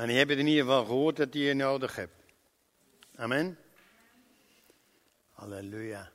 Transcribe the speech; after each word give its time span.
En 0.00 0.06
die 0.06 0.16
hebben 0.16 0.38
in 0.38 0.46
ieder 0.46 0.64
geval 0.64 0.84
gehoord 0.84 1.16
dat 1.16 1.34
hij 1.34 1.42
je 1.42 1.54
nodig 1.54 1.96
hebt. 1.96 2.14
Amen. 3.14 3.58
Halleluja. 5.28 6.12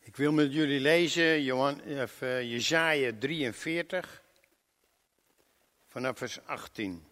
Ik 0.00 0.16
wil 0.16 0.32
met 0.32 0.52
jullie 0.52 0.80
lezen 0.80 1.42
Johan, 1.42 1.82
of, 1.82 2.20
uh, 2.20 2.42
Jezaja 2.42 3.12
43 3.18 4.22
vanaf 5.86 6.18
vers 6.18 6.44
18. 6.44 7.06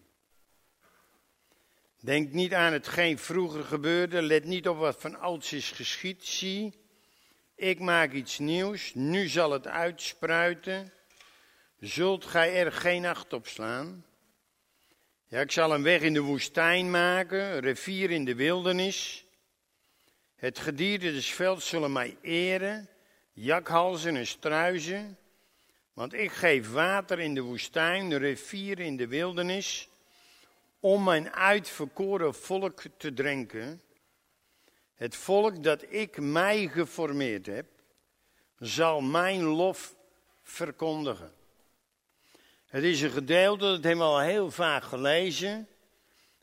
Denk 2.01 2.33
niet 2.33 2.55
aan 2.55 2.73
hetgeen 2.73 3.19
vroeger 3.19 3.65
gebeurde, 3.65 4.23
let 4.23 4.45
niet 4.45 4.69
op 4.69 4.77
wat 4.79 5.01
van 5.01 5.19
ouds 5.19 5.53
is 5.53 5.71
geschied. 5.71 6.25
Zie, 6.25 6.73
ik 7.55 7.81
maak 7.81 8.13
iets 8.13 8.39
nieuws, 8.39 8.95
nu 8.95 9.29
zal 9.29 9.51
het 9.51 9.67
uitspruiten. 9.67 10.93
Zult 11.81 12.25
gij 12.25 12.57
er 12.57 12.73
geen 12.73 13.07
acht 13.07 13.33
op 13.33 13.47
slaan? 13.47 14.05
Ja, 15.33 15.41
ik 15.41 15.51
zal 15.51 15.75
een 15.75 15.83
weg 15.83 16.01
in 16.01 16.13
de 16.13 16.21
woestijn 16.21 16.91
maken, 16.91 17.41
een 17.41 17.61
rivier 17.61 18.11
in 18.11 18.25
de 18.25 18.35
wildernis. 18.35 19.27
Het 20.35 20.59
gedierte 20.59 21.13
des 21.13 21.33
velds 21.33 21.69
zullen 21.69 21.93
mij 21.93 22.17
eren, 22.23 22.89
jakhalzen 23.33 24.17
en 24.17 24.27
struizen. 24.27 25.19
Want 25.93 26.15
ik 26.15 26.33
geef 26.33 26.73
water 26.73 27.21
in 27.21 27.35
de 27.35 27.41
woestijn, 27.41 28.11
een 28.11 28.19
rivier 28.19 28.79
in 28.79 28.97
de 28.97 29.07
wildernis, 29.07 29.89
om 30.81 31.05
mijn 31.05 31.33
uitverkoren 31.33 32.35
volk 32.35 32.83
te 32.97 33.15
drinken. 33.15 33.83
Het 34.95 35.17
volk 35.17 35.63
dat 35.63 35.85
ik 35.89 36.21
mij 36.21 36.69
geformeerd 36.69 37.47
heb, 37.47 37.67
zal 38.59 39.01
mijn 39.01 39.43
lof 39.43 39.95
verkondigen. 40.43 41.42
Het 42.73 42.83
is 42.83 43.01
een 43.01 43.11
gedeelte, 43.11 43.65
dat 43.65 43.85
hebben 43.85 44.07
we 44.07 44.13
al 44.13 44.21
heel 44.21 44.51
vaak 44.51 44.83
gelezen. 44.83 45.69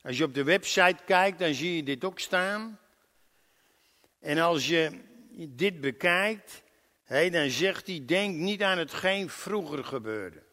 Als 0.02 0.18
je 0.18 0.24
op 0.24 0.34
de 0.34 0.44
website 0.44 1.04
kijkt, 1.06 1.40
dan 1.40 1.54
zie 1.54 1.76
je 1.76 1.84
dit 1.84 2.04
ook 2.04 2.20
staan. 2.20 2.80
En 4.20 4.38
als 4.38 4.68
je 4.68 5.02
dit 5.50 5.82
bekijkt, 5.82 6.64
dan 7.08 7.50
zegt 7.50 7.88
hij, 7.88 8.04
denk 8.06 8.36
niet 8.36 8.64
aan 8.64 8.78
hetgeen 8.78 9.30
vroeger 9.30 9.84
gebeurde. 9.84 10.44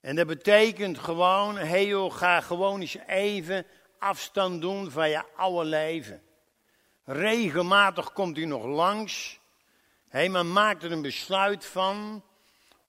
En 0.00 0.16
dat 0.16 0.26
betekent 0.26 0.98
gewoon, 0.98 1.56
hey 1.56 2.10
ga 2.10 2.40
gewoon 2.40 2.80
eens 2.80 2.96
even 3.06 3.66
afstand 3.98 4.60
doen 4.60 4.90
van 4.90 5.10
je 5.10 5.24
oude 5.36 5.68
leven. 5.68 6.22
Regelmatig 7.04 8.12
komt 8.12 8.36
hij 8.36 8.46
nog 8.46 8.64
langs. 8.64 9.40
Hé, 10.08 10.28
maar 10.28 10.46
maak 10.46 10.82
er 10.82 10.92
een 10.92 11.02
besluit 11.02 11.64
van 11.64 12.24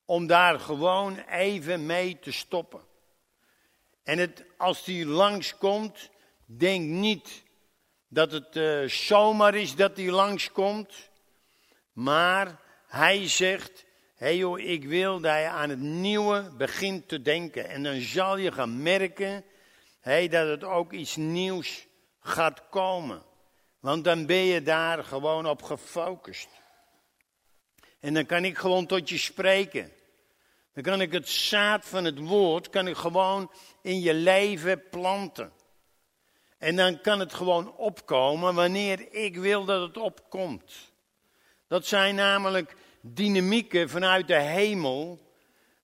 om 0.05 0.27
daar 0.27 0.59
gewoon 0.59 1.17
even 1.17 1.85
mee 1.85 2.19
te 2.19 2.31
stoppen. 2.31 2.81
En 4.03 4.17
het, 4.17 4.43
als 4.57 4.83
die 4.83 5.05
langskomt, 5.05 6.09
denk 6.45 6.85
niet 6.85 7.43
dat 8.07 8.31
het 8.31 8.55
uh, 8.55 8.87
zomaar 8.87 9.55
is 9.55 9.75
dat 9.75 9.97
hij 9.97 10.09
langskomt. 10.09 11.09
Maar 11.93 12.59
hij 12.87 13.27
zegt, 13.27 13.85
hé 14.15 14.25
hey 14.25 14.37
joh, 14.37 14.59
ik 14.59 14.83
wil 14.83 15.19
dat 15.19 15.37
je 15.37 15.47
aan 15.47 15.69
het 15.69 15.79
nieuwe 15.79 16.51
begint 16.57 17.07
te 17.07 17.21
denken. 17.21 17.69
En 17.69 17.83
dan 17.83 18.01
zal 18.01 18.37
je 18.37 18.51
gaan 18.51 18.81
merken 18.81 19.45
hey, 20.03 20.27
dat 20.27 20.47
het 20.47 20.63
ook 20.63 20.91
iets 20.91 21.15
nieuws 21.15 21.87
gaat 22.19 22.69
komen. 22.69 23.23
Want 23.79 24.03
dan 24.03 24.25
ben 24.25 24.43
je 24.43 24.61
daar 24.61 25.03
gewoon 25.03 25.47
op 25.47 25.61
gefocust. 25.61 26.49
En 28.03 28.13
dan 28.13 28.25
kan 28.25 28.45
ik 28.45 28.57
gewoon 28.57 28.85
tot 28.85 29.09
je 29.09 29.17
spreken. 29.17 29.91
Dan 30.73 30.83
kan 30.83 31.01
ik 31.01 31.11
het 31.11 31.29
zaad 31.29 31.85
van 31.85 32.05
het 32.05 32.19
woord, 32.19 32.69
kan 32.69 32.87
ik 32.87 32.95
gewoon 32.95 33.51
in 33.81 34.01
je 34.01 34.13
leven 34.13 34.89
planten. 34.89 35.51
En 36.57 36.75
dan 36.75 37.01
kan 37.01 37.19
het 37.19 37.33
gewoon 37.33 37.75
opkomen 37.75 38.55
wanneer 38.55 39.13
ik 39.13 39.37
wil 39.37 39.65
dat 39.65 39.81
het 39.81 39.97
opkomt. 39.97 40.73
Dat 41.67 41.85
zijn 41.85 42.15
namelijk 42.15 42.75
dynamieken 43.01 43.89
vanuit 43.89 44.27
de 44.27 44.39
hemel 44.39 45.19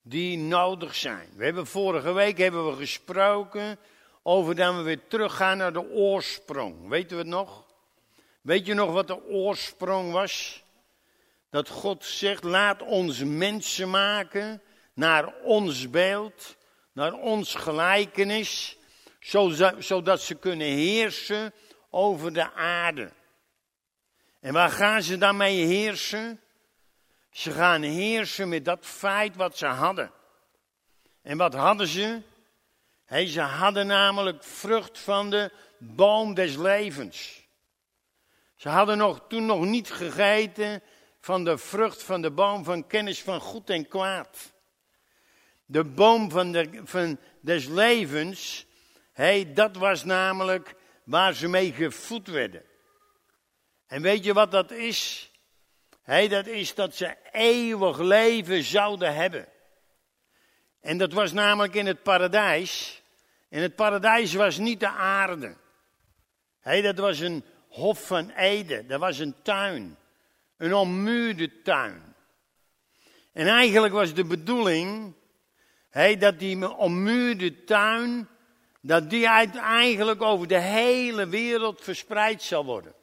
die 0.01 0.37
nodig 0.37 0.95
zijn. 0.95 1.29
We 1.35 1.43
hebben 1.43 1.67
vorige 1.67 2.11
week 2.11 2.37
hebben 2.37 2.69
we 2.69 2.75
gesproken 2.75 3.79
over 4.23 4.55
dat 4.55 4.75
we 4.75 4.81
weer 4.81 5.07
teruggaan 5.07 5.57
naar 5.57 5.73
de 5.73 5.89
oorsprong. 5.89 6.87
Weten 6.87 7.17
we 7.17 7.23
het 7.23 7.31
nog? 7.31 7.65
Weet 8.41 8.65
je 8.65 8.73
nog 8.73 8.91
wat 8.91 9.07
de 9.07 9.23
oorsprong 9.25 10.11
was? 10.11 10.63
Dat 11.49 11.69
God 11.69 12.05
zegt, 12.05 12.43
laat 12.43 12.81
ons 12.81 13.23
mensen 13.23 13.89
maken 13.89 14.61
naar 14.93 15.33
ons 15.41 15.89
beeld, 15.89 16.57
naar 16.93 17.13
ons 17.13 17.55
gelijkenis, 17.55 18.77
zodat 19.79 20.21
ze 20.21 20.35
kunnen 20.35 20.67
heersen 20.67 21.53
over 21.89 22.33
de 22.33 22.51
aarde. 22.53 23.11
En 24.39 24.53
waar 24.53 24.69
gaan 24.69 25.01
ze 25.01 25.17
dan 25.17 25.37
mee 25.37 25.65
heersen? 25.65 26.41
Ze 27.31 27.51
gaan 27.51 27.81
heersen 27.81 28.49
met 28.49 28.65
dat 28.65 28.85
feit 28.85 29.35
wat 29.35 29.57
ze 29.57 29.65
hadden. 29.65 30.11
En 31.21 31.37
wat 31.37 31.53
hadden 31.53 31.87
ze? 31.87 32.21
Hey, 33.05 33.27
ze 33.27 33.41
hadden 33.41 33.87
namelijk 33.87 34.43
vrucht 34.43 34.99
van 34.99 35.29
de 35.29 35.51
boom 35.77 36.33
des 36.33 36.55
levens. 36.55 37.47
Ze 38.55 38.69
hadden 38.69 38.97
nog, 38.97 39.21
toen 39.27 39.45
nog 39.45 39.65
niet 39.65 39.91
gegeten 39.91 40.83
van 41.19 41.43
de 41.43 41.57
vrucht 41.57 42.03
van 42.03 42.21
de 42.21 42.31
boom 42.31 42.63
van 42.63 42.87
kennis 42.87 43.21
van 43.21 43.39
goed 43.39 43.69
en 43.69 43.87
kwaad. 43.87 44.53
De 45.65 45.83
boom 45.83 46.31
van, 46.31 46.51
de, 46.51 46.81
van 46.83 47.19
des 47.41 47.65
levens, 47.65 48.65
dat 49.53 49.75
was 49.75 50.03
namelijk 50.03 50.75
waar 51.03 51.33
ze 51.33 51.47
mee 51.47 51.71
gevoed 51.71 52.27
werden. 52.27 52.63
En 53.87 54.01
weet 54.01 54.23
je 54.23 54.33
wat 54.33 54.51
dat 54.51 54.71
is? 54.71 55.31
Hey, 56.01 56.27
dat 56.27 56.47
is 56.47 56.75
dat 56.75 56.95
ze 56.95 57.15
eeuwig 57.31 57.97
leven 57.97 58.63
zouden 58.63 59.15
hebben. 59.15 59.47
En 60.81 60.97
dat 60.97 61.13
was 61.13 61.31
namelijk 61.31 61.75
in 61.75 61.85
het 61.85 62.03
paradijs. 62.03 63.01
En 63.49 63.61
het 63.61 63.75
paradijs 63.75 64.33
was 64.33 64.57
niet 64.57 64.79
de 64.79 64.89
aarde. 64.89 65.55
Hey, 66.59 66.81
dat 66.81 66.97
was 66.97 67.19
een 67.19 67.43
hof 67.67 68.07
van 68.07 68.29
Eden. 68.29 68.87
Dat 68.87 68.99
was 68.99 69.19
een 69.19 69.35
tuin. 69.41 69.97
Een 70.59 70.73
ommuurde 70.73 71.61
tuin. 71.61 72.15
En 73.33 73.47
eigenlijk 73.47 73.93
was 73.93 74.13
de 74.13 74.25
bedoeling 74.25 75.13
hey, 75.89 76.17
dat 76.17 76.39
die 76.39 76.75
ommuurde 76.77 77.63
tuin, 77.63 78.27
dat 78.81 79.09
die 79.09 79.27
eigenlijk 79.27 80.21
over 80.21 80.47
de 80.47 80.59
hele 80.59 81.27
wereld 81.27 81.81
verspreid 81.81 82.41
zal 82.41 82.65
worden. 82.65 82.93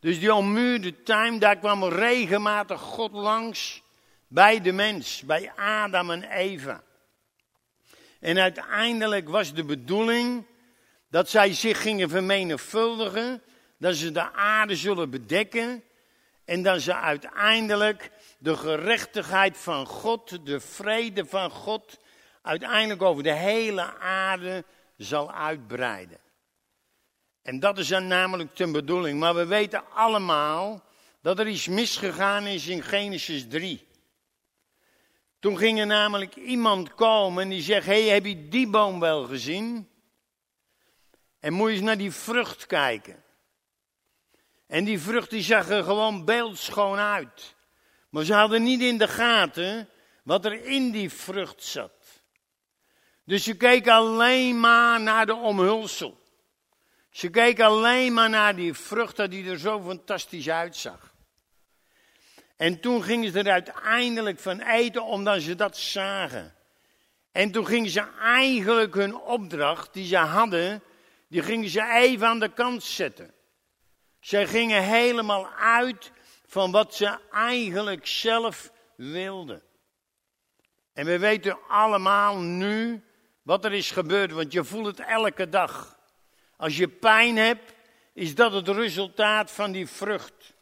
Dus 0.00 0.20
die 0.20 0.34
ommuurde 0.34 1.02
tuin, 1.02 1.38
daar 1.38 1.58
kwam 1.58 1.84
regelmatig 1.84 2.80
God 2.80 3.12
langs 3.12 3.82
bij 4.28 4.60
de 4.60 4.72
mens, 4.72 5.22
bij 5.22 5.52
Adam 5.56 6.10
en 6.10 6.22
Eva. 6.22 6.82
En 8.20 8.38
uiteindelijk 8.38 9.28
was 9.28 9.54
de 9.54 9.64
bedoeling 9.64 10.46
dat 11.10 11.30
zij 11.30 11.54
zich 11.54 11.82
gingen 11.82 12.08
vermenigvuldigen, 12.08 13.42
dat 13.78 13.94
ze 13.94 14.12
de 14.12 14.32
aarde 14.32 14.76
zullen 14.76 15.10
bedekken 15.10 15.82
en 16.46 16.62
dat 16.62 16.80
ze 16.80 16.94
uiteindelijk 16.94 18.10
de 18.38 18.56
gerechtigheid 18.56 19.56
van 19.56 19.86
God, 19.86 20.46
de 20.46 20.60
vrede 20.60 21.24
van 21.24 21.50
God, 21.50 21.98
uiteindelijk 22.42 23.02
over 23.02 23.22
de 23.22 23.32
hele 23.32 23.94
aarde 23.98 24.64
zal 24.96 25.32
uitbreiden. 25.32 26.20
En 27.42 27.60
dat 27.60 27.78
is 27.78 27.88
dan 27.88 28.06
namelijk 28.06 28.56
de 28.56 28.70
bedoeling. 28.70 29.18
Maar 29.18 29.34
we 29.34 29.46
weten 29.46 29.90
allemaal 29.90 30.84
dat 31.20 31.38
er 31.38 31.48
iets 31.48 31.68
misgegaan 31.68 32.46
is 32.46 32.66
in 32.66 32.82
Genesis 32.82 33.48
3. 33.48 33.86
Toen 35.38 35.58
ging 35.58 35.78
er 35.78 35.86
namelijk 35.86 36.36
iemand 36.36 36.94
komen 36.94 37.42
en 37.42 37.48
die 37.48 37.62
zegt: 37.62 37.86
hey, 37.86 38.02
heb 38.02 38.26
je 38.26 38.48
die 38.48 38.68
boom 38.68 39.00
wel 39.00 39.24
gezien? 39.24 39.88
En 41.40 41.52
moet 41.52 41.68
je 41.68 41.74
eens 41.74 41.84
naar 41.84 41.98
die 41.98 42.12
vrucht 42.12 42.66
kijken. 42.66 43.24
En 44.66 44.84
die 44.84 45.00
vrucht 45.00 45.30
die 45.30 45.42
zag 45.42 45.68
er 45.68 45.84
gewoon 45.84 46.24
beeldschoon 46.24 46.98
uit. 46.98 47.54
Maar 48.08 48.24
ze 48.24 48.34
hadden 48.34 48.62
niet 48.62 48.80
in 48.80 48.98
de 48.98 49.08
gaten 49.08 49.88
wat 50.22 50.44
er 50.44 50.64
in 50.64 50.90
die 50.90 51.10
vrucht 51.10 51.62
zat. 51.62 52.22
Dus 53.24 53.44
ze 53.44 53.56
keken 53.56 53.92
alleen 53.92 54.60
maar 54.60 55.00
naar 55.00 55.26
de 55.26 55.34
omhulsel. 55.34 56.24
Ze 57.10 57.28
keken 57.28 57.64
alleen 57.64 58.12
maar 58.12 58.30
naar 58.30 58.56
die 58.56 58.74
vrucht 58.74 59.16
dat 59.16 59.30
die 59.30 59.50
er 59.50 59.58
zo 59.58 59.82
fantastisch 59.82 60.48
uitzag. 60.48 61.14
En 62.56 62.80
toen 62.80 63.02
gingen 63.02 63.32
ze 63.32 63.38
er 63.38 63.50
uiteindelijk 63.50 64.38
van 64.38 64.60
eten 64.60 65.04
omdat 65.04 65.42
ze 65.42 65.54
dat 65.54 65.76
zagen. 65.76 66.54
En 67.32 67.50
toen 67.50 67.66
gingen 67.66 67.90
ze 67.90 68.04
eigenlijk 68.20 68.94
hun 68.94 69.16
opdracht 69.16 69.92
die 69.92 70.06
ze 70.06 70.16
hadden, 70.16 70.82
die 71.28 71.42
gingen 71.42 71.68
ze 71.68 71.92
even 71.92 72.26
aan 72.26 72.40
de 72.40 72.52
kant 72.52 72.82
zetten. 72.82 73.34
Ze 74.26 74.46
gingen 74.46 74.82
helemaal 74.82 75.48
uit 75.54 76.12
van 76.46 76.70
wat 76.70 76.94
ze 76.94 77.18
eigenlijk 77.30 78.06
zelf 78.06 78.72
wilden. 78.96 79.62
En 80.92 81.06
we 81.06 81.18
weten 81.18 81.58
allemaal 81.68 82.36
nu 82.38 83.04
wat 83.42 83.64
er 83.64 83.72
is 83.72 83.90
gebeurd, 83.90 84.32
want 84.32 84.52
je 84.52 84.64
voelt 84.64 84.86
het 84.86 85.00
elke 85.00 85.48
dag. 85.48 85.98
Als 86.56 86.76
je 86.76 86.88
pijn 86.88 87.36
hebt, 87.36 87.74
is 88.14 88.34
dat 88.34 88.52
het 88.52 88.68
resultaat 88.68 89.50
van 89.50 89.72
die 89.72 89.86
vrucht. 89.86 90.54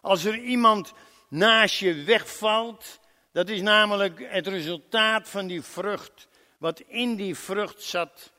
Als 0.00 0.24
er 0.24 0.38
iemand 0.38 0.92
naast 1.28 1.78
je 1.78 2.04
wegvalt, 2.04 3.00
dat 3.32 3.48
is 3.48 3.60
namelijk 3.60 4.26
het 4.30 4.46
resultaat 4.46 5.28
van 5.28 5.46
die 5.46 5.62
vrucht, 5.62 6.28
wat 6.58 6.80
in 6.80 7.16
die 7.16 7.34
vrucht 7.34 7.82
zat. 7.82 8.32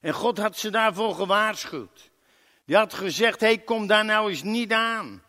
En 0.00 0.12
God 0.12 0.38
had 0.38 0.58
ze 0.58 0.70
daarvoor 0.70 1.14
gewaarschuwd. 1.14 2.11
Die 2.64 2.76
had 2.76 2.94
gezegd, 2.94 3.40
hey, 3.40 3.58
kom 3.58 3.86
daar 3.86 4.04
nou 4.04 4.30
eens 4.30 4.42
niet 4.42 4.72
aan. 4.72 5.22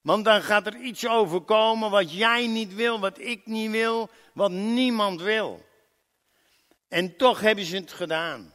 Want 0.00 0.24
dan 0.24 0.42
gaat 0.42 0.66
er 0.66 0.76
iets 0.76 1.08
overkomen 1.08 1.90
wat 1.90 2.12
jij 2.12 2.46
niet 2.46 2.74
wil, 2.74 3.00
wat 3.00 3.18
ik 3.18 3.46
niet 3.46 3.70
wil, 3.70 4.10
wat 4.32 4.50
niemand 4.50 5.20
wil. 5.20 5.64
En 6.88 7.16
toch 7.16 7.40
hebben 7.40 7.64
ze 7.64 7.76
het 7.76 7.92
gedaan. 7.92 8.52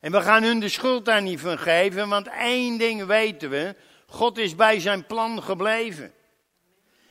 En 0.00 0.12
we 0.12 0.20
gaan 0.20 0.42
hun 0.42 0.60
de 0.60 0.68
schuld 0.68 1.04
daar 1.04 1.22
niet 1.22 1.40
van 1.40 1.58
geven, 1.58 2.08
want 2.08 2.28
één 2.28 2.78
ding 2.78 3.04
weten 3.04 3.50
we: 3.50 3.76
God 4.06 4.38
is 4.38 4.54
bij 4.54 4.80
zijn 4.80 5.06
plan 5.06 5.42
gebleven. 5.42 6.12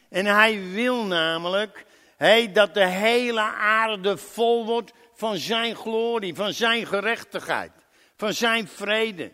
En 0.10 0.26
hij 0.26 0.72
wil 0.72 1.06
namelijk 1.06 1.86
hey, 2.18 2.52
dat 2.52 2.74
de 2.74 2.88
hele 2.88 3.42
aarde 3.60 4.18
vol 4.18 4.66
wordt 4.66 4.92
van 5.14 5.38
zijn 5.38 5.76
glorie, 5.76 6.36
van 6.36 6.54
zijn 6.54 6.86
gerechtigheid, 6.86 7.72
van 8.18 8.34
zijn 8.34 8.68
vrede. 8.68 9.32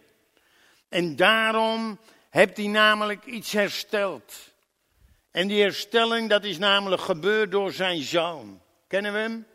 En 0.91 1.15
daarom 1.15 1.99
heeft 2.29 2.57
hij 2.57 2.67
namelijk 2.67 3.25
iets 3.25 3.51
hersteld. 3.51 4.33
En 5.31 5.47
die 5.47 5.61
herstelling, 5.61 6.29
dat 6.29 6.43
is 6.43 6.57
namelijk 6.57 7.01
gebeurd 7.01 7.51
door 7.51 7.71
zijn 7.71 8.01
zoon. 8.01 8.61
Kennen 8.87 9.13
we 9.13 9.19
hem? 9.19 9.45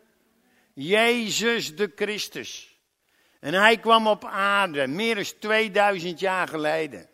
Jezus 0.73 1.75
de 1.75 1.91
Christus. 1.95 2.77
En 3.39 3.53
hij 3.53 3.77
kwam 3.77 4.07
op 4.07 4.25
aarde, 4.25 4.87
meer 4.87 5.15
dan 5.15 5.25
2000 5.39 6.19
jaar 6.19 6.47
geleden. 6.47 7.09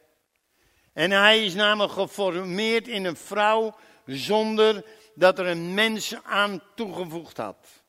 En 0.94 1.12
hij 1.12 1.46
is 1.46 1.54
namelijk 1.54 1.94
geformeerd 1.94 2.88
in 2.88 3.06
een 3.06 3.18
vrouw 3.18 3.75
zonder 4.06 4.86
dat 5.16 5.40
er 5.40 5.46
een 5.46 5.74
mens 5.74 6.16
aan 6.24 6.64
toegevoegd 6.75 7.38
had. 7.38 7.84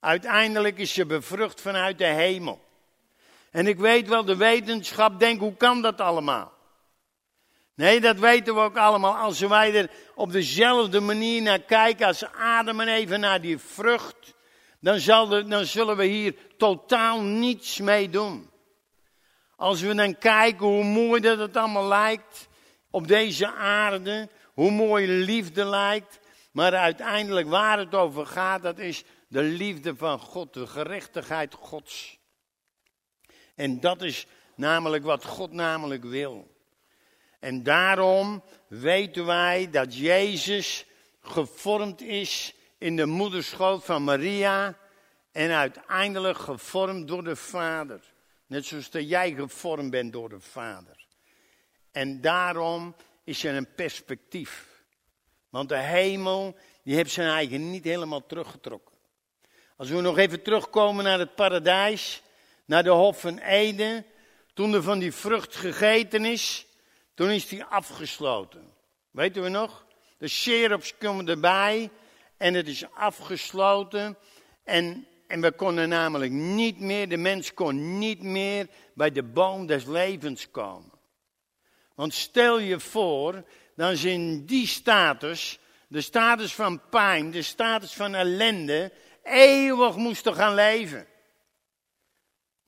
Uiteindelijk 0.00 0.78
is 0.78 0.92
ze 0.92 1.06
bevrucht 1.06 1.60
vanuit 1.60 1.98
de 1.98 2.06
hemel. 2.06 2.63
En 3.54 3.66
ik 3.66 3.78
weet 3.78 4.08
wel, 4.08 4.24
de 4.24 4.36
wetenschap 4.36 5.20
denkt, 5.20 5.40
hoe 5.40 5.56
kan 5.56 5.82
dat 5.82 6.00
allemaal? 6.00 6.52
Nee, 7.74 8.00
dat 8.00 8.18
weten 8.18 8.54
we 8.54 8.60
ook 8.60 8.76
allemaal. 8.76 9.16
Als 9.16 9.40
wij 9.40 9.74
er 9.74 9.90
op 10.14 10.32
dezelfde 10.32 11.00
manier 11.00 11.42
naar 11.42 11.60
kijken 11.60 12.06
als 12.06 12.24
Adam 12.32 12.80
en 12.80 12.88
even 12.88 13.20
naar 13.20 13.40
die 13.40 13.58
vrucht, 13.58 14.34
dan, 14.80 14.98
zal 14.98 15.28
dan 15.28 15.64
zullen 15.64 15.96
we 15.96 16.04
hier 16.04 16.34
totaal 16.56 17.20
niets 17.20 17.78
mee 17.78 18.10
doen. 18.10 18.50
Als 19.56 19.80
we 19.80 19.94
dan 19.94 20.18
kijken 20.18 20.66
hoe 20.66 20.84
mooi 20.84 21.20
dat 21.20 21.38
het 21.38 21.56
allemaal 21.56 21.88
lijkt 21.88 22.48
op 22.90 23.08
deze 23.08 23.52
aarde, 23.52 24.28
hoe 24.54 24.70
mooi 24.70 25.06
liefde 25.06 25.64
lijkt, 25.64 26.20
maar 26.52 26.74
uiteindelijk 26.74 27.48
waar 27.48 27.78
het 27.78 27.94
over 27.94 28.26
gaat, 28.26 28.62
dat 28.62 28.78
is 28.78 29.04
de 29.28 29.42
liefde 29.42 29.96
van 29.96 30.18
God, 30.18 30.54
de 30.54 30.66
gerechtigheid 30.66 31.54
Gods. 31.54 32.22
En 33.54 33.80
dat 33.80 34.02
is 34.02 34.26
namelijk 34.54 35.04
wat 35.04 35.24
God 35.24 35.52
namelijk 35.52 36.04
wil. 36.04 36.52
En 37.40 37.62
daarom 37.62 38.42
weten 38.68 39.26
wij 39.26 39.70
dat 39.70 39.96
Jezus 39.96 40.86
gevormd 41.20 42.00
is 42.00 42.54
in 42.78 42.96
de 42.96 43.06
moederschoot 43.06 43.84
van 43.84 44.04
Maria 44.04 44.78
en 45.32 45.50
uiteindelijk 45.50 46.38
gevormd 46.38 47.08
door 47.08 47.24
de 47.24 47.36
Vader. 47.36 48.00
Net 48.46 48.64
zoals 48.64 48.90
dat 48.90 49.08
jij 49.08 49.32
gevormd 49.32 49.90
bent 49.90 50.12
door 50.12 50.28
de 50.28 50.40
Vader. 50.40 51.06
En 51.92 52.20
daarom 52.20 52.94
is 53.24 53.44
er 53.44 53.54
een 53.54 53.74
perspectief. 53.74 54.82
Want 55.48 55.68
de 55.68 55.78
hemel, 55.78 56.56
die 56.82 56.94
heeft 56.94 57.10
zijn 57.10 57.28
eigen 57.28 57.70
niet 57.70 57.84
helemaal 57.84 58.26
teruggetrokken. 58.26 58.94
Als 59.76 59.88
we 59.88 60.00
nog 60.00 60.18
even 60.18 60.42
terugkomen 60.42 61.04
naar 61.04 61.18
het 61.18 61.34
paradijs, 61.34 62.22
naar 62.64 62.82
de 62.82 62.90
Hof 62.90 63.20
van 63.20 63.38
Eden, 63.38 64.06
toen 64.54 64.74
er 64.74 64.82
van 64.82 64.98
die 64.98 65.12
vrucht 65.12 65.56
gegeten 65.56 66.24
is, 66.24 66.66
toen 67.14 67.30
is 67.30 67.48
die 67.48 67.64
afgesloten. 67.64 68.72
Weten 69.10 69.42
we 69.42 69.48
nog? 69.48 69.86
De 70.18 70.28
cherubs 70.28 70.96
komen 70.98 71.28
erbij 71.28 71.90
en 72.36 72.54
het 72.54 72.68
is 72.68 72.84
afgesloten. 72.92 74.16
En, 74.64 75.06
en 75.26 75.40
we 75.40 75.52
konden 75.52 75.88
namelijk 75.88 76.32
niet 76.32 76.80
meer, 76.80 77.08
de 77.08 77.16
mens 77.16 77.54
kon 77.54 77.98
niet 77.98 78.22
meer 78.22 78.68
bij 78.94 79.10
de 79.10 79.22
boom 79.22 79.66
des 79.66 79.84
levens 79.84 80.50
komen. 80.50 80.92
Want 81.94 82.14
stel 82.14 82.58
je 82.58 82.80
voor, 82.80 83.44
dan 83.76 83.96
ze 83.96 84.10
in 84.10 84.44
die 84.44 84.66
status, 84.66 85.58
de 85.88 86.00
status 86.00 86.54
van 86.54 86.80
pijn, 86.88 87.30
de 87.30 87.42
status 87.42 87.92
van 87.92 88.14
ellende, 88.14 88.92
eeuwig 89.22 89.96
moesten 89.96 90.34
gaan 90.34 90.54
leven. 90.54 91.06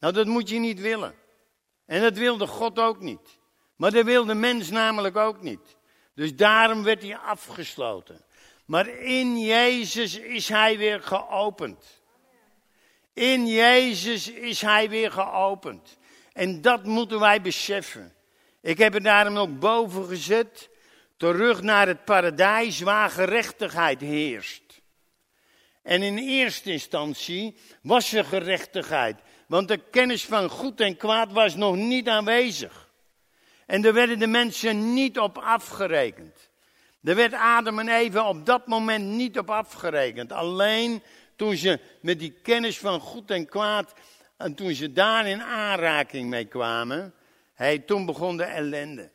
Nou, 0.00 0.12
dat 0.12 0.26
moet 0.26 0.48
je 0.48 0.58
niet 0.58 0.80
willen. 0.80 1.14
En 1.86 2.00
dat 2.00 2.16
wilde 2.16 2.46
God 2.46 2.78
ook 2.78 3.00
niet. 3.00 3.38
Maar 3.76 3.90
dat 3.90 4.04
wilde 4.04 4.34
mens 4.34 4.70
namelijk 4.70 5.16
ook 5.16 5.42
niet. 5.42 5.76
Dus 6.14 6.36
daarom 6.36 6.82
werd 6.82 7.02
hij 7.02 7.16
afgesloten. 7.16 8.24
Maar 8.64 8.88
in 8.88 9.40
Jezus 9.40 10.18
is 10.18 10.48
hij 10.48 10.78
weer 10.78 11.02
geopend. 11.02 12.02
In 13.12 13.46
Jezus 13.46 14.28
is 14.30 14.60
hij 14.60 14.88
weer 14.88 15.12
geopend. 15.12 15.98
En 16.32 16.60
dat 16.60 16.84
moeten 16.84 17.20
wij 17.20 17.40
beseffen. 17.40 18.14
Ik 18.60 18.78
heb 18.78 18.92
het 18.92 19.04
daarom 19.04 19.36
ook 19.36 19.58
boven 19.58 20.06
gezet. 20.06 20.70
Terug 21.16 21.62
naar 21.62 21.86
het 21.86 22.04
paradijs 22.04 22.80
waar 22.80 23.10
gerechtigheid 23.10 24.00
heerst. 24.00 24.82
En 25.82 26.02
in 26.02 26.18
eerste 26.18 26.72
instantie 26.72 27.56
was 27.82 28.12
er 28.12 28.24
gerechtigheid. 28.24 29.20
Want 29.46 29.68
de 29.68 29.78
kennis 29.90 30.24
van 30.24 30.48
goed 30.48 30.80
en 30.80 30.96
kwaad 30.96 31.32
was 31.32 31.54
nog 31.54 31.76
niet 31.76 32.08
aanwezig. 32.08 32.90
En 33.66 33.84
er 33.84 33.92
werden 33.92 34.18
de 34.18 34.26
mensen 34.26 34.94
niet 34.94 35.18
op 35.18 35.38
afgerekend. 35.38 36.50
Er 37.02 37.14
werd 37.14 37.32
Adam 37.32 37.78
en 37.78 37.88
Eva 37.88 38.28
op 38.28 38.46
dat 38.46 38.66
moment 38.66 39.04
niet 39.04 39.38
op 39.38 39.50
afgerekend. 39.50 40.32
Alleen 40.32 41.02
toen 41.36 41.56
ze 41.56 41.80
met 42.00 42.18
die 42.18 42.32
kennis 42.42 42.78
van 42.78 43.00
goed 43.00 43.30
en 43.30 43.46
kwaad, 43.46 43.92
en 44.36 44.54
toen 44.54 44.74
ze 44.74 44.92
daar 44.92 45.26
in 45.26 45.42
aanraking 45.42 46.28
mee 46.28 46.44
kwamen, 46.44 47.14
hey, 47.54 47.78
toen 47.78 48.06
begon 48.06 48.36
de 48.36 48.44
ellende. 48.44 49.10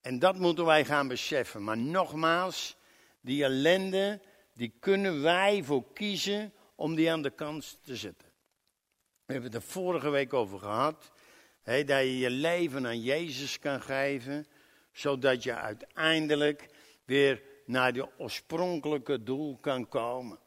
En 0.00 0.18
dat 0.18 0.38
moeten 0.38 0.64
wij 0.64 0.84
gaan 0.84 1.08
beseffen. 1.08 1.64
Maar 1.64 1.78
nogmaals, 1.78 2.76
die 3.20 3.44
ellende, 3.44 4.20
die 4.54 4.74
kunnen 4.80 5.22
wij 5.22 5.62
voor 5.64 5.92
kiezen 5.92 6.52
om 6.74 6.94
die 6.94 7.12
aan 7.12 7.22
de 7.22 7.30
kant 7.30 7.78
te 7.84 7.96
zetten. 7.96 8.25
We 9.26 9.32
hebben 9.32 9.52
het 9.52 9.62
er 9.62 9.68
vorige 9.68 10.10
week 10.10 10.32
over 10.32 10.58
gehad. 10.58 11.12
dat 11.64 11.86
je 11.88 12.18
je 12.18 12.30
leven 12.30 12.86
aan 12.86 13.00
Jezus 13.00 13.58
kan 13.58 13.82
geven. 13.82 14.46
Zodat 14.92 15.42
je 15.42 15.54
uiteindelijk 15.54 16.68
weer 17.04 17.42
naar 17.64 17.92
de 17.92 18.18
oorspronkelijke 18.18 19.22
doel 19.22 19.58
kan 19.60 19.88
komen. 19.88 20.38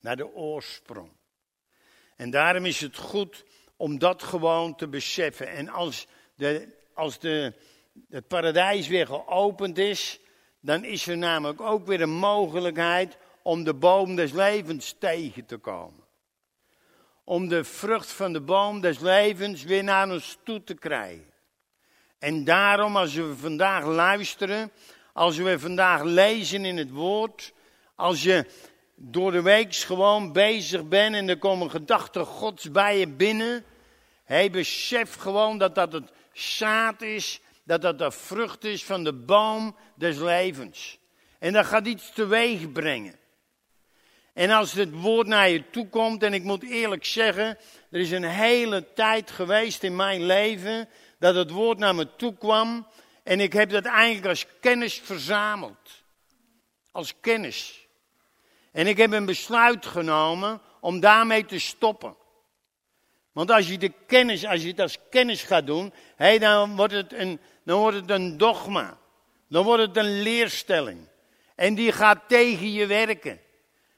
Naar 0.00 0.16
de 0.16 0.34
oorsprong. 0.34 1.10
En 2.16 2.30
daarom 2.30 2.64
is 2.64 2.80
het 2.80 2.96
goed 2.96 3.44
om 3.76 3.98
dat 3.98 4.22
gewoon 4.22 4.76
te 4.76 4.88
beseffen. 4.88 5.48
En 5.48 5.68
als, 5.68 6.06
de, 6.34 6.76
als 6.94 7.18
de, 7.18 7.52
het 8.08 8.28
paradijs 8.28 8.88
weer 8.88 9.06
geopend 9.06 9.78
is, 9.78 10.20
dan 10.60 10.84
is 10.84 11.06
er 11.06 11.16
namelijk 11.16 11.60
ook 11.60 11.86
weer 11.86 12.00
een 12.00 12.16
mogelijkheid 12.16 13.18
om 13.42 13.64
de 13.64 13.74
boom 13.74 14.16
des 14.16 14.32
levens 14.32 14.96
tegen 14.98 15.46
te 15.46 15.56
komen. 15.56 16.03
Om 17.24 17.48
de 17.48 17.64
vrucht 17.64 18.12
van 18.12 18.32
de 18.32 18.40
boom 18.40 18.80
des 18.80 18.98
levens 18.98 19.62
weer 19.62 19.84
naar 19.84 20.10
ons 20.10 20.38
toe 20.44 20.64
te 20.64 20.74
krijgen. 20.74 21.32
En 22.18 22.44
daarom, 22.44 22.96
als 22.96 23.14
we 23.14 23.36
vandaag 23.36 23.84
luisteren, 23.84 24.72
als 25.12 25.36
we 25.36 25.58
vandaag 25.58 26.02
lezen 26.02 26.64
in 26.64 26.76
het 26.76 26.90
woord, 26.90 27.52
als 27.94 28.22
je 28.22 28.46
door 28.96 29.32
de 29.32 29.42
week 29.42 29.74
gewoon 29.74 30.32
bezig 30.32 30.88
bent 30.88 31.14
en 31.14 31.28
er 31.28 31.38
komen 31.38 31.70
gedachten 31.70 32.26
Gods 32.26 32.70
bij 32.70 32.98
je 32.98 33.08
binnen, 33.08 33.64
hij 34.24 34.50
beseft 34.50 35.20
gewoon 35.20 35.58
dat 35.58 35.74
dat 35.74 35.92
het 35.92 36.12
zaad 36.32 37.02
is, 37.02 37.40
dat 37.64 37.82
dat 37.82 37.98
de 37.98 38.10
vrucht 38.10 38.64
is 38.64 38.84
van 38.84 39.04
de 39.04 39.12
boom 39.12 39.76
des 39.94 40.18
levens. 40.18 40.98
En 41.38 41.52
dat 41.52 41.66
gaat 41.66 41.86
iets 41.86 42.12
teweeg 42.12 42.72
brengen. 42.72 43.14
En 44.34 44.50
als 44.50 44.72
het 44.72 44.92
woord 44.92 45.26
naar 45.26 45.48
je 45.48 45.70
toe 45.70 45.88
komt, 45.88 46.22
en 46.22 46.34
ik 46.34 46.42
moet 46.42 46.62
eerlijk 46.62 47.04
zeggen, 47.04 47.58
er 47.90 48.00
is 48.00 48.10
een 48.10 48.24
hele 48.24 48.92
tijd 48.92 49.30
geweest 49.30 49.82
in 49.82 49.96
mijn 49.96 50.26
leven 50.26 50.88
dat 51.18 51.34
het 51.34 51.50
woord 51.50 51.78
naar 51.78 51.94
me 51.94 52.16
toe 52.16 52.34
kwam 52.38 52.86
en 53.22 53.40
ik 53.40 53.52
heb 53.52 53.70
dat 53.70 53.84
eigenlijk 53.84 54.26
als 54.26 54.46
kennis 54.60 55.00
verzameld. 55.04 56.02
Als 56.90 57.14
kennis. 57.20 57.88
En 58.72 58.86
ik 58.86 58.96
heb 58.96 59.12
een 59.12 59.24
besluit 59.24 59.86
genomen 59.86 60.60
om 60.80 61.00
daarmee 61.00 61.44
te 61.44 61.58
stoppen. 61.58 62.16
Want 63.32 63.50
als 63.50 63.68
je 63.68 63.78
de 63.78 63.92
kennis, 64.06 64.46
als 64.46 64.62
je 64.62 64.68
het 64.68 64.80
als 64.80 64.98
kennis 65.10 65.42
gaat 65.42 65.66
doen, 65.66 65.92
hey, 66.16 66.38
dan, 66.38 66.76
wordt 66.76 66.92
het 66.92 67.12
een, 67.12 67.40
dan 67.64 67.78
wordt 67.78 67.96
het 67.96 68.10
een 68.10 68.36
dogma. 68.36 68.98
Dan 69.48 69.64
wordt 69.64 69.82
het 69.82 69.96
een 69.96 70.22
leerstelling. 70.22 71.08
En 71.54 71.74
die 71.74 71.92
gaat 71.92 72.28
tegen 72.28 72.72
je 72.72 72.86
werken. 72.86 73.40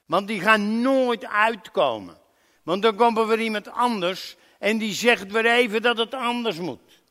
Want 0.07 0.27
die 0.27 0.39
gaat 0.39 0.59
nooit 0.59 1.25
uitkomen. 1.25 2.17
Want 2.63 2.81
dan 2.81 2.95
komt 2.95 3.17
er 3.17 3.27
weer 3.27 3.39
iemand 3.39 3.71
anders 3.71 4.35
en 4.59 4.77
die 4.77 4.93
zegt 4.93 5.31
weer 5.31 5.45
even 5.45 5.81
dat 5.81 5.97
het 5.97 6.13
anders 6.13 6.57
moet. 6.57 7.01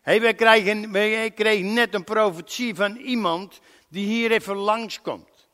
Hey, 0.00 0.20
wij, 0.20 0.34
krijgen, 0.34 0.92
wij 0.92 1.30
kregen 1.30 1.72
net 1.72 1.94
een 1.94 2.04
profetie 2.04 2.74
van 2.74 2.96
iemand 2.96 3.60
die 3.88 4.06
hier 4.06 4.30
even 4.30 4.56
langskomt. 4.56 5.48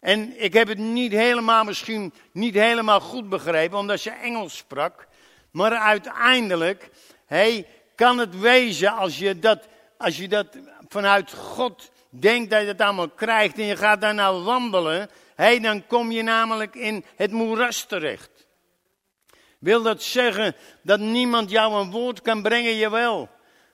En 0.00 0.42
ik 0.42 0.52
heb 0.52 0.68
het 0.68 0.78
niet 0.78 1.12
helemaal, 1.12 1.64
misschien 1.64 2.12
niet 2.32 2.54
helemaal 2.54 3.00
goed 3.00 3.28
begrepen, 3.28 3.78
omdat 3.78 4.00
ze 4.00 4.10
Engels 4.10 4.56
sprak. 4.56 5.06
Maar 5.50 5.72
uiteindelijk, 5.74 6.90
hey, 7.26 7.66
kan 7.94 8.18
het 8.18 8.40
wezen 8.40 8.92
als 8.92 9.18
je 9.18 9.38
dat, 9.38 9.68
als 9.98 10.16
je 10.16 10.28
dat 10.28 10.46
vanuit 10.88 11.32
God 11.32 11.90
denkt 12.08 12.50
dat 12.50 12.60
je 12.60 12.66
het 12.66 12.80
allemaal 12.80 13.08
krijgt 13.08 13.58
en 13.58 13.64
je 13.64 13.76
gaat 13.76 14.00
daar 14.00 14.42
wandelen, 14.42 15.10
hey, 15.34 15.60
dan 15.60 15.86
kom 15.86 16.10
je 16.10 16.22
namelijk 16.22 16.74
in 16.74 17.04
het 17.16 17.30
moeras 17.30 17.84
terecht. 17.84 18.30
Wil 19.58 19.82
dat 19.82 20.02
zeggen 20.02 20.56
dat 20.82 21.00
niemand 21.00 21.50
jou 21.50 21.74
een 21.80 21.90
woord 21.90 22.22
kan 22.22 22.42
brengen? 22.42 22.76
Jawel. 22.76 23.28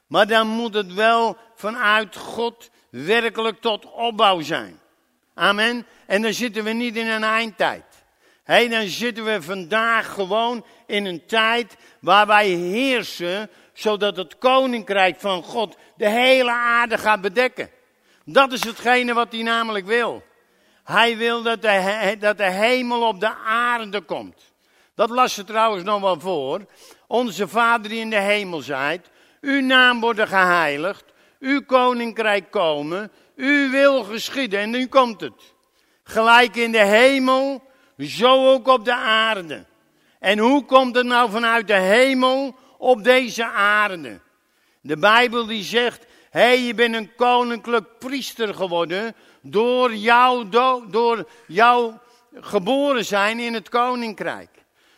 Maar 0.07 0.27
dan 0.27 0.47
moet 0.47 0.75
het 0.75 0.95
wel 0.95 1.37
vanuit 1.55 2.17
God 2.17 2.71
werkelijk 2.91 3.61
tot 3.61 3.93
opbouw 3.93 4.41
zijn. 4.41 4.81
Amen. 5.35 5.87
En 6.07 6.23
dan 6.23 6.33
zitten 6.33 6.65
we 6.65 6.71
niet 6.71 6.97
in 6.97 7.07
een 7.07 7.25
eindtijd. 7.25 7.85
Hey, 8.45 8.69
dan 8.69 8.87
zitten 8.87 9.25
we 9.25 9.43
vandaag 9.43 10.13
gewoon 10.13 10.65
in 10.87 11.05
een 11.05 11.27
tijd 11.27 11.77
waar 12.01 12.27
wij 12.27 12.49
heersen, 12.49 13.51
zodat 13.73 14.17
het 14.17 14.39
koninkrijk 14.39 15.21
van 15.21 15.43
God 15.43 15.77
de 15.97 16.09
hele 16.09 16.51
aarde 16.51 16.99
gaat 16.99 17.21
bedekken. 17.21 17.71
Dat 18.25 18.53
is 18.53 18.65
hetgene 18.65 19.15
wat 19.15 19.33
hij 19.33 19.43
namelijk 19.43 19.87
wil. 19.87 20.23
Hij 20.89 21.17
wil 21.17 21.43
dat 21.43 21.63
de, 21.63 22.17
dat 22.19 22.37
de 22.37 22.51
hemel 22.51 23.09
op 23.09 23.21
de 23.21 23.35
aarde 23.47 24.01
komt. 24.01 24.53
Dat 24.95 25.11
las 25.11 25.35
ze 25.35 25.45
trouwens 25.45 25.85
nog 25.85 26.01
wel 26.01 26.21
voor. 26.21 26.67
Onze 27.07 27.49
Vader 27.49 27.91
die 27.91 28.01
in 28.01 28.11
de 28.11 28.21
hemel 28.21 28.61
zijt, 28.61 29.11
uw 29.41 29.61
naam 29.61 30.01
worden 30.01 30.29
geheiligd, 30.29 31.05
uw 31.41 31.65
koninkrijk 31.65 32.51
komen, 32.51 33.13
uw 33.37 33.71
wil 33.71 34.05
geschieden 34.05 34.61
en 34.61 34.71
nu 34.71 34.87
komt 34.87 35.21
het. 35.21 35.55
Gelijk 36.03 36.57
in 36.57 36.73
de 36.73 36.85
hemel, 36.85 37.63
zo 37.99 38.53
ook 38.53 38.69
op 38.69 38.85
de 38.85 38.95
aarde. 38.95 39.65
En 40.19 40.39
hoe 40.39 40.65
komt 40.65 40.97
het 40.97 41.07
nou 41.07 41.31
vanuit 41.31 41.67
de 41.67 41.79
hemel 41.79 42.57
op 42.79 43.05
deze 43.05 43.47
aarde? 43.47 44.21
De 44.81 44.97
Bijbel 44.97 45.47
die 45.47 45.63
zegt, 45.63 46.07
hé, 46.31 46.41
hey, 46.41 46.61
je 46.63 46.75
bent 46.75 46.95
een 46.95 47.15
koninklijk 47.15 47.99
priester 47.99 48.55
geworden 48.55 49.15
door 49.43 49.95
jou, 49.95 50.49
door 50.91 51.29
jou 51.47 51.95
geboren 52.35 53.05
zijn 53.05 53.39
in 53.39 53.55
het 53.55 53.69
koninkrijk. 53.69 54.51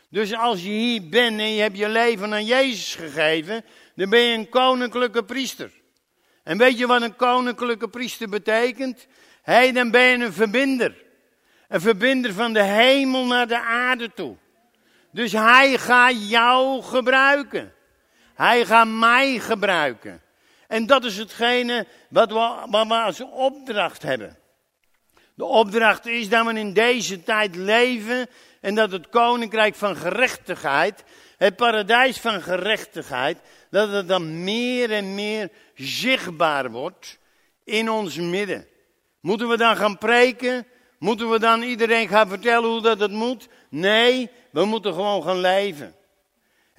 Dus 0.08 0.36
als 0.36 0.62
je 0.62 0.68
hier 0.68 1.08
bent 1.08 1.40
en 1.40 1.54
je 1.54 1.60
hebt 1.60 1.78
je 1.78 1.88
leven 1.88 2.32
aan 2.32 2.44
Jezus 2.44 2.94
gegeven, 2.94 3.64
dan 3.94 4.10
ben 4.10 4.20
je 4.20 4.36
een 4.36 4.48
koninklijke 4.48 5.24
priester. 5.24 5.70
En 6.42 6.58
weet 6.58 6.78
je 6.78 6.86
wat 6.86 7.02
een 7.02 7.16
koninklijke 7.16 7.88
priester 7.88 8.28
betekent? 8.28 9.06
Hey, 9.42 9.72
dan 9.72 9.90
ben 9.90 10.02
je 10.02 10.24
een 10.24 10.32
verbinder. 10.32 11.04
Een 11.68 11.80
verbinder 11.80 12.32
van 12.32 12.52
de 12.52 12.62
hemel 12.62 13.26
naar 13.26 13.46
de 13.46 13.60
aarde 13.60 14.12
toe. 14.12 14.36
Dus 15.12 15.32
hij 15.32 15.78
gaat 15.78 16.28
jou 16.28 16.82
gebruiken. 16.82 17.72
Hij 18.34 18.64
gaat 18.64 18.88
mij 18.88 19.38
gebruiken. 19.38 20.22
En 20.70 20.86
dat 20.86 21.04
is 21.04 21.16
hetgene 21.16 21.86
wat 22.08 22.28
we, 22.28 22.94
als 22.94 23.20
opdracht 23.20 24.02
hebben. 24.02 24.36
De 25.34 25.44
opdracht 25.44 26.06
is 26.06 26.28
dat 26.28 26.46
we 26.46 26.58
in 26.58 26.72
deze 26.72 27.22
tijd 27.22 27.56
leven 27.56 28.26
en 28.60 28.74
dat 28.74 28.92
het 28.92 29.08
koninkrijk 29.08 29.74
van 29.74 29.96
gerechtigheid, 29.96 31.04
het 31.36 31.56
paradijs 31.56 32.18
van 32.18 32.42
gerechtigheid, 32.42 33.38
dat 33.70 33.90
het 33.90 34.08
dan 34.08 34.44
meer 34.44 34.92
en 34.92 35.14
meer 35.14 35.50
zichtbaar 35.74 36.70
wordt 36.70 37.18
in 37.64 37.90
ons 37.90 38.16
midden. 38.16 38.66
Moeten 39.20 39.48
we 39.48 39.56
dan 39.56 39.76
gaan 39.76 39.98
preken? 39.98 40.66
Moeten 40.98 41.30
we 41.30 41.38
dan 41.38 41.62
iedereen 41.62 42.08
gaan 42.08 42.28
vertellen 42.28 42.70
hoe 42.70 42.82
dat 42.82 43.00
het 43.00 43.12
moet? 43.12 43.48
Nee, 43.70 44.30
we 44.50 44.64
moeten 44.64 44.94
gewoon 44.94 45.22
gaan 45.22 45.40
leven. 45.40 45.94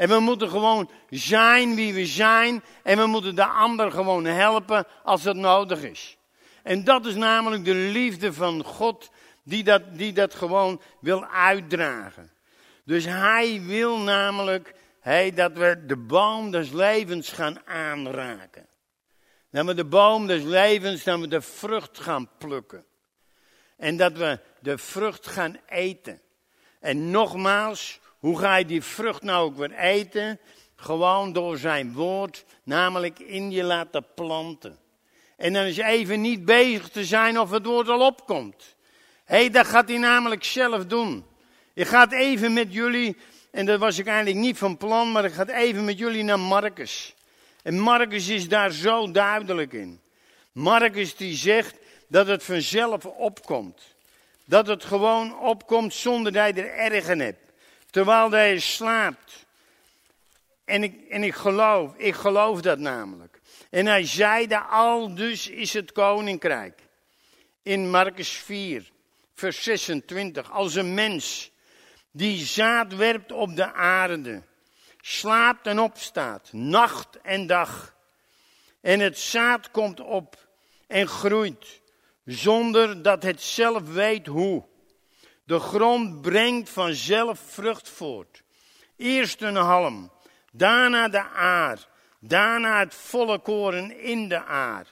En 0.02 0.10
we 0.10 0.20
moeten 0.20 0.50
gewoon 0.50 0.90
zijn 1.10 1.76
wie 1.76 1.94
we 1.94 2.06
zijn. 2.06 2.64
En 2.84 2.98
we 2.98 3.06
moeten 3.06 3.36
de 3.36 3.46
ander 3.46 3.92
gewoon 3.92 4.26
helpen 4.26 4.86
als 5.04 5.24
dat 5.24 5.36
nodig 5.36 5.84
is. 5.84 6.18
En 6.64 6.84
dat 6.84 7.06
is 7.06 7.16
namelijk 7.16 7.66
de 7.66 7.74
liefde 7.74 8.34
van 8.34 8.64
God 8.64 9.10
die 9.44 9.64
dat, 9.64 9.82
die 9.98 10.14
dat 10.14 10.34
gewoon 10.34 10.82
wil 11.00 11.26
uitdragen. 11.26 12.32
Dus 12.86 13.06
hij 13.06 13.62
wil 13.66 13.98
namelijk 13.98 14.74
hey, 15.00 15.34
dat 15.34 15.52
we 15.52 15.84
de 15.86 15.98
boom 15.98 16.52
des 16.52 16.72
levens 16.72 17.30
gaan 17.30 17.68
aanraken. 17.68 18.68
Dat 19.52 19.66
we 19.66 19.74
de 19.74 19.86
boom 19.86 20.28
des 20.28 20.44
levens, 20.44 21.04
dat 21.04 21.20
we 21.20 21.28
de 21.28 21.42
vrucht 21.42 22.00
gaan 22.00 22.30
plukken. 22.38 22.86
En 23.78 23.98
dat 23.98 24.14
we 24.14 24.40
de 24.60 24.78
vrucht 24.78 25.28
gaan 25.28 25.58
eten. 25.68 26.22
En 26.80 27.12
nogmaals, 27.12 28.00
hoe 28.22 28.40
ga 28.40 28.56
je 28.56 28.66
die 28.66 28.82
vrucht 28.82 29.24
nou 29.24 29.46
ook 29.46 29.58
weer 29.58 29.74
eten? 29.74 30.40
Gewoon 30.76 31.34
door 31.34 31.58
zijn 31.58 31.94
woord, 31.94 32.46
namelijk 32.64 33.20
in 33.20 33.52
je 33.52 33.64
laten 33.64 34.06
planten. 34.16 34.78
En 35.38 35.54
dan 35.54 35.64
is 35.64 35.78
even 35.78 36.22
niet 36.22 36.46
bezig 36.46 36.90
te 36.90 37.06
zijn 37.06 37.40
of 37.40 37.52
het 37.52 37.66
woord 37.66 37.90
al 37.90 38.06
opkomt. 38.06 38.76
Hé, 39.26 39.36
hey, 39.38 39.50
dat 39.50 39.66
gaat 39.66 39.88
hij 39.88 39.98
namelijk 39.98 40.44
zelf 40.44 40.86
doen. 40.86 41.26
Ik 41.74 41.88
ga 41.88 42.12
even 42.12 42.54
met 42.54 42.74
jullie, 42.74 43.18
en 43.52 43.66
dat 43.66 43.80
was 43.80 43.98
ik 43.98 44.08
eigenlijk 44.08 44.38
niet 44.38 44.58
van 44.58 44.78
plan, 44.78 45.12
maar 45.12 45.26
ik 45.26 45.34
ga 45.34 45.48
even 45.48 45.86
met 45.86 45.98
jullie 45.98 46.24
naar 46.24 46.40
Marcus. 46.40 47.16
En 47.64 47.80
Marcus 47.80 48.28
is 48.28 48.48
daar 48.48 48.72
zo 48.72 49.12
duidelijk 49.12 49.74
in. 49.74 50.02
Marcus 50.52 51.16
die 51.16 51.36
zegt 51.36 51.76
dat 52.08 52.28
het 52.28 52.44
vanzelf 52.44 53.06
opkomt. 53.06 53.96
Dat 54.46 54.68
het 54.68 54.84
gewoon 54.84 55.40
opkomt 55.40 55.94
zonder 55.94 56.32
dat 56.32 56.56
je 56.56 56.62
er 56.62 56.94
erg 56.94 57.10
in 57.10 57.20
hebt. 57.20 57.51
Terwijl 57.92 58.32
hij 58.32 58.60
slaapt. 58.60 59.46
En 60.66 60.84
ik, 60.84 61.10
en 61.10 61.24
ik 61.24 61.36
geloof, 61.36 61.96
ik 61.96 62.16
geloof 62.16 62.62
dat 62.62 62.80
namelijk. 62.80 63.42
En 63.70 63.86
hij 63.86 64.06
zeide, 64.06 64.60
al 64.60 65.16
dus 65.16 65.48
is 65.48 65.74
het 65.74 65.92
koninkrijk. 65.92 66.82
In 67.64 67.90
Marcus 67.90 68.30
4, 68.30 68.92
vers 69.34 69.64
26. 69.64 70.52
Als 70.52 70.76
een 70.76 70.94
mens 70.94 71.52
die 72.12 72.46
zaad 72.46 72.96
werpt 72.96 73.32
op 73.32 73.56
de 73.56 73.74
aarde, 73.74 74.42
slaapt 75.02 75.68
en 75.68 75.80
opstaat, 75.80 76.50
nacht 76.52 77.22
en 77.22 77.48
dag. 77.48 77.96
En 78.82 79.00
het 79.00 79.20
zaad 79.20 79.72
komt 79.72 80.00
op 80.00 80.48
en 80.88 81.08
groeit, 81.08 81.82
zonder 82.26 83.02
dat 83.02 83.24
het 83.24 83.42
zelf 83.42 83.94
weet 83.94 84.28
hoe. 84.28 84.70
De 85.52 85.60
grond 85.60 86.22
brengt 86.22 86.70
vanzelf 86.70 87.40
vrucht 87.40 87.90
voort. 87.90 88.44
Eerst 88.98 89.42
een 89.42 89.56
halm, 89.56 90.12
daarna 90.52 91.08
de 91.08 91.24
aar, 91.30 91.88
daarna 92.20 92.80
het 92.80 92.96
volle 92.96 93.40
koren 93.40 94.00
in 94.00 94.30
de 94.30 94.44
aar. 94.44 94.86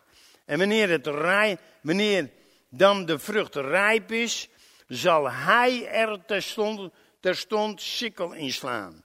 En 0.46 0.58
wanneer, 0.58 0.90
het 0.90 1.08
rij, 1.08 1.58
wanneer 1.82 2.30
dan 2.70 3.06
de 3.06 3.20
vrucht 3.20 3.56
rijp 3.56 4.12
is, 4.12 4.50
zal 4.88 5.32
hij 5.32 5.88
er 5.88 6.26
terstond, 6.26 6.92
terstond 7.20 7.82
sikkel 7.82 8.34
inslaan. 8.34 9.04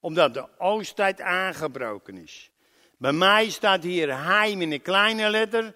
Omdat 0.00 0.34
de 0.34 0.46
oosttijd 0.58 1.20
aangebroken 1.20 2.16
is. 2.16 2.50
Bij 2.96 3.12
mij 3.12 3.50
staat 3.50 3.82
hier 3.82 4.24
hij 4.24 4.56
met 4.56 4.70
een 4.70 4.82
kleine 4.82 5.30
letter, 5.30 5.74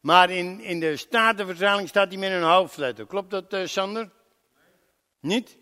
maar 0.00 0.30
in, 0.30 0.60
in 0.60 0.80
de 0.80 0.96
Statenvertaling 0.96 1.88
staat 1.88 2.08
hij 2.08 2.18
met 2.18 2.30
een 2.30 2.42
hoofdletter. 2.42 3.06
Klopt 3.06 3.30
dat, 3.30 3.54
uh, 3.54 3.66
Sander? 3.66 4.16
Niet? 5.20 5.56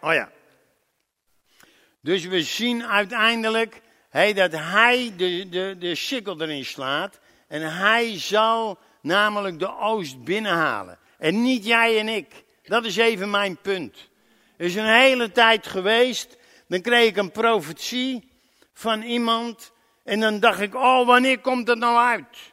Oh 0.00 0.12
ja. 0.12 0.32
Dus 2.00 2.24
we 2.24 2.42
zien 2.42 2.86
uiteindelijk 2.86 3.82
hey, 4.14 4.32
dat 4.32 4.52
hij 4.52 5.12
de, 5.16 5.48
de, 5.48 5.76
de 5.78 5.94
sikkel 5.94 6.40
erin 6.40 6.64
slaat. 6.64 7.20
En 7.48 7.76
hij 7.76 8.18
zal 8.18 8.78
namelijk 9.00 9.58
de 9.58 9.78
oost 9.78 10.24
binnenhalen. 10.24 10.98
En 11.18 11.42
niet 11.42 11.66
jij 11.66 11.98
en 11.98 12.08
ik. 12.08 12.44
Dat 12.62 12.84
is 12.84 12.96
even 12.96 13.30
mijn 13.30 13.56
punt. 13.56 14.10
Er 14.56 14.64
is 14.64 14.74
een 14.74 14.94
hele 14.94 15.32
tijd 15.32 15.66
geweest. 15.66 16.36
Dan 16.68 16.80
kreeg 16.80 17.08
ik 17.08 17.16
een 17.16 17.30
profetie 17.30 18.30
van 18.72 19.02
iemand. 19.02 19.72
En 20.04 20.20
dan 20.20 20.40
dacht 20.40 20.60
ik, 20.60 20.74
oh, 20.74 21.06
wanneer 21.06 21.38
komt 21.38 21.68
het 21.68 21.78
nou 21.78 21.98
uit? 21.98 22.52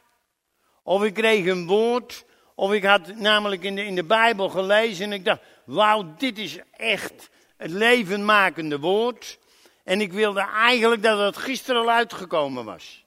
Of 0.82 1.04
ik 1.04 1.14
kreeg 1.14 1.46
een 1.46 1.66
woord, 1.66 2.24
of 2.62 2.72
ik 2.72 2.84
had 2.84 3.16
namelijk 3.16 3.62
in 3.62 3.74
de, 3.74 3.84
in 3.84 3.94
de 3.94 4.04
Bijbel 4.04 4.48
gelezen 4.48 5.04
en 5.04 5.12
ik 5.12 5.24
dacht, 5.24 5.40
wauw, 5.64 6.14
dit 6.18 6.38
is 6.38 6.58
echt 6.70 7.30
het 7.56 7.70
levenmakende 7.70 8.78
woord. 8.78 9.38
En 9.84 10.00
ik 10.00 10.12
wilde 10.12 10.40
eigenlijk 10.40 11.02
dat 11.02 11.18
het 11.18 11.36
gisteren 11.36 11.80
al 11.80 11.90
uitgekomen 11.90 12.64
was. 12.64 13.04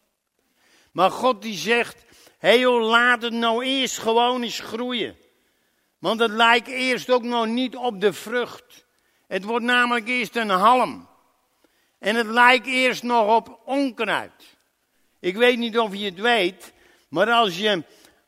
Maar 0.92 1.12
God 1.12 1.42
die 1.42 1.58
zegt, 1.58 2.06
hey 2.38 2.68
laat 2.68 3.22
het 3.22 3.34
nou 3.34 3.66
eerst 3.66 3.98
gewoon 3.98 4.44
eens 4.44 4.60
groeien. 4.60 5.18
Want 6.00 6.20
het 6.20 6.32
lijkt 6.32 6.68
eerst 6.68 7.10
ook 7.10 7.24
nog 7.24 7.46
niet 7.46 7.76
op 7.76 8.02
de 8.02 8.14
vrucht. 8.14 8.86
Het 9.28 9.44
wordt 9.44 9.66
namelijk 9.66 10.08
eerst 10.08 10.36
een 10.36 10.50
halm. 10.50 11.08
En 12.00 12.16
het 12.16 12.28
lijkt 12.28 12.68
eerst 12.68 13.04
nog 13.04 13.36
op 13.36 13.60
onkruid. 13.66 14.58
Ik 15.20 15.36
weet 15.36 15.58
niet 15.58 15.80
of 15.80 15.96
je 15.96 16.06
het 16.06 16.20
weet, 16.20 16.74
maar 17.10 17.32
als 17.32 17.58
je, 17.58 17.84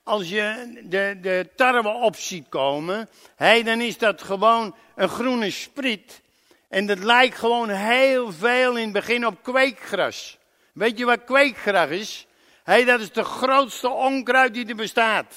als 0.08 0.30
je 0.30 0.80
de, 0.84 1.18
de 1.22 1.50
tarwe 1.56 1.90
op 1.90 2.16
ziet 2.16 2.50
komen, 2.50 3.10
hey, 3.36 3.64
dan 3.64 3.82
is 3.82 3.98
dat 3.98 4.22
gewoon 4.22 4.76
een 4.96 5.10
groene 5.10 5.52
spriet. 5.52 6.22
En 6.70 6.86
dat 6.86 7.00
lijkt 7.00 7.38
gewoon 7.38 7.70
heel 7.70 8.32
veel 8.32 8.78
in 8.78 8.84
het 8.84 8.94
begin 8.94 9.26
op 9.26 9.44
kweekgras. 9.44 10.38
Weet 10.74 10.98
je 10.98 11.06
wat 11.06 11.24
kweekgras 11.24 11.90
is? 11.90 12.28
Hey, 12.64 12.86
dat 12.86 13.00
is 13.00 13.12
de 13.12 13.24
grootste 13.24 13.90
onkruid 13.90 14.54
die 14.54 14.66
er 14.66 14.76
bestaat. 14.76 15.34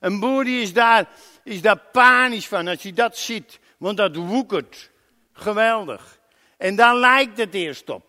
Een 0.00 0.20
boer 0.20 0.44
die 0.44 0.62
is 0.62 0.72
daar, 0.72 1.08
is 1.44 1.60
daar 1.60 1.78
panisch 1.92 2.48
van 2.48 2.68
als 2.68 2.82
hij 2.82 2.92
dat 2.92 3.18
ziet. 3.18 3.58
Want 3.78 3.96
dat 3.96 4.16
woekert. 4.16 4.90
Geweldig. 5.32 6.18
En 6.56 6.76
daar 6.76 6.96
lijkt 6.96 7.38
het 7.38 7.54
eerst 7.54 7.90
op. 7.90 8.04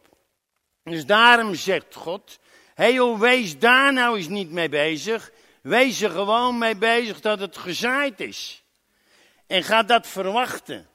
Dus 0.83 1.05
daarom 1.05 1.55
zegt 1.55 1.95
God, 1.95 2.39
hey 2.73 3.17
wees 3.17 3.59
daar 3.59 3.93
nou 3.93 4.17
eens 4.17 4.27
niet 4.27 4.51
mee 4.51 4.69
bezig. 4.69 5.31
Wees 5.61 6.01
er 6.01 6.09
gewoon 6.09 6.57
mee 6.57 6.75
bezig 6.75 7.21
dat 7.21 7.39
het 7.39 7.57
gezaaid 7.57 8.19
is. 8.19 8.63
En 9.47 9.63
ga 9.63 9.83
dat 9.83 10.07
verwachten. 10.07 10.87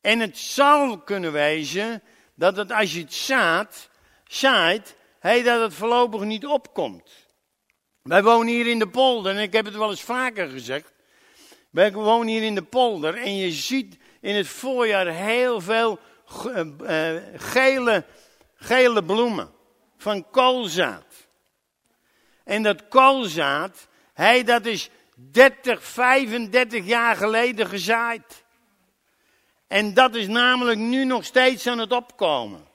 En 0.00 0.20
het 0.20 0.38
zal 0.38 0.98
kunnen 0.98 1.32
wezen 1.32 2.02
dat 2.34 2.56
het 2.56 2.72
als 2.72 2.94
je 2.94 3.00
het 3.00 3.14
zaad, 3.14 3.90
zaait, 4.26 4.96
dat 5.20 5.60
het 5.60 5.74
voorlopig 5.74 6.20
niet 6.20 6.46
opkomt. 6.46 7.10
Wij 8.02 8.22
wonen 8.22 8.46
hier 8.46 8.66
in 8.66 8.78
de 8.78 8.88
polder 8.88 9.36
en 9.36 9.42
ik 9.42 9.52
heb 9.52 9.64
het 9.64 9.76
wel 9.76 9.90
eens 9.90 10.02
vaker 10.02 10.48
gezegd. 10.48 10.92
Wij 11.70 11.92
wonen 11.92 12.28
hier 12.28 12.42
in 12.42 12.54
de 12.54 12.62
polder 12.62 13.16
en 13.16 13.36
je 13.36 13.50
ziet 13.50 13.98
in 14.20 14.34
het 14.34 14.46
voorjaar 14.46 15.06
heel 15.06 15.60
veel 15.60 15.98
uh, 16.46 17.16
gele, 17.36 18.04
gele 18.54 19.04
bloemen 19.04 19.52
van 19.96 20.30
koolzaad. 20.30 21.13
En 22.44 22.62
dat 22.62 22.88
koolzaad, 22.88 23.88
hey, 24.12 24.44
dat 24.44 24.66
is 24.66 24.90
30, 25.14 25.84
35 25.84 26.84
jaar 26.84 27.16
geleden 27.16 27.66
gezaaid. 27.66 28.44
En 29.66 29.94
dat 29.94 30.14
is 30.14 30.26
namelijk 30.26 30.78
nu 30.78 31.04
nog 31.04 31.24
steeds 31.24 31.66
aan 31.66 31.78
het 31.78 31.92
opkomen. 31.92 32.66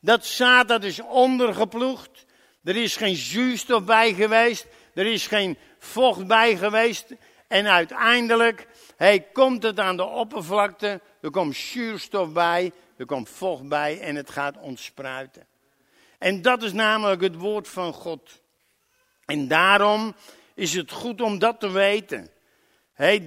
Dat 0.00 0.26
zaad 0.26 0.68
dat 0.68 0.84
is 0.84 1.00
ondergeploegd. 1.00 2.24
Er 2.64 2.76
is 2.76 2.96
geen 2.96 3.16
zuurstof 3.16 3.84
bij 3.84 4.14
geweest. 4.14 4.66
Er 4.94 5.06
is 5.06 5.26
geen 5.26 5.58
vocht 5.78 6.26
bij 6.26 6.56
geweest. 6.56 7.14
En 7.48 7.66
uiteindelijk 7.66 8.66
hey, 8.96 9.20
komt 9.32 9.62
het 9.62 9.80
aan 9.80 9.96
de 9.96 10.04
oppervlakte. 10.04 11.00
Er 11.20 11.30
komt 11.30 11.56
zuurstof 11.56 12.32
bij. 12.32 12.72
Er 12.96 13.06
komt 13.06 13.28
vocht 13.28 13.68
bij 13.68 14.00
en 14.00 14.16
het 14.16 14.30
gaat 14.30 14.58
ontspruiten. 14.60 15.46
En 16.18 16.42
dat 16.42 16.62
is 16.62 16.72
namelijk 16.72 17.20
het 17.20 17.36
woord 17.36 17.68
van 17.68 17.92
God. 17.92 18.42
En 19.26 19.48
daarom 19.48 20.14
is 20.54 20.74
het 20.74 20.90
goed 20.90 21.20
om 21.20 21.38
dat 21.38 21.60
te 21.60 21.70
weten. 21.70 22.30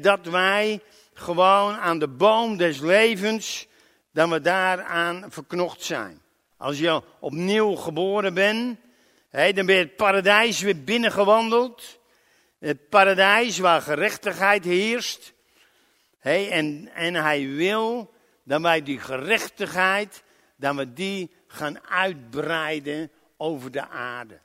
Dat 0.01 0.25
wij 0.25 0.81
gewoon 1.13 1.75
aan 1.75 1.99
de 1.99 2.07
boom 2.07 2.57
des 2.57 2.79
levens, 2.79 3.67
dat 4.11 4.29
we 4.29 4.41
daaraan 4.41 5.25
verknocht 5.31 5.83
zijn. 5.83 6.21
Als 6.57 6.79
je 6.79 7.01
opnieuw 7.19 7.75
geboren 7.75 8.33
bent, 8.33 8.79
dan 9.31 9.65
ben 9.65 9.75
je 9.75 9.81
het 9.81 9.95
paradijs 9.95 10.61
weer 10.61 10.83
binnengewandeld. 10.83 11.99
Het 12.59 12.89
paradijs 12.89 13.57
waar 13.57 13.81
gerechtigheid 13.81 14.63
heerst. 14.63 15.33
en, 16.21 16.89
en 16.93 17.13
hij 17.15 17.47
wil 17.47 18.13
dat 18.43 18.61
wij 18.61 18.83
die 18.83 18.99
gerechtigheid, 18.99 20.23
dat 20.55 20.75
we 20.75 20.93
die 20.93 21.31
gaan 21.47 21.87
uitbreiden 21.87 23.11
over 23.37 23.71
de 23.71 23.87
aarde. 23.87 24.39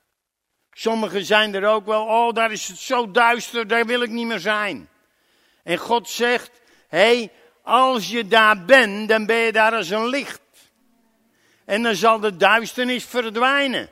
Sommigen 0.74 1.24
zijn 1.24 1.54
er 1.54 1.66
ook 1.66 1.87
wel, 1.87 2.04
oh 2.04 2.32
daar 2.32 2.52
is 2.52 2.68
het 2.68 2.78
zo 2.78 3.10
duister, 3.10 3.66
daar 3.66 3.87
wil 3.87 4.02
ik 4.02 4.10
niet 4.10 4.26
meer 4.26 4.38
zijn. 4.38 4.88
En 5.62 5.78
God 5.78 6.08
zegt, 6.08 6.50
hé, 6.88 6.98
hey, 6.98 7.32
als 7.62 8.10
je 8.10 8.28
daar 8.28 8.64
bent, 8.64 9.08
dan 9.08 9.26
ben 9.26 9.37
je 9.37 9.52
daar 9.52 9.74
als 9.74 9.90
een 9.90 10.08
licht. 10.08 10.40
En 11.64 11.82
dan 11.82 11.94
zal 11.94 12.20
de 12.20 12.37
duisternis 12.37 13.04
verdwijnen. 13.04 13.88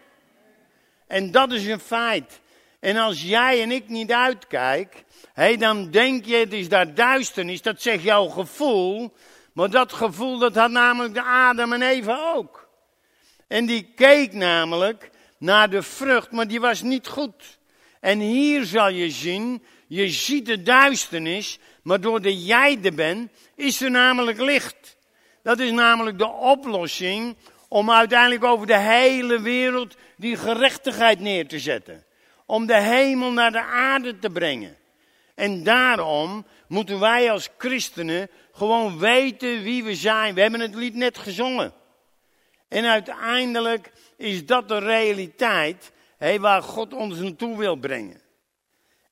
En 1.06 1.30
dat 1.30 1.52
is 1.52 1.66
een 1.66 1.80
feit. 1.80 2.40
En 2.80 2.96
als 2.96 3.22
jij 3.22 3.62
en 3.62 3.70
ik 3.70 3.88
niet 3.88 4.12
uitkijken, 4.12 5.00
hey, 5.32 5.56
dan 5.56 5.90
denk 5.90 6.24
je 6.24 6.36
het 6.36 6.52
is 6.52 6.68
daar 6.68 6.94
duisternis, 6.94 7.62
dat 7.62 7.82
zegt 7.82 8.02
jouw 8.02 8.26
gevoel. 8.28 9.12
Maar 9.52 9.70
dat 9.70 9.92
gevoel 9.92 10.38
dat 10.38 10.54
had 10.54 10.70
namelijk 10.70 11.14
de 11.14 11.22
Adam 11.22 11.72
en 11.72 11.82
Eva 11.82 12.32
ook. 12.34 12.68
En 13.48 13.66
die 13.66 13.92
keek 13.94 14.32
namelijk 14.32 15.10
naar 15.42 15.70
de 15.70 15.83
vrucht, 15.83 16.31
maar 16.31 16.48
die 16.48 16.61
was 16.61 16.83
niet 16.83 17.07
goed. 17.07 17.59
En 18.00 18.18
hier 18.18 18.64
zal 18.64 18.88
je 18.88 19.11
zien, 19.11 19.62
je 19.87 20.09
ziet 20.09 20.46
de 20.46 20.62
duisternis, 20.62 21.59
maar 21.83 22.00
doordat 22.00 22.46
jij 22.46 22.78
er 22.83 22.94
bent, 22.94 23.31
is 23.55 23.81
er 23.81 23.90
namelijk 23.90 24.40
licht. 24.40 24.96
Dat 25.42 25.59
is 25.59 25.70
namelijk 25.70 26.18
de 26.18 26.31
oplossing 26.31 27.37
om 27.68 27.90
uiteindelijk 27.90 28.44
over 28.44 28.66
de 28.66 28.78
hele 28.78 29.40
wereld 29.40 29.96
die 30.16 30.37
gerechtigheid 30.37 31.20
neer 31.20 31.48
te 31.48 31.59
zetten. 31.59 32.05
Om 32.46 32.66
de 32.66 32.81
hemel 32.81 33.33
naar 33.33 33.52
de 33.52 33.62
aarde 33.62 34.18
te 34.18 34.31
brengen. 34.31 34.76
En 35.35 35.62
daarom 35.62 36.46
moeten 36.68 37.00
wij 37.00 37.31
als 37.31 37.48
christenen 37.59 38.28
gewoon 38.52 38.98
weten 38.98 39.62
wie 39.62 39.85
we 39.85 39.94
zijn. 39.94 40.35
We 40.35 40.40
hebben 40.40 40.61
het 40.61 40.74
lied 40.74 40.94
net 40.94 41.18
gezongen. 41.18 41.72
En 42.68 42.85
uiteindelijk 42.85 43.92
is 44.22 44.46
dat 44.46 44.68
de 44.68 44.78
realiteit 44.78 45.92
waar 46.38 46.62
God 46.62 46.94
ons 46.94 47.18
naartoe 47.18 47.56
wil 47.56 47.76
brengen. 47.76 48.20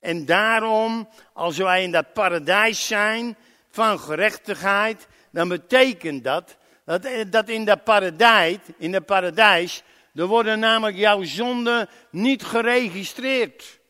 En 0.01 0.25
daarom, 0.25 1.09
als 1.33 1.57
wij 1.57 1.83
in 1.83 1.90
dat 1.90 2.12
paradijs 2.12 2.87
zijn 2.87 3.37
van 3.70 3.99
gerechtigheid, 3.99 5.09
dan 5.31 5.49
betekent 5.49 6.25
dat 6.25 6.57
dat, 6.85 7.09
dat 7.31 7.49
in 7.49 7.64
dat 7.64 7.85
paradijs, 7.85 8.57
in 8.79 8.92
dat 8.92 9.07
paradijs, 9.07 9.83
er 10.14 10.27
worden 10.27 10.59
namelijk 10.59 10.96
jouw 10.96 11.23
zonden 11.23 11.88
niet 12.11 12.44
geregistreerd. 12.44 13.81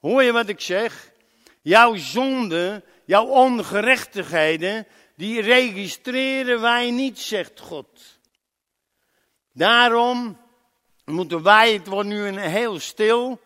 Hoor 0.00 0.22
je 0.22 0.32
wat 0.32 0.48
ik 0.48 0.60
zeg? 0.60 1.12
Jouw 1.62 1.94
zonden, 1.94 2.84
jouw 3.04 3.26
ongerechtigheden, 3.26 4.86
die 5.16 5.40
registreren 5.40 6.60
wij 6.60 6.90
niet, 6.90 7.18
zegt 7.18 7.60
God. 7.60 8.19
Daarom 9.52 10.38
moeten 11.04 11.42
wij, 11.42 11.72
het 11.72 11.86
wordt 11.86 12.08
nu 12.08 12.26
een 12.26 12.38
heel 12.38 12.78
stil, 12.78 13.40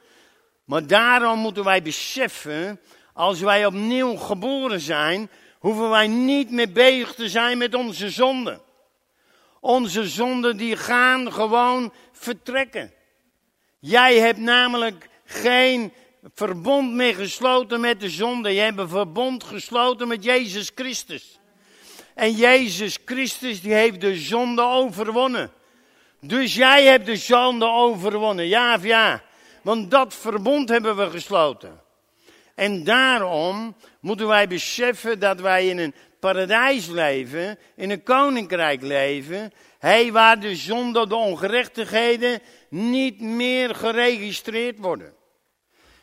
maar 0.64 0.86
daarom 0.86 1.38
moeten 1.38 1.64
wij 1.64 1.82
beseffen, 1.82 2.80
als 3.12 3.40
wij 3.40 3.66
opnieuw 3.66 4.16
geboren 4.16 4.80
zijn, 4.80 5.30
hoeven 5.58 5.90
wij 5.90 6.06
niet 6.06 6.50
meer 6.50 6.72
bezig 6.72 7.14
te 7.14 7.28
zijn 7.28 7.58
met 7.58 7.74
onze 7.74 8.10
zonden. 8.10 8.60
Onze 9.60 10.08
zonden 10.08 10.56
die 10.56 10.76
gaan 10.76 11.32
gewoon 11.32 11.92
vertrekken. 12.12 12.92
Jij 13.78 14.18
hebt 14.18 14.38
namelijk 14.38 15.08
geen 15.24 15.92
verbond 16.34 16.92
meer 16.92 17.14
gesloten 17.14 17.80
met 17.80 18.00
de 18.00 18.10
zonde. 18.10 18.50
Je 18.50 18.60
hebt 18.60 18.78
een 18.78 18.88
verbond 18.88 19.44
gesloten 19.44 20.08
met 20.08 20.24
Jezus 20.24 20.70
Christus. 20.74 21.38
En 22.14 22.32
Jezus 22.32 22.98
Christus 23.04 23.60
die 23.60 23.72
heeft 23.72 24.00
de 24.00 24.16
zonde 24.16 24.62
overwonnen. 24.62 25.52
Dus 26.26 26.54
jij 26.54 26.84
hebt 26.84 27.06
de 27.06 27.16
zonde 27.16 27.66
overwonnen, 27.66 28.46
ja 28.46 28.74
of 28.74 28.84
ja? 28.84 29.22
Want 29.62 29.90
dat 29.90 30.14
verbond 30.14 30.68
hebben 30.68 30.96
we 30.96 31.10
gesloten. 31.10 31.80
En 32.54 32.84
daarom 32.84 33.76
moeten 34.00 34.26
wij 34.26 34.48
beseffen 34.48 35.18
dat 35.18 35.40
wij 35.40 35.68
in 35.68 35.78
een 35.78 35.94
paradijs 36.20 36.86
leven, 36.86 37.58
in 37.76 37.90
een 37.90 38.02
koninkrijk 38.02 38.82
leven, 38.82 39.52
hey, 39.78 40.12
waar 40.12 40.40
de 40.40 40.56
zonde, 40.56 41.06
de 41.06 41.14
ongerechtigheden 41.14 42.40
niet 42.68 43.20
meer 43.20 43.74
geregistreerd 43.74 44.78
worden. 44.78 45.14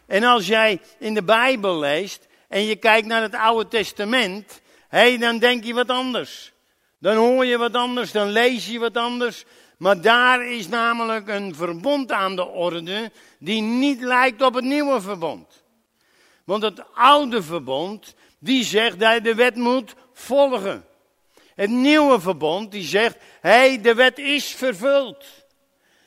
En 0.08 0.24
als 0.24 0.48
jij 0.48 0.80
in 1.00 1.14
de 1.14 1.24
Bijbel 1.24 1.80
leest 1.80 2.28
en 2.48 2.64
je 2.64 2.76
kijkt 2.76 3.08
naar 3.08 3.22
het 3.22 3.36
Oude 3.36 3.70
Testament, 3.70 4.62
hey, 4.88 5.18
dan 5.18 5.38
denk 5.38 5.64
je 5.64 5.74
wat 5.74 5.90
anders. 5.90 6.52
Dan 7.00 7.16
hoor 7.16 7.46
je 7.46 7.58
wat 7.58 7.74
anders, 7.74 8.12
dan 8.12 8.30
lees 8.30 8.68
je 8.68 8.80
wat 8.80 8.98
anders. 8.98 9.46
Maar 9.82 10.02
daar 10.02 10.46
is 10.46 10.68
namelijk 10.68 11.28
een 11.28 11.56
verbond 11.56 12.12
aan 12.12 12.36
de 12.36 12.46
orde 12.46 13.12
die 13.40 13.62
niet 13.62 14.02
lijkt 14.02 14.42
op 14.42 14.54
het 14.54 14.64
nieuwe 14.64 15.02
verbond. 15.02 15.64
Want 16.44 16.64
het 16.64 16.94
oude 16.94 17.44
verbond, 17.44 18.16
die 18.40 18.64
zegt 18.64 19.00
dat 19.00 19.14
je 19.14 19.22
de 19.22 19.36
wet 19.36 19.56
moet 19.56 19.94
volgen. 20.14 20.86
Het 21.56 21.70
nieuwe 21.70 22.20
verbond, 22.20 22.72
die 22.72 22.84
zegt, 22.84 23.18
hé, 23.40 23.50
hey, 23.50 23.82
de 23.82 23.94
wet 23.94 24.18
is 24.18 24.46
vervuld. 24.46 25.26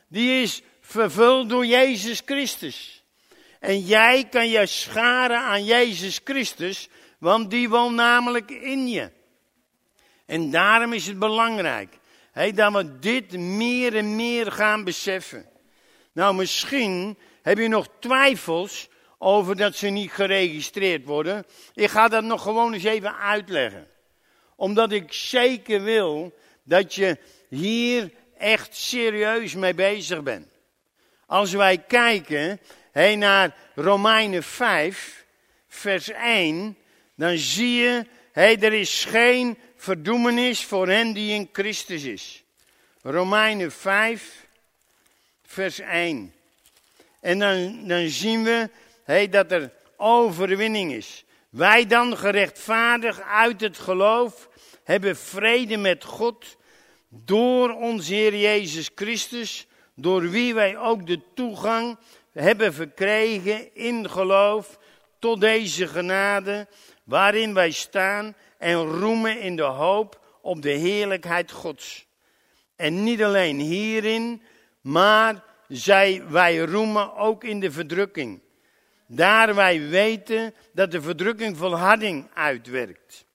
Die 0.08 0.42
is 0.42 0.62
vervuld 0.80 1.48
door 1.48 1.66
Jezus 1.66 2.22
Christus. 2.24 3.02
En 3.60 3.80
jij 3.80 4.24
kan 4.30 4.48
je 4.48 4.66
scharen 4.66 5.40
aan 5.40 5.64
Jezus 5.64 6.20
Christus, 6.24 6.88
want 7.18 7.50
die 7.50 7.68
woont 7.68 7.94
namelijk 7.94 8.50
in 8.50 8.88
je. 8.88 9.10
En 10.26 10.50
daarom 10.50 10.92
is 10.92 11.06
het 11.06 11.18
belangrijk 11.18 12.02
Hey, 12.34 12.52
dat 12.52 12.72
we 12.72 12.98
dit 12.98 13.38
meer 13.38 13.96
en 13.96 14.16
meer 14.16 14.52
gaan 14.52 14.84
beseffen. 14.84 15.46
Nou, 16.12 16.34
misschien 16.34 17.18
heb 17.42 17.58
je 17.58 17.68
nog 17.68 17.88
twijfels 18.00 18.88
over 19.18 19.56
dat 19.56 19.76
ze 19.76 19.86
niet 19.86 20.10
geregistreerd 20.10 21.04
worden. 21.04 21.44
Ik 21.74 21.90
ga 21.90 22.08
dat 22.08 22.24
nog 22.24 22.42
gewoon 22.42 22.72
eens 22.72 22.84
even 22.84 23.16
uitleggen. 23.18 23.86
Omdat 24.56 24.92
ik 24.92 25.12
zeker 25.12 25.82
wil 25.82 26.34
dat 26.62 26.94
je 26.94 27.18
hier 27.48 28.10
echt 28.38 28.76
serieus 28.76 29.54
mee 29.54 29.74
bezig 29.74 30.22
bent. 30.22 30.48
Als 31.26 31.52
wij 31.52 31.78
kijken 31.78 32.60
naar 33.16 33.56
Romeinen 33.74 34.42
5, 34.42 35.24
vers 35.68 36.08
1, 36.10 36.76
dan 37.16 37.36
zie 37.36 37.74
je, 37.74 38.06
hey, 38.32 38.60
er 38.60 38.72
is 38.72 39.04
geen 39.04 39.58
verdoemenis 39.84 40.64
voor 40.64 40.88
hen 40.88 41.12
die 41.12 41.32
in 41.32 41.48
Christus 41.52 42.04
is. 42.04 42.44
Romeinen 43.02 43.72
5, 43.72 44.46
vers 45.46 45.78
1. 45.78 46.34
En 47.20 47.38
dan, 47.38 47.88
dan 47.88 48.08
zien 48.08 48.44
we 48.44 48.70
hey, 49.04 49.28
dat 49.28 49.52
er 49.52 49.72
overwinning 49.96 50.92
is. 50.92 51.24
Wij 51.50 51.86
dan 51.86 52.16
gerechtvaardigd 52.16 53.22
uit 53.22 53.60
het 53.60 53.78
geloof 53.78 54.48
hebben 54.84 55.16
vrede 55.16 55.76
met 55.76 56.04
God 56.04 56.56
door 57.08 57.70
onze 57.70 58.14
Heer 58.14 58.36
Jezus 58.36 58.90
Christus, 58.94 59.66
door 59.94 60.30
wie 60.30 60.54
wij 60.54 60.78
ook 60.78 61.06
de 61.06 61.20
toegang 61.34 61.98
hebben 62.32 62.74
verkregen 62.74 63.74
in 63.74 64.10
geloof 64.10 64.78
tot 65.18 65.40
deze 65.40 65.86
genade 65.86 66.66
waarin 67.04 67.54
wij 67.54 67.70
staan 67.70 68.34
en 68.64 68.86
roemen 68.86 69.40
in 69.40 69.56
de 69.56 69.62
hoop 69.62 70.20
op 70.40 70.62
de 70.62 70.70
heerlijkheid 70.70 71.50
Gods. 71.50 72.06
En 72.76 73.02
niet 73.02 73.22
alleen 73.22 73.58
hierin, 73.58 74.42
maar 74.80 75.44
zij, 75.68 76.22
wij 76.28 76.58
roemen 76.58 77.14
ook 77.14 77.44
in 77.44 77.60
de 77.60 77.70
verdrukking. 77.70 78.40
Daar 79.06 79.54
wij 79.54 79.88
weten 79.88 80.54
dat 80.72 80.90
de 80.90 81.02
verdrukking 81.02 81.56
volharding 81.56 82.30
uitwerkt. 82.34 83.26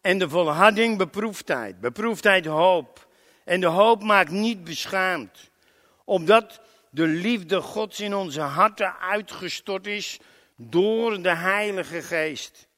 En 0.00 0.18
de 0.18 0.28
volharding 0.28 0.98
beproefdheid, 0.98 1.80
beproefdheid 1.80 2.46
hoop. 2.46 3.08
En 3.44 3.60
de 3.60 3.66
hoop 3.66 4.02
maakt 4.02 4.30
niet 4.30 4.64
beschaamd, 4.64 5.50
opdat 6.04 6.60
de 6.90 7.06
liefde 7.06 7.60
Gods 7.60 8.00
in 8.00 8.14
onze 8.14 8.40
harten 8.40 8.98
uitgestort 8.98 9.86
is 9.86 10.20
door 10.56 11.22
de 11.22 11.34
Heilige 11.34 12.02
Geest 12.02 12.70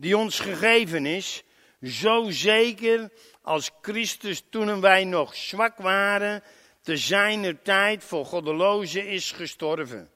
die 0.00 0.16
ons 0.16 0.40
gegeven 0.40 1.06
is, 1.06 1.42
zo 1.82 2.30
zeker 2.30 3.10
als 3.42 3.70
Christus 3.82 4.42
toen 4.50 4.80
wij 4.80 5.04
nog 5.04 5.36
zwak 5.36 5.76
waren, 5.76 6.42
te 6.82 6.96
zijner 6.96 7.62
tijd 7.62 8.04
voor 8.04 8.24
goddelozen 8.24 9.06
is 9.08 9.32
gestorven. 9.32 10.10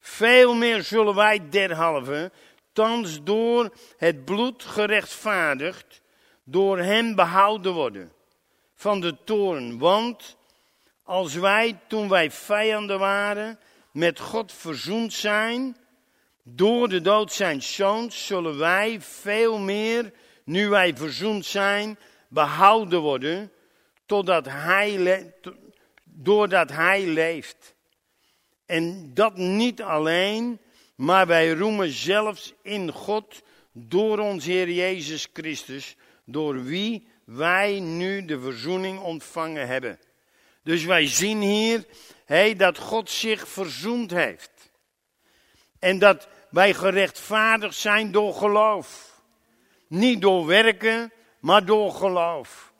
Veel 0.00 0.54
meer 0.54 0.82
zullen 0.82 1.14
wij 1.14 1.48
derhalve, 1.48 2.32
thans 2.72 3.22
door 3.22 3.76
het 3.96 4.24
bloed 4.24 4.62
gerechtvaardigd, 4.64 6.02
door 6.44 6.78
hem 6.78 7.14
behouden 7.14 7.72
worden 7.72 8.12
van 8.74 9.00
de 9.00 9.16
toren. 9.24 9.78
Want 9.78 10.36
als 11.02 11.34
wij, 11.34 11.78
toen 11.88 12.08
wij 12.08 12.30
vijanden 12.30 12.98
waren, 12.98 13.58
met 13.92 14.20
God 14.20 14.52
verzoend 14.52 15.12
zijn, 15.12 15.76
door 16.48 16.88
de 16.88 17.00
dood 17.00 17.32
zijn 17.32 17.62
zoons 17.62 18.26
zullen 18.26 18.58
wij 18.58 19.00
veel 19.00 19.58
meer, 19.58 20.12
nu 20.44 20.68
wij 20.68 20.96
verzoend 20.96 21.46
zijn, 21.46 21.98
behouden 22.28 23.00
worden, 23.00 23.52
totdat 24.06 24.46
hij 24.48 25.32
doordat 26.04 26.70
hij 26.70 27.06
leeft. 27.06 27.74
En 28.66 29.10
dat 29.14 29.36
niet 29.36 29.82
alleen, 29.82 30.60
maar 30.94 31.26
wij 31.26 31.50
roemen 31.50 31.90
zelfs 31.90 32.54
in 32.62 32.92
God 32.92 33.42
door 33.72 34.18
ons 34.18 34.44
Heer 34.44 34.70
Jezus 34.70 35.28
Christus, 35.32 35.96
door 36.24 36.64
wie 36.64 37.08
wij 37.24 37.80
nu 37.80 38.24
de 38.24 38.40
verzoening 38.40 39.00
ontvangen 39.00 39.66
hebben. 39.66 39.98
Dus 40.62 40.84
wij 40.84 41.06
zien 41.06 41.40
hier 41.40 41.84
hey, 42.24 42.56
dat 42.56 42.78
God 42.78 43.10
zich 43.10 43.48
verzoend 43.48 44.10
heeft. 44.10 44.50
En 45.78 45.98
dat 45.98 46.28
wij 46.56 46.74
gerechtvaardigd 46.74 47.74
zijn 47.74 48.12
door 48.12 48.34
geloof. 48.34 49.20
Niet 49.88 50.20
door 50.20 50.46
werken, 50.46 51.12
maar 51.40 51.64
door 51.64 51.92
geloof. 51.92 52.72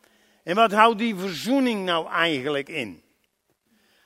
En 0.44 0.54
wat 0.54 0.72
houdt 0.72 0.98
die 0.98 1.16
verzoening 1.16 1.84
nou 1.84 2.10
eigenlijk 2.10 2.68
in? 2.68 3.02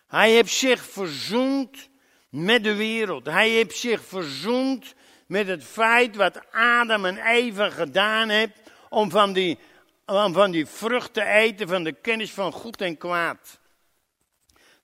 Hij 0.07 0.31
heeft 0.31 0.53
zich 0.53 0.83
verzoend 0.83 1.89
met 2.29 2.65
de 2.65 2.75
wereld. 2.75 3.27
Hij 3.27 3.49
heeft 3.49 3.77
zich 3.77 4.05
verzoend 4.05 4.95
met 5.27 5.47
het 5.47 5.65
feit 5.65 6.17
wat 6.17 6.53
Adam 6.53 7.05
en 7.05 7.19
Eva 7.19 7.71
gedaan 7.71 8.29
hebben 8.29 8.57
om 8.89 9.11
van 9.11 9.33
die, 9.33 9.59
om 10.07 10.33
van 10.33 10.51
die 10.51 10.67
vrucht 10.67 11.15
te 11.15 11.25
eten 11.25 11.69
van 11.69 11.85
de 11.85 11.93
kennis 11.93 12.31
van 12.33 12.53
goed 12.53 12.81
en 12.81 12.99
kwaad. 12.99 13.61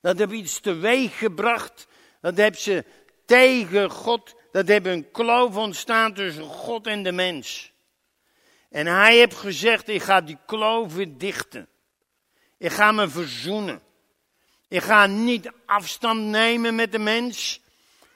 Dat 0.01 0.17
heeft 0.17 0.31
iets 0.31 0.59
teweeg 0.59 1.17
gebracht. 1.17 1.87
Dat 2.21 2.37
heeft 2.37 2.61
ze 2.61 2.85
tegen 3.25 3.89
God 3.89 4.35
dat 4.57 4.67
hebben 4.67 4.91
een 4.91 5.11
kloof 5.11 5.55
ontstaan 5.55 6.13
tussen 6.13 6.43
God 6.43 6.87
en 6.87 7.03
de 7.03 7.11
mens. 7.11 7.71
En 8.69 8.87
hij 8.87 9.17
heeft 9.17 9.35
gezegd, 9.35 9.87
ik 9.87 10.01
ga 10.01 10.21
die 10.21 10.37
kloof 10.45 10.93
weer 10.93 11.17
dichten. 11.17 11.67
Ik 12.57 12.71
ga 12.71 12.91
me 12.91 13.07
verzoenen. 13.07 13.81
Ik 14.67 14.81
ga 14.81 15.05
niet 15.05 15.51
afstand 15.65 16.21
nemen 16.21 16.75
met 16.75 16.91
de 16.91 16.99
mens, 16.99 17.61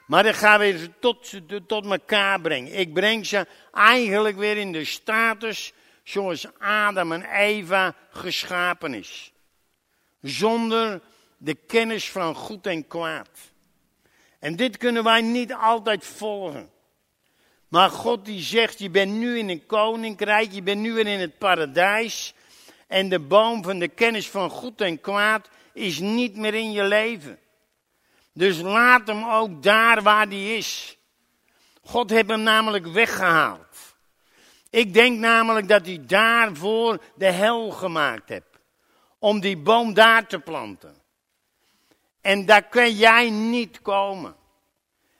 maar 0.07 0.25
ik 0.25 0.35
ga 0.35 0.59
weer 0.59 0.89
tot, 0.99 1.39
tot 1.67 1.85
elkaar 1.85 2.41
brengen. 2.41 2.73
Ik 2.73 2.93
breng 2.93 3.25
ze 3.25 3.47
eigenlijk 3.71 4.37
weer 4.37 4.57
in 4.57 4.71
de 4.71 4.85
status 4.85 5.73
zoals 6.03 6.47
Adam 6.59 7.11
en 7.11 7.23
Eva 7.23 7.95
geschapen 8.09 8.93
is. 8.93 9.33
Zonder 10.21 11.01
de 11.37 11.53
kennis 11.53 12.09
van 12.09 12.35
goed 12.35 12.67
en 12.67 12.87
kwaad. 12.87 13.50
En 14.41 14.55
dit 14.55 14.77
kunnen 14.77 15.03
wij 15.03 15.21
niet 15.21 15.53
altijd 15.53 16.05
volgen. 16.05 16.69
Maar 17.67 17.89
God 17.89 18.25
die 18.25 18.41
zegt, 18.41 18.79
je 18.79 18.89
bent 18.89 19.11
nu 19.11 19.37
in 19.37 19.49
een 19.49 19.65
koninkrijk, 19.65 20.51
je 20.51 20.61
bent 20.61 20.81
nu 20.81 20.93
weer 20.93 21.07
in 21.07 21.19
het 21.19 21.37
paradijs. 21.37 22.33
En 22.87 23.09
de 23.09 23.19
boom 23.19 23.63
van 23.63 23.79
de 23.79 23.87
kennis 23.87 24.29
van 24.29 24.49
goed 24.49 24.81
en 24.81 25.01
kwaad 25.01 25.49
is 25.73 25.99
niet 25.99 26.35
meer 26.35 26.53
in 26.53 26.71
je 26.71 26.83
leven. 26.83 27.39
Dus 28.33 28.59
laat 28.59 29.07
hem 29.07 29.29
ook 29.29 29.63
daar 29.63 30.01
waar 30.01 30.29
die 30.29 30.57
is. 30.57 30.97
God 31.83 32.09
heeft 32.09 32.29
hem 32.29 32.41
namelijk 32.41 32.87
weggehaald. 32.87 33.95
Ik 34.69 34.93
denk 34.93 35.19
namelijk 35.19 35.67
dat 35.67 35.85
hij 35.85 36.05
daarvoor 36.05 37.03
de 37.15 37.31
hel 37.31 37.69
gemaakt 37.69 38.29
heeft. 38.29 38.59
Om 39.19 39.39
die 39.39 39.57
boom 39.57 39.93
daar 39.93 40.27
te 40.27 40.39
planten. 40.39 41.00
En 42.21 42.45
daar 42.45 42.63
kun 42.63 42.91
jij 42.91 43.29
niet 43.29 43.81
komen. 43.81 44.35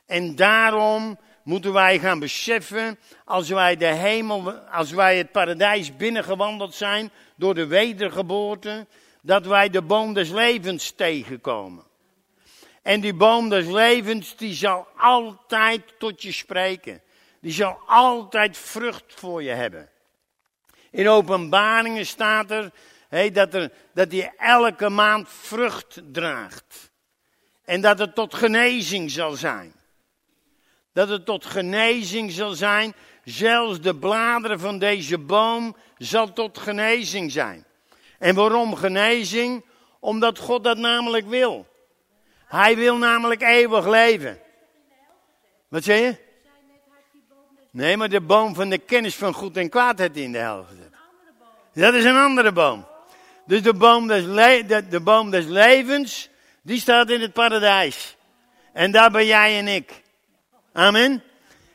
En 0.05 0.35
daarom 0.35 1.19
moeten 1.43 1.73
wij 1.73 1.99
gaan 1.99 2.19
beseffen, 2.19 2.99
als 3.25 3.49
wij 3.49 3.75
de 3.75 3.85
hemel, 3.85 4.51
als 4.51 4.91
wij 4.91 5.17
het 5.17 5.31
paradijs 5.31 5.95
binnengewandeld 5.95 6.75
zijn 6.75 7.11
door 7.35 7.53
de 7.53 7.65
wedergeboorte, 7.67 8.87
dat 9.21 9.45
wij 9.45 9.69
de 9.69 9.81
boom 9.81 10.13
des 10.13 10.29
levens 10.29 10.91
tegenkomen. 10.91 11.83
En 12.81 13.01
die 13.01 13.13
boom 13.13 13.49
des 13.49 13.67
levens, 13.67 14.35
die 14.35 14.53
zal 14.53 14.87
altijd 14.97 15.81
tot 15.97 16.21
je 16.21 16.31
spreken. 16.31 17.01
Die 17.41 17.51
zal 17.51 17.79
altijd 17.85 18.57
vrucht 18.57 19.13
voor 19.15 19.43
je 19.43 19.49
hebben. 19.49 19.89
In 20.91 21.09
openbaringen 21.09 22.05
staat 22.05 22.51
er, 22.51 22.71
dat, 23.33 23.53
er 23.53 23.71
dat 23.93 24.09
die 24.09 24.31
elke 24.37 24.89
maand 24.89 25.29
vrucht 25.29 26.01
draagt. 26.11 26.90
En 27.71 27.81
dat 27.81 27.99
het 27.99 28.15
tot 28.15 28.34
genezing 28.34 29.12
zal 29.12 29.31
zijn. 29.31 29.73
Dat 30.93 31.10
het 31.10 31.25
tot 31.25 31.45
genezing 31.45 32.31
zal 32.31 32.53
zijn. 32.53 32.93
Zelfs 33.23 33.81
de 33.81 33.95
bladeren 33.95 34.60
van 34.60 34.79
deze 34.79 35.17
boom 35.17 35.75
zal 35.97 36.34
tot 36.34 36.57
genezing 36.57 37.31
zijn. 37.31 37.65
En 38.19 38.36
waarom 38.36 38.75
genezing? 38.75 39.65
Omdat 39.99 40.39
God 40.39 40.63
dat 40.63 40.77
namelijk 40.77 41.27
wil. 41.27 41.67
Hij 42.45 42.75
wil 42.75 42.97
namelijk 42.97 43.41
eeuwig 43.41 43.88
leven. 43.88 44.39
Wat 45.67 45.84
zei 45.84 46.01
je? 46.01 46.15
Nee, 47.69 47.97
maar 47.97 48.10
de 48.10 48.21
boom 48.21 48.55
van 48.55 48.69
de 48.69 48.77
kennis 48.77 49.15
van 49.15 49.34
goed 49.34 49.57
en 49.57 49.69
kwaad 49.69 49.99
heeft 49.99 50.15
hij 50.15 50.23
in 50.23 50.31
de 50.31 50.38
hel 50.38 50.63
gezet. 50.63 50.91
Dat 51.73 51.93
is 51.93 52.03
een 52.03 52.17
andere 52.17 52.51
boom. 52.51 52.88
Dus 53.45 53.62
de 53.62 53.73
boom 53.73 54.07
des, 54.07 54.23
de, 54.23 54.88
de 54.89 54.99
boom 54.99 55.29
des 55.29 55.45
levens, 55.45 56.30
die 56.62 56.80
staat 56.80 57.10
in 57.10 57.21
het 57.21 57.34
paradijs. 57.34 58.15
En 58.74 58.91
daar 58.91 59.12
ben 59.12 59.26
jij 59.26 59.58
en 59.58 59.67
ik. 59.67 60.02
Amen. 60.74 61.24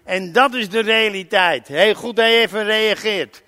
En 0.05 0.33
dat 0.33 0.55
is 0.55 0.69
de 0.69 0.81
realiteit. 0.81 1.69
Heel 1.69 1.95
goed 1.95 2.17
hij 2.17 2.41
even 2.41 2.65
reageert. 2.65 3.43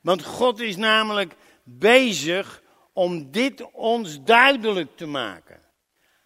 Want 0.00 0.24
God 0.24 0.60
is 0.60 0.76
namelijk 0.76 1.34
bezig 1.62 2.62
om 2.92 3.30
dit 3.30 3.70
ons 3.72 4.22
duidelijk 4.24 4.96
te 4.96 5.06
maken. 5.06 5.60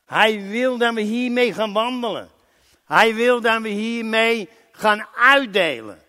Hij 0.07 0.43
wil 0.49 0.79
dat 0.79 0.95
we 0.95 1.01
hiermee 1.01 1.55
gaan 1.55 1.73
wandelen. 1.73 2.31
Hij 2.85 3.15
wil 3.15 3.41
dat 3.41 3.63
we 3.63 3.69
hiermee 3.69 4.49
gaan 4.73 5.07
uitdelen. 5.15 6.03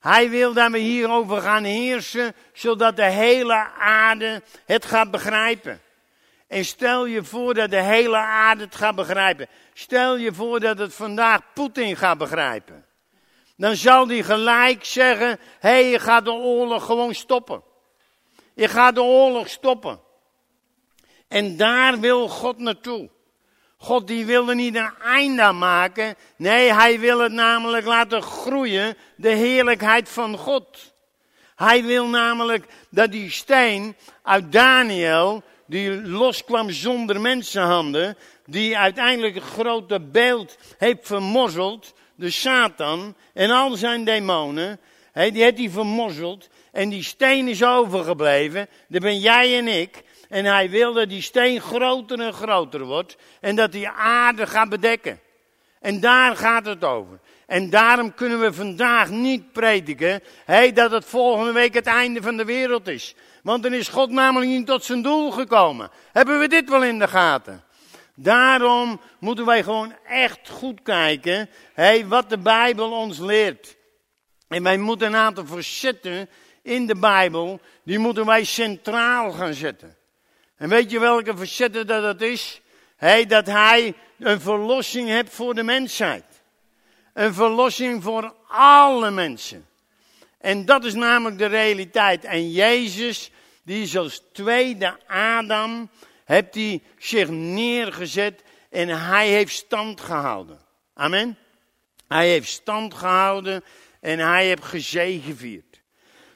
Hij 0.00 0.30
wil 0.30 0.52
dat 0.52 0.70
we 0.70 0.78
hierover 0.78 1.40
gaan 1.40 1.64
heersen, 1.64 2.34
zodat 2.52 2.96
de 2.96 3.10
hele 3.10 3.68
aarde 3.78 4.42
het 4.64 4.84
gaat 4.84 5.10
begrijpen. 5.10 5.80
En 6.48 6.64
stel 6.64 7.06
je 7.06 7.24
voor 7.24 7.54
dat 7.54 7.70
de 7.70 7.82
hele 7.82 8.16
aarde 8.16 8.64
het 8.64 8.76
gaat 8.76 8.94
begrijpen. 8.94 9.48
Stel 9.72 10.16
je 10.16 10.34
voor 10.34 10.60
dat 10.60 10.78
het 10.78 10.94
vandaag 10.94 11.40
Poetin 11.54 11.96
gaat 11.96 12.18
begrijpen. 12.18 12.86
Dan 13.56 13.76
zal 13.76 14.06
die 14.06 14.22
gelijk 14.22 14.84
zeggen: 14.84 15.38
hé, 15.58 15.74
je 15.74 15.98
gaat 15.98 16.24
de 16.24 16.32
oorlog 16.32 16.84
gewoon 16.84 17.14
stoppen. 17.14 17.62
Je 18.54 18.68
gaat 18.68 18.94
de 18.94 19.02
oorlog 19.02 19.48
stoppen. 19.48 20.00
En 21.28 21.56
daar 21.56 22.00
wil 22.00 22.28
God 22.28 22.58
naartoe. 22.58 23.10
God 23.76 24.06
die 24.06 24.26
wil 24.26 24.48
er 24.48 24.54
niet 24.54 24.74
een 24.74 24.92
einde 25.02 25.42
aan 25.42 25.58
maken. 25.58 26.14
Nee, 26.36 26.72
hij 26.72 27.00
wil 27.00 27.18
het 27.18 27.32
namelijk 27.32 27.86
laten 27.86 28.22
groeien, 28.22 28.96
de 29.16 29.28
heerlijkheid 29.28 30.08
van 30.08 30.36
God. 30.36 30.94
Hij 31.56 31.84
wil 31.84 32.06
namelijk 32.06 32.66
dat 32.90 33.12
die 33.12 33.30
steen 33.30 33.96
uit 34.22 34.52
Daniel, 34.52 35.42
die 35.66 36.02
loskwam 36.02 36.70
zonder 36.70 37.20
mensenhanden, 37.20 38.16
die 38.46 38.78
uiteindelijk 38.78 39.34
het 39.34 39.44
grote 39.44 40.00
beeld 40.00 40.56
heeft 40.78 41.06
vermorzeld, 41.06 41.94
de 42.14 42.30
Satan 42.30 43.16
en 43.34 43.50
al 43.50 43.76
zijn 43.76 44.04
demonen, 44.04 44.80
die 45.12 45.42
heeft 45.42 45.58
hij 45.58 45.70
vermorzeld. 45.70 46.48
En 46.72 46.88
die 46.88 47.02
steen 47.02 47.48
is 47.48 47.64
overgebleven, 47.64 48.68
dat 48.88 49.02
ben 49.02 49.18
jij 49.18 49.58
en 49.58 49.68
ik. 49.68 50.02
En 50.28 50.44
hij 50.44 50.70
wil 50.70 50.92
dat 50.92 51.08
die 51.08 51.22
steen 51.22 51.60
groter 51.60 52.20
en 52.20 52.32
groter 52.32 52.84
wordt. 52.84 53.16
En 53.40 53.56
dat 53.56 53.72
die 53.72 53.88
aarde 53.88 54.46
gaat 54.46 54.68
bedekken. 54.68 55.20
En 55.80 56.00
daar 56.00 56.36
gaat 56.36 56.66
het 56.66 56.84
over. 56.84 57.20
En 57.46 57.70
daarom 57.70 58.14
kunnen 58.14 58.40
we 58.40 58.52
vandaag 58.52 59.10
niet 59.10 59.52
prediken 59.52 60.22
dat 60.74 60.90
het 60.90 61.04
volgende 61.04 61.52
week 61.52 61.74
het 61.74 61.86
einde 61.86 62.22
van 62.22 62.36
de 62.36 62.44
wereld 62.44 62.88
is. 62.88 63.14
Want 63.46 63.62
dan 63.62 63.72
is 63.72 63.88
God 63.88 64.10
namelijk 64.10 64.50
niet 64.50 64.66
tot 64.66 64.84
zijn 64.84 65.02
doel 65.02 65.30
gekomen. 65.30 65.90
Hebben 66.12 66.38
we 66.38 66.48
dit 66.48 66.68
wel 66.68 66.84
in 66.84 66.98
de 66.98 67.08
gaten? 67.08 67.64
Daarom 68.14 69.00
moeten 69.18 69.44
wij 69.44 69.62
gewoon 69.62 69.94
echt 70.06 70.48
goed 70.48 70.82
kijken 70.82 71.50
hey, 71.72 72.06
wat 72.06 72.28
de 72.28 72.38
Bijbel 72.38 72.92
ons 72.92 73.18
leert. 73.18 73.76
En 74.48 74.62
wij 74.62 74.78
moeten 74.78 75.06
een 75.06 75.16
aantal 75.16 75.46
verzetten 75.46 76.28
in 76.62 76.86
de 76.86 76.96
Bijbel, 76.96 77.60
die 77.82 77.98
moeten 77.98 78.26
wij 78.26 78.44
centraal 78.44 79.32
gaan 79.32 79.54
zetten. 79.54 79.96
En 80.56 80.68
weet 80.68 80.90
je 80.90 81.00
welke 81.00 81.36
verzetten 81.36 81.86
dat 81.86 82.02
het 82.02 82.22
is? 82.22 82.60
Hey, 82.96 83.26
dat 83.26 83.46
hij 83.46 83.94
een 84.18 84.40
verlossing 84.40 85.08
hebt 85.08 85.34
voor 85.34 85.54
de 85.54 85.62
mensheid. 85.62 86.24
Een 87.12 87.34
verlossing 87.34 88.02
voor 88.02 88.34
alle 88.48 89.10
mensen. 89.10 89.66
En 90.38 90.64
dat 90.64 90.84
is 90.84 90.94
namelijk 90.94 91.38
de 91.38 91.46
realiteit. 91.46 92.24
En 92.24 92.50
Jezus, 92.50 93.30
die 93.66 93.82
is 93.82 93.96
als 93.96 94.22
tweede 94.32 94.96
Adam, 95.06 95.90
heeft 96.24 96.54
hij 96.54 96.82
zich 96.98 97.28
neergezet 97.28 98.42
en 98.70 98.88
hij 98.88 99.28
heeft 99.28 99.54
stand 99.54 100.00
gehouden. 100.00 100.58
Amen. 100.94 101.38
Hij 102.08 102.28
heeft 102.28 102.48
stand 102.48 102.94
gehouden 102.94 103.64
en 104.00 104.18
hij 104.18 104.46
heeft 104.46 104.64
gezegevierd. 104.64 105.82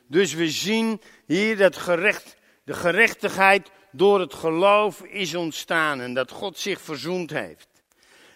Dus 0.06 0.34
we 0.34 0.50
zien 0.50 1.00
hier 1.26 1.56
dat 1.56 1.76
gerecht, 1.76 2.36
de 2.64 2.74
gerechtigheid 2.74 3.70
door 3.90 4.20
het 4.20 4.34
geloof 4.34 5.02
is 5.02 5.34
ontstaan 5.34 6.00
en 6.00 6.14
dat 6.14 6.30
God 6.30 6.58
zich 6.58 6.80
verzoend 6.80 7.30
heeft. 7.30 7.68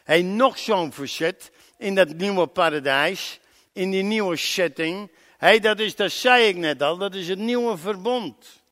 Hij 0.04 0.22
nog 0.22 0.58
zo'n 0.58 0.92
verzet 0.92 1.50
in 1.78 1.94
dat 1.94 2.14
nieuwe 2.14 2.46
paradijs, 2.46 3.40
in 3.72 3.90
die 3.90 4.02
nieuwe 4.02 4.36
setting. 4.36 5.10
Hij, 5.38 5.60
dat 5.60 5.78
is, 5.78 5.96
dat 5.96 6.10
zei 6.10 6.44
ik 6.44 6.56
net 6.56 6.82
al, 6.82 6.96
dat 6.96 7.14
is 7.14 7.28
het 7.28 7.38
nieuwe 7.38 7.76
verbond. 7.76 8.62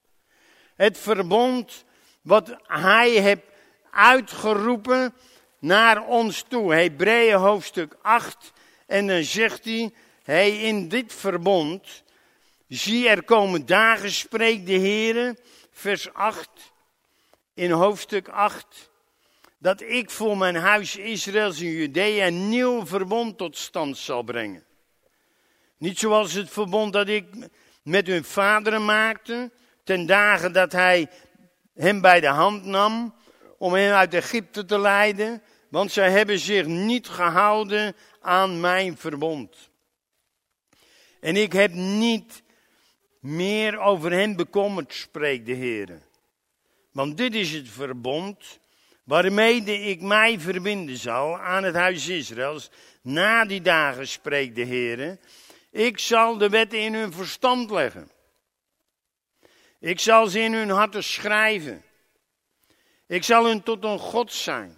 Het 0.83 0.99
verbond 0.99 1.85
wat 2.23 2.57
hij 2.63 3.11
heeft 3.11 3.43
uitgeroepen 3.91 5.15
naar 5.59 6.07
ons 6.07 6.45
toe. 6.49 6.75
Hebreeën 6.75 7.37
hoofdstuk 7.37 7.97
8. 8.03 8.53
En 8.87 9.07
dan 9.07 9.23
zegt 9.23 9.65
hij, 9.65 9.91
hey, 10.23 10.63
in 10.63 10.89
dit 10.89 11.13
verbond, 11.15 12.03
zie 12.69 13.09
er 13.09 13.23
komen 13.23 13.67
dagen, 13.67 14.11
spreekt 14.11 14.67
de 14.67 14.73
Heer, 14.73 15.37
vers 15.71 16.15
8 16.15 16.49
in 17.55 17.71
hoofdstuk 17.71 18.29
8 18.29 18.91
dat 19.59 19.81
ik 19.81 20.11
voor 20.11 20.37
mijn 20.37 20.57
huis 20.57 20.97
Israëls 20.97 21.61
in 21.61 21.71
Judea 21.71 22.27
een 22.27 22.49
nieuw 22.49 22.87
verbond 22.87 23.39
tot 23.39 23.57
stand 23.57 23.99
zal 23.99 24.23
brengen. 24.23 24.65
Niet 25.77 25.99
zoals 25.99 26.33
het 26.33 26.51
verbond 26.51 26.93
dat 26.93 27.09
ik 27.09 27.27
met 27.83 28.07
hun 28.07 28.25
vaderen 28.25 28.85
maakte, 28.85 29.51
ten 29.85 30.07
dagen 30.07 30.53
dat 30.53 30.73
hij 30.73 31.09
hem 31.75 32.01
bij 32.01 32.21
de 32.21 32.27
hand 32.27 32.65
nam 32.65 33.15
om 33.59 33.73
hen 33.73 33.95
uit 33.95 34.15
Egypte 34.15 34.65
te 34.65 34.79
leiden, 34.79 35.43
want 35.69 35.93
zij 35.93 36.11
hebben 36.11 36.39
zich 36.39 36.67
niet 36.67 37.09
gehouden 37.09 37.97
aan 38.21 38.61
mijn 38.61 38.97
verbond. 38.97 39.71
En 41.21 41.37
ik 41.37 41.53
heb 41.53 41.73
niet 41.73 42.43
meer 43.21 43.79
over 43.79 44.13
hen 44.13 44.37
bekommerd, 44.37 44.95
spreekt 44.95 45.47
de 45.47 45.53
Heer. 45.53 46.03
Want 46.93 47.17
dit 47.17 47.35
is 47.35 47.53
het 47.53 47.69
verbond 47.69 48.61
waarmee 49.05 49.63
ik 49.65 50.01
mij 50.01 50.41
verbinden 50.41 50.97
zal 50.97 51.39
aan 51.39 51.65
het 51.65 51.75
huis 51.75 52.09
Israëls. 52.09 52.71
Na 53.03 53.45
die 53.45 53.63
dagen, 53.63 54.09
spreekt 54.09 54.55
de 54.55 54.63
Heer, 54.63 55.19
ik 55.71 55.99
zal 55.99 56.39
de 56.39 56.49
wetten 56.49 56.81
in 56.81 56.95
hun 56.95 57.13
verstand 57.13 57.71
leggen. 57.71 58.11
Ik 59.83 60.01
zal 60.01 60.27
ze 60.27 60.41
in 60.41 60.53
hun 60.53 60.71
harten 60.71 61.05
schrijven. 61.05 61.85
Ik 63.07 63.25
zal 63.25 63.47
hun 63.47 63.63
tot 63.63 63.85
een 63.85 63.99
God 63.99 64.33
zijn. 64.33 64.77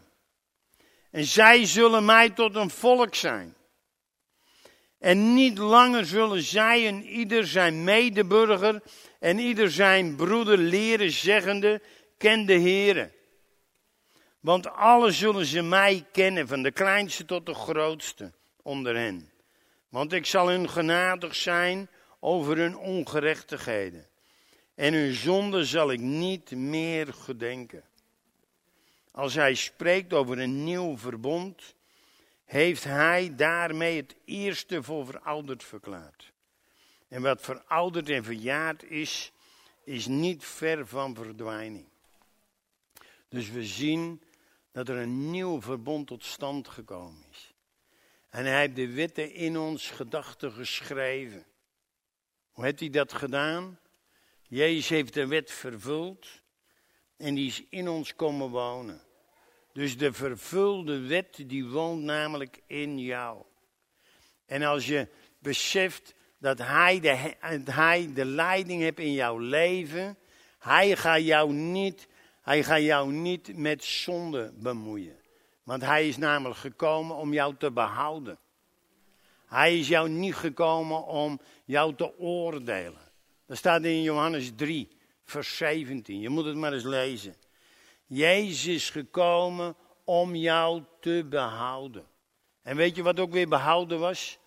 En 1.11 1.25
zij 1.25 1.65
zullen 1.65 2.05
mij 2.05 2.31
tot 2.31 2.55
een 2.55 2.71
volk 2.71 3.15
zijn. 3.15 3.55
En 4.99 5.35
niet 5.35 5.59
langer 5.59 6.07
zullen 6.07 6.43
zij 6.43 6.87
en 6.87 7.03
ieder 7.03 7.47
zijn 7.47 7.85
medeburger 7.85 8.83
en 9.19 9.39
ieder 9.39 9.71
zijn 9.71 10.17
broeder 10.17 10.59
leren 10.59 11.11
zeggende, 11.11 11.83
ken 12.19 12.47
de 12.47 12.61
Heere. 12.61 13.13
Want 14.41 14.71
alle 14.71 15.11
zullen 15.11 15.47
ze 15.47 15.63
mij 15.63 16.07
kennen, 16.13 16.49
van 16.49 16.63
de 16.63 16.71
kleinste 16.71 17.25
tot 17.25 17.47
de 17.47 17.55
grootste 17.55 18.33
onder 18.63 18.97
hen. 18.97 19.31
Want 19.89 20.13
ik 20.13 20.27
zal 20.27 20.49
hun 20.49 20.69
genadig 20.69 21.35
zijn 21.35 21.89
over 22.21 22.57
hun 22.57 22.77
ongerechtigheden. 22.77 24.13
En 24.75 24.95
hun 24.95 25.15
zonde 25.15 25.65
zal 25.65 25.91
ik 25.91 26.01
niet 26.01 26.51
meer 26.51 27.13
gedenken. 27.13 27.85
Als 29.11 29.35
hij 29.35 29.55
spreekt 29.55 30.13
over 30.13 30.39
een 30.39 30.65
nieuw 30.65 30.99
verbond, 30.99 31.75
heeft 32.45 32.85
hij 32.85 33.35
daarmee 33.37 33.97
het 33.97 34.17
eerste 34.25 34.83
voor 34.83 35.07
verouderd 35.07 35.65
verklaard. 35.65 36.33
En 37.09 37.23
wat 37.23 37.43
verouderd 37.43 38.09
en 38.09 38.25
verjaard 38.25 38.83
is, 38.83 39.33
is 39.85 40.07
niet 40.07 40.45
ver 40.45 40.87
van 40.87 41.15
verdwijning. 41.15 41.87
Dus 43.29 43.51
we 43.51 43.65
zien 43.65 44.23
dat 44.73 44.89
er 44.89 44.97
een 44.97 45.31
nieuw 45.31 45.63
verbond 45.63 46.07
tot 46.07 46.25
stand 46.25 46.69
gekomen 46.69 47.25
is. 47.31 47.55
En 48.31 48.45
hij 48.45 48.61
heeft 48.61 48.77
de 48.77 48.93
wetten 48.93 49.33
in 49.33 49.59
ons 49.59 49.91
gedachten 49.91 50.53
geschreven. 50.53 51.45
Hoe 52.53 52.65
heeft 52.65 52.81
hij 52.81 52.91
dat 52.91 53.13
gedaan? 53.13 53.79
Jezus 54.49 54.89
heeft 54.89 55.15
de 55.15 55.27
wet 55.27 55.51
vervuld 55.51 56.43
en 57.17 57.35
die 57.35 57.47
is 57.47 57.65
in 57.71 57.89
ons 57.89 58.15
komen 58.15 58.51
wonen. 58.51 59.01
Dus 59.73 59.99
de 59.99 60.13
vervulde 60.13 61.01
wet 61.01 61.45
die 61.47 61.69
woont 61.69 62.03
namelijk 62.03 62.61
in 62.67 62.99
jou. 62.99 63.45
En 64.47 64.63
als 64.63 64.87
je 64.87 65.09
beseft 65.39 66.15
dat 66.39 66.59
hij 66.59 67.01
de, 67.01 67.35
hij 67.71 68.13
de 68.13 68.25
leiding 68.25 68.83
heeft 68.83 68.99
in 68.99 69.13
jouw 69.13 69.39
leven, 69.39 70.19
Hij 70.59 70.97
gaat 70.97 71.23
jou 71.23 71.53
niet, 71.53 72.09
hij 72.43 72.65
gaat 72.65 72.81
jou 72.81 73.13
niet 73.13 73.57
met 73.57 73.85
zonde 73.85 74.53
bemoeien. 74.57 75.17
Want 75.63 75.83
hij 75.83 76.09
is 76.09 76.17
namelijk 76.17 76.59
gekomen 76.59 77.17
om 77.17 77.33
jou 77.33 77.57
te 77.57 77.73
behouden. 77.73 78.39
Hij 79.47 79.79
is 79.79 79.89
jou 79.89 80.09
niet 80.09 80.35
gekomen 80.35 81.05
om 81.05 81.41
jou 81.65 81.95
te 81.95 82.19
oordelen. 82.19 83.04
Dat 83.47 83.57
staat 83.57 83.85
in 83.85 84.03
Johannes 84.03 84.53
3, 84.57 84.89
vers 85.25 85.57
17. 85.57 86.21
Je 86.21 86.29
moet 86.29 86.45
het 86.45 86.57
maar 86.57 86.73
eens 86.73 86.85
lezen. 86.85 87.35
Jezus 88.07 88.67
is 88.67 88.91
gekomen 88.91 89.77
om 90.05 90.35
jou 90.35 90.83
te 91.01 91.27
behouden. 91.29 92.07
En 92.63 92.77
weet 92.77 92.97
je 92.97 93.03
wat 93.03 93.21
ook 93.21 93.33
weer 93.33 93.49
behouden 93.49 93.99
was? 93.99 94.39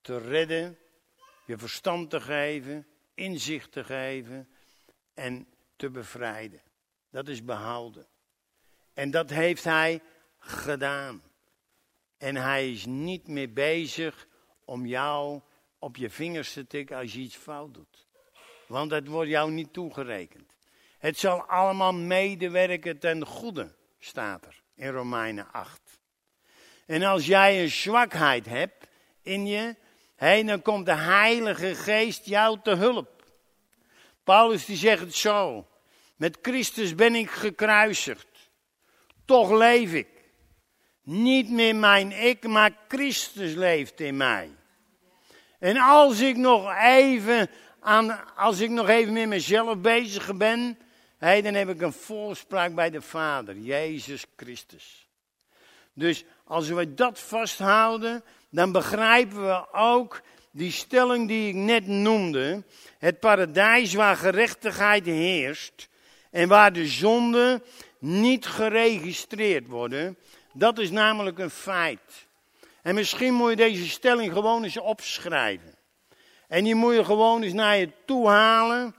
Te 0.00 0.18
redden, 0.18 0.78
je 1.46 1.58
verstand 1.58 2.10
te 2.10 2.20
geven, 2.20 2.86
inzicht 3.14 3.72
te 3.72 3.84
geven 3.84 4.48
en 5.14 5.46
te 5.76 5.90
bevrijden. 5.90 6.62
Dat 7.10 7.28
is 7.28 7.44
behouden. 7.44 8.06
En 8.94 9.10
dat 9.10 9.30
heeft 9.30 9.64
hij 9.64 10.02
gedaan. 10.38 11.22
En 12.16 12.36
hij 12.36 12.70
is 12.70 12.86
niet 12.86 13.28
meer 13.28 13.52
bezig 13.52 14.26
om 14.64 14.86
jou 14.86 15.40
op 15.78 15.96
je 15.96 16.10
vingers 16.10 16.52
te 16.52 16.66
tikken 16.66 16.96
als 16.96 17.12
je 17.12 17.20
iets 17.20 17.36
fout 17.36 17.74
doet. 17.74 18.03
Want 18.74 18.90
het 18.90 19.08
wordt 19.08 19.30
jou 19.30 19.50
niet 19.50 19.72
toegerekend. 19.72 20.52
Het 20.98 21.18
zal 21.18 21.42
allemaal 21.42 21.92
medewerken 21.92 22.98
ten 22.98 23.26
goede, 23.26 23.74
staat 23.98 24.46
er 24.46 24.62
in 24.74 24.88
Romeinen 24.88 25.52
8. 25.52 25.80
En 26.86 27.02
als 27.02 27.26
jij 27.26 27.62
een 27.62 27.70
zwakheid 27.70 28.46
hebt 28.46 28.86
in 29.22 29.46
je, 29.46 29.76
dan 30.46 30.62
komt 30.62 30.86
de 30.86 30.94
Heilige 30.94 31.74
Geest 31.74 32.26
jou 32.26 32.58
te 32.62 32.70
hulp. 32.74 33.24
Paulus 34.24 34.64
die 34.64 34.76
zegt 34.76 35.00
het 35.00 35.14
zo. 35.14 35.68
Met 36.16 36.38
Christus 36.42 36.94
ben 36.94 37.14
ik 37.14 37.30
gekruisigd. 37.30 38.50
Toch 39.24 39.50
leef 39.50 39.92
ik. 39.92 40.08
Niet 41.02 41.50
meer 41.50 41.76
mijn 41.76 42.12
ik, 42.12 42.46
maar 42.46 42.76
Christus 42.88 43.54
leeft 43.54 44.00
in 44.00 44.16
mij. 44.16 44.50
En 45.58 45.76
als 45.76 46.20
ik 46.20 46.36
nog 46.36 46.74
even, 46.82 47.50
aan, 47.84 48.34
als 48.36 48.60
ik 48.60 48.70
nog 48.70 48.88
even 48.88 49.12
met 49.12 49.28
mezelf 49.28 49.78
bezig 49.78 50.36
ben, 50.36 50.78
dan 51.18 51.54
heb 51.54 51.68
ik 51.68 51.80
een 51.80 51.92
voorspraak 51.92 52.74
bij 52.74 52.90
de 52.90 53.02
Vader, 53.02 53.56
Jezus 53.56 54.24
Christus. 54.36 55.06
Dus 55.92 56.24
als 56.44 56.68
we 56.68 56.94
dat 56.94 57.20
vasthouden, 57.20 58.24
dan 58.50 58.72
begrijpen 58.72 59.46
we 59.46 59.72
ook 59.72 60.20
die 60.50 60.70
stelling 60.70 61.28
die 61.28 61.48
ik 61.48 61.54
net 61.54 61.86
noemde. 61.86 62.64
Het 62.98 63.20
paradijs 63.20 63.94
waar 63.94 64.16
gerechtigheid 64.16 65.06
heerst 65.06 65.88
en 66.30 66.48
waar 66.48 66.72
de 66.72 66.86
zonden 66.86 67.62
niet 67.98 68.46
geregistreerd 68.46 69.66
worden. 69.66 70.18
Dat 70.52 70.78
is 70.78 70.90
namelijk 70.90 71.38
een 71.38 71.50
feit. 71.50 72.26
En 72.82 72.94
misschien 72.94 73.34
moet 73.34 73.50
je 73.50 73.56
deze 73.56 73.88
stelling 73.88 74.32
gewoon 74.32 74.64
eens 74.64 74.78
opschrijven. 74.78 75.73
En 76.48 76.64
die 76.64 76.74
moet 76.74 76.94
je 76.94 77.04
gewoon 77.04 77.42
eens 77.42 77.52
naar 77.52 77.76
je 77.76 77.90
toe 78.06 78.28
halen. 78.28 78.94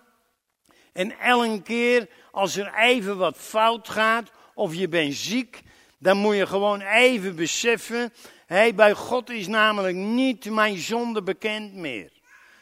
En 0.93 1.19
elke 1.19 1.61
keer 1.61 2.09
als 2.31 2.55
er 2.55 2.73
even 2.77 3.17
wat 3.17 3.37
fout 3.37 3.89
gaat, 3.89 4.31
of 4.53 4.75
je 4.75 4.87
bent 4.87 5.13
ziek, 5.13 5.61
dan 5.97 6.17
moet 6.17 6.35
je 6.35 6.47
gewoon 6.47 6.81
even 6.81 7.35
beseffen. 7.35 8.13
Hey, 8.45 8.75
bij 8.75 8.93
God 8.93 9.29
is 9.29 9.47
namelijk 9.47 9.95
niet 9.95 10.49
mijn 10.49 10.77
zonde 10.77 11.23
bekend 11.23 11.73
meer. 11.73 12.11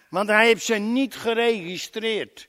Want 0.09 0.29
hij 0.29 0.45
heeft 0.45 0.63
ze 0.63 0.75
niet 0.75 1.15
geregistreerd. 1.15 2.47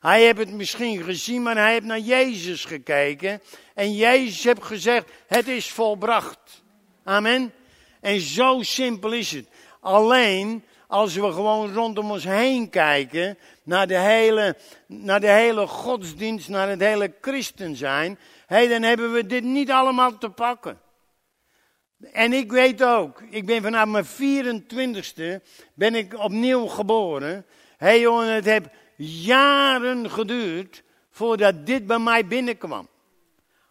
Hij 0.00 0.22
heeft 0.22 0.38
het 0.38 0.52
misschien 0.52 1.02
gezien, 1.02 1.42
maar 1.42 1.56
hij 1.56 1.72
heeft 1.72 1.84
naar 1.84 1.98
Jezus 1.98 2.64
gekeken. 2.64 3.42
En 3.74 3.94
Jezus 3.94 4.44
heeft 4.44 4.64
gezegd, 4.64 5.10
het 5.26 5.48
is 5.48 5.70
volbracht. 5.70 6.62
Amen. 7.04 7.52
En 8.00 8.20
zo 8.20 8.62
simpel 8.62 9.12
is 9.12 9.30
het. 9.32 9.48
Alleen 9.80 10.64
als 10.86 11.14
we 11.14 11.32
gewoon 11.32 11.74
rondom 11.74 12.10
ons 12.10 12.24
heen 12.24 12.70
kijken, 12.70 13.38
naar 13.62 13.86
de 13.86 13.98
hele, 13.98 14.56
naar 14.86 15.20
de 15.20 15.30
hele 15.30 15.66
godsdienst, 15.66 16.48
naar 16.48 16.68
het 16.68 16.80
hele 16.80 17.14
christen 17.20 17.76
zijn, 17.76 18.18
hey, 18.46 18.68
dan 18.68 18.82
hebben 18.82 19.12
we 19.12 19.26
dit 19.26 19.44
niet 19.44 19.70
allemaal 19.70 20.18
te 20.18 20.30
pakken. 20.30 20.80
En 22.12 22.32
ik 22.32 22.52
weet 22.52 22.82
ook, 22.82 23.22
ik 23.30 23.46
ben 23.46 23.62
vanaf 23.62 23.86
mijn 23.86 24.62
24ste, 24.62 25.44
ben 25.74 25.94
ik 25.94 26.18
opnieuw 26.18 26.66
geboren. 26.66 27.46
Hé 27.76 27.90
jongen, 27.90 28.34
het 28.34 28.44
heeft 28.44 28.68
jaren 28.96 30.10
geduurd 30.10 30.82
voordat 31.10 31.66
dit 31.66 31.86
bij 31.86 31.98
mij 31.98 32.26
binnenkwam. 32.26 32.88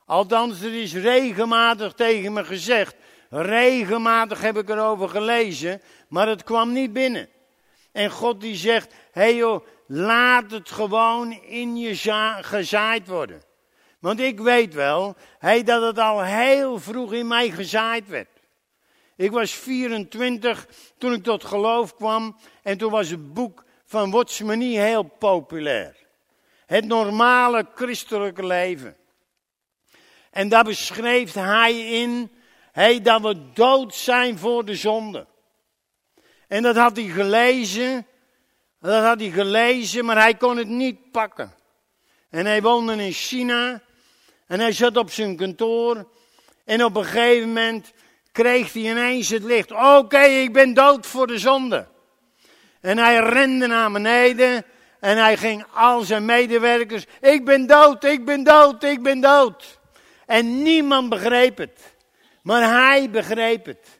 Althans, 0.05 0.61
er 0.61 0.81
is 0.81 0.93
regelmatig 0.93 1.93
tegen 1.93 2.33
me 2.33 2.45
gezegd, 2.45 2.95
regelmatig 3.29 4.41
heb 4.41 4.57
ik 4.57 4.69
erover 4.69 5.09
gelezen, 5.09 5.81
maar 6.07 6.27
het 6.27 6.43
kwam 6.43 6.71
niet 6.71 6.93
binnen. 6.93 7.29
En 7.91 8.11
God 8.11 8.41
die 8.41 8.55
zegt, 8.55 8.93
hé 9.11 9.25
joh, 9.25 9.65
laat 9.87 10.51
het 10.51 10.71
gewoon 10.71 11.31
in 11.31 11.77
je 11.77 11.95
gezaaid 12.41 13.07
worden. 13.07 13.41
Want 13.99 14.19
ik 14.19 14.39
weet 14.39 14.73
wel, 14.73 15.15
hey, 15.39 15.63
dat 15.63 15.81
het 15.81 15.99
al 15.99 16.23
heel 16.23 16.79
vroeg 16.79 17.13
in 17.13 17.27
mij 17.27 17.49
gezaaid 17.49 18.07
werd. 18.07 18.29
Ik 19.15 19.31
was 19.31 19.51
24 19.51 20.67
toen 20.97 21.13
ik 21.13 21.23
tot 21.23 21.43
geloof 21.43 21.95
kwam 21.95 22.37
en 22.63 22.77
toen 22.77 22.91
was 22.91 23.09
het 23.09 23.33
boek 23.33 23.63
van 23.85 24.11
Watchmanie 24.11 24.79
heel 24.79 25.03
populair. 25.03 25.95
Het 26.65 26.85
normale 26.85 27.67
christelijke 27.75 28.45
leven. 28.45 28.97
En 30.31 30.49
daar 30.49 30.63
beschreef 30.63 31.33
hij 31.33 31.79
in 31.79 32.31
hey, 32.75 33.01
dat 33.01 33.21
we 33.21 33.51
dood 33.53 33.95
zijn 33.95 34.37
voor 34.37 34.65
de 34.65 34.75
zonde. 34.75 35.25
En 36.47 36.63
dat 36.63 36.75
had 36.75 36.95
hij 36.95 37.05
gelezen, 37.05 38.07
dat 38.79 39.03
had 39.03 39.19
hij 39.19 39.29
gelezen, 39.29 40.05
maar 40.05 40.17
hij 40.17 40.35
kon 40.35 40.57
het 40.57 40.67
niet 40.67 41.11
pakken. 41.11 41.53
En 42.29 42.45
hij 42.45 42.61
woonde 42.61 43.03
in 43.03 43.11
China 43.11 43.81
en 44.47 44.59
hij 44.59 44.71
zat 44.71 44.97
op 44.97 45.11
zijn 45.11 45.35
kantoor 45.35 46.07
en 46.65 46.83
op 46.83 46.95
een 46.95 47.05
gegeven 47.05 47.47
moment 47.47 47.93
kreeg 48.31 48.73
hij 48.73 48.81
ineens 48.81 49.29
het 49.29 49.43
licht. 49.43 49.71
Oké, 49.71 50.23
ik 50.23 50.53
ben 50.53 50.73
dood 50.73 51.05
voor 51.05 51.27
de 51.27 51.39
zonde. 51.39 51.87
En 52.81 52.97
hij 52.97 53.19
rende 53.19 53.67
naar 53.67 53.91
beneden 53.91 54.65
en 54.99 55.17
hij 55.17 55.37
ging 55.37 55.65
al 55.73 56.01
zijn 56.01 56.25
medewerkers. 56.25 57.05
Ik 57.21 57.45
ben 57.45 57.67
dood, 57.67 58.03
ik 58.03 58.25
ben 58.25 58.43
dood, 58.43 58.83
ik 58.83 59.03
ben 59.03 59.19
dood. 59.19 59.79
En 60.25 60.61
niemand 60.61 61.09
begreep 61.09 61.57
het. 61.57 61.94
Maar 62.45 62.89
hij 62.89 63.09
begreep 63.09 63.65
het. 63.65 63.99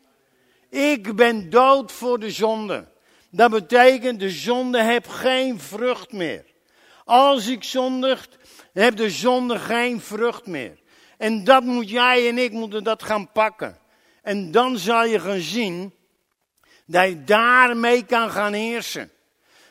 Ik 0.70 1.16
ben 1.16 1.50
dood 1.50 1.92
voor 1.92 2.20
de 2.20 2.32
zonde. 2.32 2.88
Dat 3.30 3.52
betekent, 3.52 4.20
de 4.20 4.30
zonde 4.30 4.84
heeft 4.84 5.08
geen 5.08 5.60
vrucht 5.60 6.12
meer. 6.12 6.46
Als 7.06 7.48
ik 7.48 7.64
zondigt, 7.64 8.38
heeft 8.74 8.98
de 8.98 9.10
zonde 9.10 9.60
geen 9.60 10.02
vrucht 10.02 10.46
meer. 10.46 10.80
En 11.18 11.44
dat 11.44 11.64
moet 11.64 11.90
jij 11.90 12.28
en 12.30 12.38
ik 12.38 12.52
moeten 12.52 12.84
dat 12.84 13.04
gaan 13.04 13.32
pakken. 13.32 13.78
En 14.22 14.52
dan 14.52 14.78
zal 14.78 15.06
je 15.06 15.20
gaan 15.20 15.40
zien 15.40 15.94
dat 16.86 17.08
je 17.08 17.24
daarmee 17.24 18.06
kan 18.06 18.32
gaan 18.32 18.54
heersen. 18.54 19.12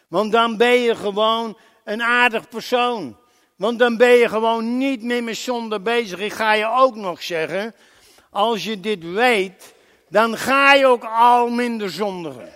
Want 0.09 0.33
dan 0.33 0.57
ben 0.57 0.81
je 0.81 0.97
gewoon 0.97 1.59
een 1.85 2.03
aardig 2.03 2.49
persoon. 2.49 3.17
Want 3.57 3.79
dan 3.79 3.97
ben 3.97 4.13
je 4.13 4.29
gewoon 4.29 4.79
niet 4.79 5.03
meer 5.03 5.25
met 5.25 5.37
zonde 5.37 5.81
bezig. 5.81 6.19
Ik 6.19 6.33
ga 6.33 6.53
je 6.53 6.67
ook 6.67 6.97
nog 6.97 7.23
zeggen, 7.23 7.75
als 8.35 8.65
je 8.65 8.81
dit 8.81 9.13
weet, 9.13 9.75
dan 10.09 10.37
ga 10.37 10.75
je 10.75 10.87
ook 10.87 11.05
al 11.05 11.49
minder 11.49 11.91
zondigen. 11.91 12.53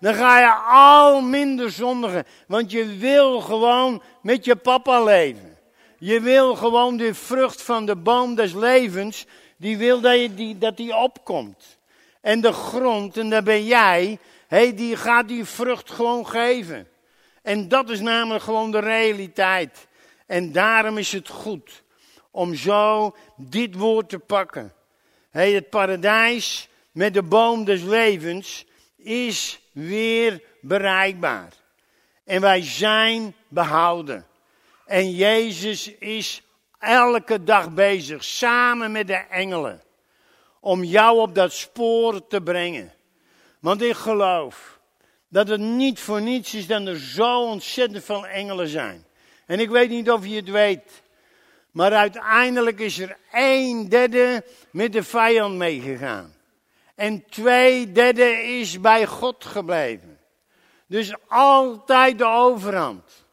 Dan 0.00 0.14
ga 0.14 0.40
je 0.40 0.54
al 0.70 1.20
minder 1.20 1.70
zondigen. 1.70 2.24
Want 2.46 2.70
je 2.70 2.96
wil 2.96 3.40
gewoon 3.40 4.02
met 4.22 4.44
je 4.44 4.56
papa 4.56 5.02
leven. 5.02 5.58
Je 5.98 6.20
wil 6.20 6.54
gewoon 6.54 6.96
de 6.96 7.14
vrucht 7.14 7.62
van 7.62 7.86
de 7.86 7.96
boom 7.96 8.34
des 8.34 8.52
levens, 8.52 9.26
die 9.56 9.76
wil 9.76 10.00
dat, 10.00 10.20
je 10.20 10.34
die, 10.34 10.58
dat 10.58 10.80
opkomt. 10.90 11.78
En 12.20 12.40
de 12.40 12.52
grond, 12.52 13.16
en 13.16 13.30
daar 13.30 13.42
ben 13.42 13.64
jij, 13.64 14.18
hey, 14.46 14.74
die 14.74 14.96
gaat 14.96 15.28
die 15.28 15.44
vrucht 15.44 15.90
gewoon 15.90 16.26
geven. 16.26 16.88
En 17.42 17.68
dat 17.68 17.90
is 17.90 18.00
namelijk 18.00 18.44
gewoon 18.44 18.70
de 18.70 18.80
realiteit. 18.80 19.86
En 20.26 20.52
daarom 20.52 20.98
is 20.98 21.12
het 21.12 21.28
goed 21.28 21.82
om 22.32 22.54
zo 22.54 23.16
dit 23.36 23.74
woord 23.74 24.08
te 24.08 24.18
pakken. 24.18 24.72
Het 25.30 25.70
paradijs 25.70 26.68
met 26.90 27.14
de 27.14 27.22
boom 27.22 27.64
des 27.64 27.82
levens 27.82 28.66
is 28.96 29.60
weer 29.72 30.42
bereikbaar. 30.60 31.52
En 32.24 32.40
wij 32.40 32.62
zijn 32.62 33.34
behouden. 33.48 34.26
En 34.86 35.10
Jezus 35.10 35.94
is 35.98 36.42
elke 36.78 37.44
dag 37.44 37.74
bezig, 37.74 38.24
samen 38.24 38.92
met 38.92 39.06
de 39.06 39.24
engelen, 39.30 39.82
om 40.60 40.84
jou 40.84 41.18
op 41.18 41.34
dat 41.34 41.52
spoor 41.52 42.26
te 42.26 42.40
brengen. 42.40 42.92
Want 43.60 43.82
ik 43.82 43.94
geloof 43.94 44.80
dat 45.28 45.48
het 45.48 45.60
niet 45.60 46.00
voor 46.00 46.20
niets 46.20 46.54
is 46.54 46.66
dat 46.66 46.86
er 46.86 46.98
zo 46.98 47.42
ontzettend 47.42 48.04
veel 48.04 48.26
engelen 48.26 48.68
zijn. 48.68 49.06
En 49.46 49.60
ik 49.60 49.70
weet 49.70 49.90
niet 49.90 50.10
of 50.10 50.26
je 50.26 50.36
het 50.36 50.50
weet. 50.50 51.01
Maar 51.72 51.92
uiteindelijk 51.92 52.80
is 52.80 52.98
er 52.98 53.16
een 53.32 53.88
derde 53.88 54.44
met 54.70 54.92
de 54.92 55.02
vijand 55.02 55.56
meegegaan. 55.56 56.34
En 56.94 57.24
twee 57.30 57.92
derde 57.92 58.42
is 58.42 58.80
bij 58.80 59.06
God 59.06 59.44
gebleven. 59.44 60.18
Dus 60.86 61.14
altijd 61.28 62.18
de 62.18 62.26
overhand. 62.26 63.24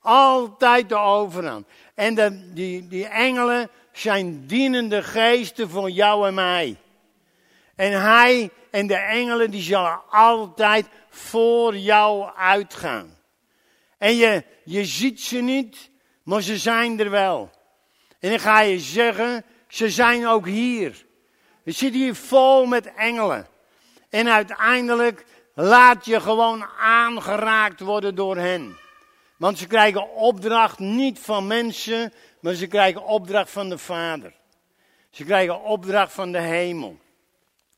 Altijd 0.00 0.88
de 0.88 0.96
overhand. 0.96 1.66
En 1.94 2.14
de, 2.14 2.52
die, 2.52 2.88
die 2.88 3.06
engelen 3.06 3.70
zijn 3.92 4.46
dienende 4.46 5.02
geesten 5.02 5.70
voor 5.70 5.90
jou 5.90 6.26
en 6.26 6.34
mij. 6.34 6.76
En 7.74 8.00
hij 8.00 8.50
en 8.70 8.86
de 8.86 8.96
engelen 8.96 9.50
die 9.50 9.62
zullen 9.62 10.00
altijd 10.10 10.86
voor 11.08 11.76
jou 11.76 12.30
uitgaan. 12.36 13.16
En 13.98 14.14
je, 14.16 14.44
je 14.64 14.84
ziet 14.84 15.20
ze 15.20 15.36
niet, 15.36 15.90
maar 16.22 16.42
ze 16.42 16.58
zijn 16.58 17.00
er 17.00 17.10
wel. 17.10 17.50
En 18.18 18.30
dan 18.30 18.40
ga 18.40 18.60
je 18.60 18.78
zeggen, 18.78 19.44
ze 19.68 19.90
zijn 19.90 20.26
ook 20.26 20.46
hier. 20.46 21.06
Je 21.62 21.72
zit 21.72 21.94
hier 21.94 22.14
vol 22.14 22.66
met 22.66 22.94
engelen. 22.94 23.46
En 24.10 24.28
uiteindelijk 24.28 25.24
laat 25.54 26.04
je 26.04 26.20
gewoon 26.20 26.64
aangeraakt 26.78 27.80
worden 27.80 28.14
door 28.14 28.36
hen. 28.36 28.76
Want 29.36 29.58
ze 29.58 29.66
krijgen 29.66 30.14
opdracht 30.14 30.78
niet 30.78 31.18
van 31.18 31.46
mensen, 31.46 32.12
maar 32.40 32.54
ze 32.54 32.66
krijgen 32.66 33.04
opdracht 33.04 33.50
van 33.50 33.68
de 33.68 33.78
Vader. 33.78 34.32
Ze 35.10 35.24
krijgen 35.24 35.62
opdracht 35.62 36.12
van 36.12 36.32
de 36.32 36.40
hemel. 36.40 36.98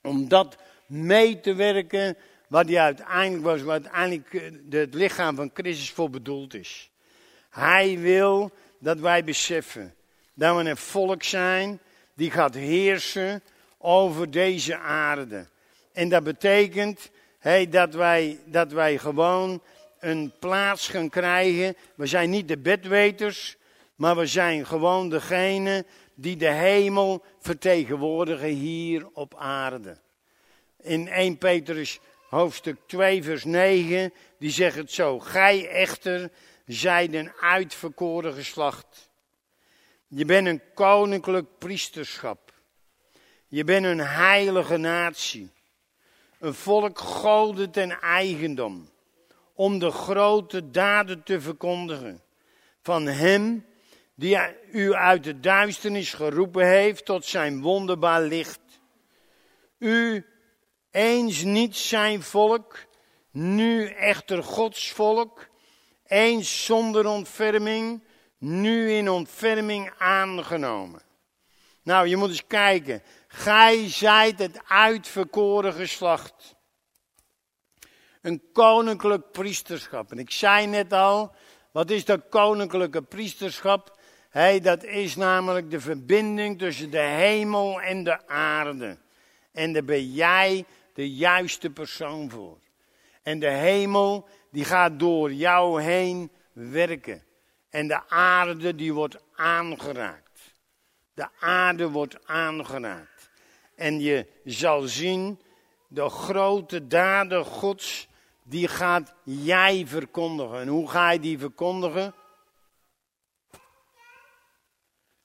Om 0.03 0.29
dat 0.29 0.57
mee 0.87 1.41
te 1.41 1.55
werken 1.55 2.17
wat 2.49 2.67
die 2.67 2.81
uiteindelijk 2.81 3.45
was, 3.45 3.63
wat 3.63 3.71
uiteindelijk 3.73 4.35
eh, 4.35 4.81
het 4.81 4.95
lichaam 4.95 5.37
van 5.37 5.51
Christus 5.55 5.91
voor 5.91 6.11
bedoeld 6.11 6.55
is. 6.55 6.91
Hij 7.51 7.99
wil 7.99 8.51
dat 8.79 8.99
wij 8.99 9.25
beseffen 9.25 9.95
dat 10.41 10.57
we 10.57 10.71
een 10.71 10.77
volk 10.77 11.23
zijn 11.23 11.81
die 12.15 12.31
gaat 12.31 12.55
heersen 12.55 13.43
over 13.79 14.31
deze 14.31 14.79
aarde. 14.79 15.47
En 15.93 16.09
dat 16.09 16.25
betekent 16.25 17.11
hey, 17.39 17.69
dat, 17.69 17.95
wij, 17.95 18.39
dat 18.45 18.73
wij 18.73 18.99
gewoon 18.99 19.63
een 19.99 20.33
plaats 20.39 20.89
gaan 20.89 21.09
krijgen. 21.09 21.77
We 21.95 22.07
zijn 22.07 22.31
niet 22.31 22.49
de 22.49 22.59
bedweters, 22.59 23.57
maar 23.95 24.17
we 24.17 24.27
zijn 24.27 24.67
gewoon 24.67 25.09
degene 25.09 25.85
die 26.15 26.37
de 26.37 26.51
hemel 26.51 27.25
vertegenwoordigen 27.41 28.49
hier 28.49 29.09
op 29.13 29.35
aarde. 29.39 29.97
In 30.83 31.09
1 31.09 31.39
Petrus 31.39 32.01
hoofdstuk 32.29 32.77
2 32.87 33.23
vers 33.23 33.45
9, 33.45 34.13
die 34.39 34.51
zegt 34.51 34.77
het 34.77 34.93
zo. 34.93 35.19
Gij 35.19 35.69
echter 35.69 36.31
zijt 36.67 37.15
een 37.15 37.33
uitverkoren 37.41 38.35
geslacht. 38.35 39.10
Je 40.13 40.25
bent 40.25 40.47
een 40.47 40.63
koninklijk 40.75 41.59
priesterschap. 41.59 42.53
Je 43.47 43.65
bent 43.65 43.85
een 43.85 44.01
heilige 44.01 44.77
natie. 44.77 45.51
Een 46.39 46.55
volk 46.55 46.99
goden 46.99 47.71
ten 47.71 47.91
eigendom. 48.01 48.91
Om 49.55 49.79
de 49.79 49.91
grote 49.91 50.71
daden 50.71 51.23
te 51.23 51.41
verkondigen. 51.41 52.23
Van 52.83 53.07
hem 53.07 53.67
die 54.15 54.39
u 54.73 54.95
uit 54.95 55.25
de 55.25 55.41
duisternis 55.41 56.15
geroepen 56.15 56.67
heeft 56.67 57.05
tot 57.05 57.25
zijn 57.25 57.61
wonderbaar 57.61 58.23
licht. 58.23 58.61
U 59.79 60.27
eens 60.91 61.43
niet 61.43 61.77
zijn 61.77 62.23
volk, 62.23 62.79
nu 63.31 63.87
echter 63.87 64.43
Gods 64.43 64.91
volk. 64.91 65.49
Eens 66.07 66.65
zonder 66.65 67.07
ontferming, 67.07 68.03
nu 68.41 68.91
in 68.91 69.11
ontferming 69.11 69.93
aangenomen. 69.99 71.03
Nou, 71.83 72.09
je 72.09 72.17
moet 72.17 72.29
eens 72.29 72.47
kijken. 72.47 73.03
Gij 73.29 73.89
zijt 73.89 74.39
het 74.39 74.61
uitverkoren 74.69 75.73
geslacht. 75.73 76.55
Een 78.23 78.43
koninklijk 78.53 79.31
priesterschap. 79.31 80.11
En 80.11 80.19
ik 80.19 80.31
zei 80.31 80.67
net 80.67 80.93
al, 80.93 81.35
wat 81.73 81.91
is 81.91 82.05
dat 82.05 82.29
koninklijke 82.29 83.03
priesterschap? 83.03 83.99
Hey, 84.31 84.61
dat 84.61 84.85
is 84.85 85.17
namelijk 85.17 85.71
de 85.71 85.81
verbinding 85.81 86.59
tussen 86.59 86.91
de 86.91 86.99
hemel 86.99 87.81
en 87.81 88.05
de 88.05 88.29
aarde. 88.29 88.99
En 89.53 89.73
daar 89.73 89.85
ben 89.85 90.13
jij 90.13 90.65
de 90.95 91.11
juiste 91.11 91.71
persoon 91.71 92.31
voor. 92.31 92.59
En 93.23 93.39
de 93.39 93.51
hemel, 93.51 94.29
die 94.51 94.65
gaat 94.65 94.99
door 94.99 95.33
jou 95.33 95.83
heen 95.83 96.31
werken. 96.53 97.23
En 97.71 97.89
de 97.89 98.09
aarde, 98.09 98.75
die 98.75 98.95
wordt 98.95 99.17
aangeraakt. 99.35 100.55
De 101.15 101.29
aarde 101.41 101.91
wordt 101.91 102.27
aangeraakt. 102.27 103.31
En 103.75 104.01
je 104.01 104.27
zal 104.45 104.81
zien, 104.81 105.41
de 105.89 106.09
grote 106.09 106.87
daden 106.87 107.45
Gods, 107.45 108.09
die 108.43 108.69
gaat 108.69 109.15
jij 109.23 109.87
verkondigen. 109.87 110.61
En 110.61 110.69
hoe 110.69 110.91
ga 110.91 111.11
je 111.11 111.21
die 111.21 111.39
verkondigen? 111.39 112.15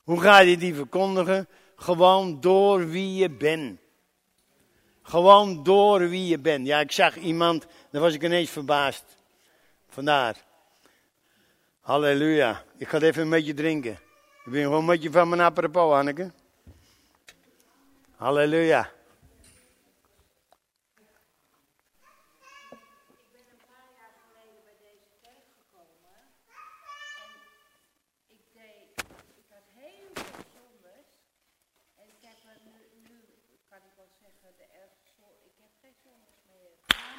Hoe 0.03 0.21
ga 0.21 0.39
je 0.39 0.57
die 0.57 0.75
verkondigen? 0.75 1.47
Gewoon 1.75 2.41
door 2.41 2.87
wie 2.87 3.15
je 3.15 3.29
bent. 3.29 3.79
Gewoon 5.01 5.63
door 5.63 5.99
wie 6.09 6.27
je 6.27 6.39
bent. 6.39 6.67
Ja, 6.67 6.79
ik 6.79 6.91
zag 6.91 7.15
iemand, 7.15 7.65
daar 7.91 8.01
was 8.01 8.13
ik 8.13 8.23
ineens 8.23 8.49
verbaasd. 8.49 9.03
Vandaar. 9.87 10.35
Halleluja. 11.85 12.63
Ik 12.77 12.87
ga 12.87 12.99
even 12.99 13.21
een 13.21 13.29
beetje 13.29 13.53
drinken. 13.53 13.91
Ik 14.45 14.51
ben 14.51 14.63
gewoon 14.63 14.79
een 14.79 14.85
beetje 14.85 15.11
van 15.11 15.29
mijn 15.29 15.41
apropos, 15.41 15.93
Hanneke. 15.93 16.31
Halleluja. 18.15 18.89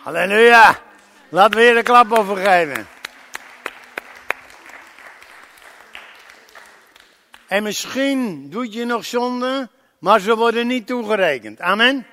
Halleluja. 0.03 0.79
Laten 1.29 1.59
we 1.59 1.64
hier 1.64 1.77
een 1.77 1.85
klap 1.85 2.12
over 2.12 2.37
geven. 2.37 2.96
En 7.49 7.63
misschien 7.63 8.51
doet 8.51 8.73
je 8.73 8.85
nog 8.85 9.05
zonde, 9.05 9.69
maar 9.99 10.21
ze 10.21 10.37
worden 10.37 10.67
niet 10.67 10.87
toegerekend. 10.87 11.61
Amen. 11.61 12.07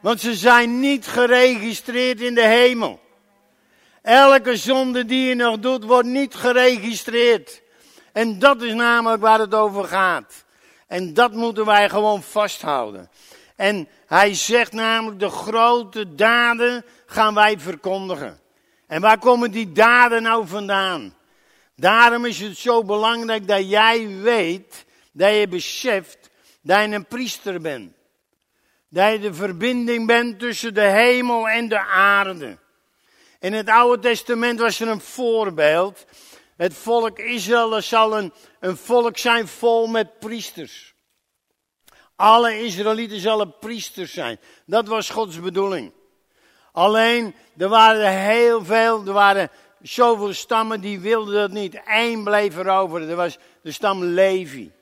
Want 0.00 0.20
ze 0.20 0.34
zijn 0.34 0.80
niet 0.80 1.06
geregistreerd 1.06 2.20
in 2.20 2.34
de 2.34 2.46
hemel. 2.46 3.00
Elke 4.02 4.56
zonde 4.56 5.04
die 5.04 5.28
je 5.28 5.34
nog 5.34 5.58
doet, 5.58 5.84
wordt 5.84 6.08
niet 6.08 6.34
geregistreerd. 6.34 7.62
En 8.12 8.38
dat 8.38 8.62
is 8.62 8.74
namelijk 8.74 9.22
waar 9.22 9.38
het 9.38 9.54
over 9.54 9.84
gaat. 9.84 10.44
En 10.86 11.14
dat 11.14 11.32
moeten 11.32 11.64
wij 11.64 11.88
gewoon 11.88 12.22
vasthouden. 12.22 13.10
En 13.56 13.88
hij 14.06 14.34
zegt 14.34 14.72
namelijk, 14.72 15.20
de 15.20 15.28
grote 15.28 16.14
daden 16.14 16.84
gaan 17.06 17.34
wij 17.34 17.58
verkondigen. 17.58 18.40
En 18.86 19.00
waar 19.00 19.18
komen 19.18 19.50
die 19.50 19.72
daden 19.72 20.22
nou 20.22 20.46
vandaan? 20.46 21.14
Daarom 21.76 22.24
is 22.24 22.40
het 22.40 22.56
zo 22.56 22.84
belangrijk 22.84 23.48
dat 23.48 23.70
jij 23.70 24.08
weet, 24.08 24.84
dat 25.12 25.34
je 25.34 25.48
beseft 25.48 26.30
dat 26.64 26.80
je 26.80 26.94
een 26.94 27.06
priester 27.06 27.60
bent. 27.60 27.92
Dat 28.88 29.12
je 29.12 29.18
de 29.18 29.34
verbinding 29.34 30.06
bent 30.06 30.38
tussen 30.38 30.74
de 30.74 30.80
hemel 30.80 31.48
en 31.48 31.68
de 31.68 31.78
aarde. 31.78 32.58
In 33.40 33.52
het 33.52 33.68
Oude 33.68 34.02
Testament 34.02 34.58
was 34.58 34.80
er 34.80 34.88
een 34.88 35.00
voorbeeld. 35.00 36.06
Het 36.56 36.74
volk 36.74 37.18
Israël 37.18 37.82
zal 37.82 38.18
een, 38.18 38.32
een 38.60 38.76
volk 38.76 39.18
zijn 39.18 39.48
vol 39.48 39.86
met 39.86 40.18
priesters. 40.18 40.94
Alle 42.16 42.58
Israëlieten 42.58 43.20
zullen 43.20 43.58
priesters 43.58 44.12
zijn. 44.12 44.38
Dat 44.66 44.88
was 44.88 45.10
Gods 45.10 45.40
bedoeling. 45.40 45.92
Alleen, 46.72 47.34
er 47.56 47.68
waren 47.68 48.18
heel 48.18 48.64
veel, 48.64 49.06
er 49.06 49.12
waren 49.12 49.50
zoveel 49.86 50.32
stammen 50.32 50.80
die 50.80 51.00
wilden 51.00 51.34
dat 51.34 51.50
niet. 51.50 51.80
Eén 51.86 52.24
bleef 52.24 52.56
erover, 52.56 53.06
dat 53.06 53.16
was 53.16 53.38
de 53.62 53.72
stam 53.72 54.04
Levi. 54.04 54.72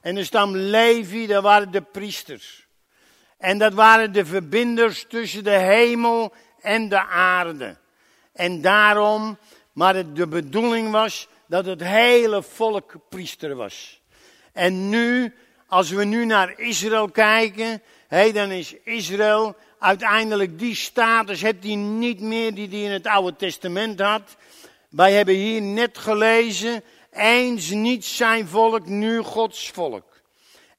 En 0.00 0.14
de 0.14 0.24
stam 0.24 0.56
Levi, 0.56 1.26
dat 1.26 1.42
waren 1.42 1.70
de 1.70 1.82
priesters. 1.82 2.66
En 3.38 3.58
dat 3.58 3.74
waren 3.74 4.12
de 4.12 4.24
verbinders 4.24 5.04
tussen 5.08 5.44
de 5.44 5.50
hemel 5.50 6.32
en 6.60 6.88
de 6.88 7.06
aarde. 7.06 7.76
En 8.32 8.60
daarom, 8.60 9.38
maar 9.72 10.12
de 10.12 10.26
bedoeling 10.26 10.90
was 10.90 11.28
dat 11.46 11.64
het 11.64 11.82
hele 11.82 12.42
volk 12.42 12.94
priester 13.08 13.54
was. 13.54 14.00
En 14.52 14.88
nu 14.88 15.34
als 15.66 15.90
we 15.90 16.04
nu 16.04 16.24
naar 16.24 16.58
Israël 16.58 17.10
kijken, 17.10 17.82
hey, 18.08 18.32
dan 18.32 18.50
is 18.50 18.74
Israël 18.84 19.56
uiteindelijk 19.78 20.58
die 20.58 20.74
status, 20.74 21.40
heeft 21.40 21.64
hij 21.64 21.74
niet 21.74 22.20
meer 22.20 22.54
die 22.54 22.68
hij 22.68 22.80
in 22.80 22.90
het 22.90 23.06
Oude 23.06 23.36
Testament 23.36 24.00
had. 24.00 24.36
Wij 24.88 25.12
hebben 25.12 25.34
hier 25.34 25.62
net 25.62 25.98
gelezen, 25.98 26.82
eens 27.12 27.70
niet 27.70 28.04
zijn 28.04 28.48
volk, 28.48 28.86
nu 28.86 29.22
Gods 29.22 29.70
volk. 29.70 30.04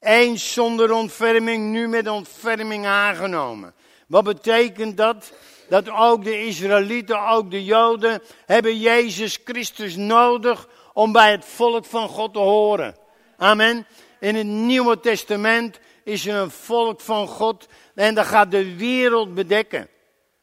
Eens 0.00 0.52
zonder 0.52 0.92
ontferming, 0.92 1.70
nu 1.70 1.88
met 1.88 2.08
ontferming 2.08 2.86
aangenomen. 2.86 3.74
Wat 4.06 4.24
betekent 4.24 4.96
dat? 4.96 5.32
Dat 5.68 5.88
ook 5.88 6.24
de 6.24 6.46
Israëlieten, 6.46 7.28
ook 7.28 7.50
de 7.50 7.64
Joden, 7.64 8.22
hebben 8.46 8.78
Jezus 8.78 9.38
Christus 9.44 9.96
nodig 9.96 10.68
om 10.92 11.12
bij 11.12 11.30
het 11.30 11.44
volk 11.44 11.84
van 11.84 12.08
God 12.08 12.32
te 12.32 12.38
horen. 12.38 12.96
Amen. 13.36 13.86
In 14.20 14.34
het 14.34 14.46
Nieuwe 14.46 15.00
Testament 15.00 15.80
is 16.04 16.26
er 16.26 16.34
een 16.34 16.50
volk 16.50 17.00
van 17.00 17.28
God 17.28 17.68
en 17.94 18.14
dat 18.14 18.26
gaat 18.26 18.50
de 18.50 18.76
wereld 18.76 19.34
bedekken. 19.34 19.88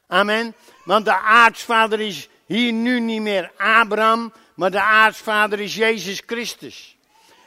Amen. 0.06 0.54
Want 0.84 1.04
de 1.04 1.16
aartsvader 1.16 2.00
is 2.00 2.28
hier 2.46 2.72
nu 2.72 3.00
niet 3.00 3.20
meer 3.20 3.52
Abraham, 3.56 4.32
maar 4.54 4.70
de 4.70 4.80
aartsvader 4.80 5.60
is 5.60 5.74
Jezus 5.74 6.22
Christus. 6.26 6.96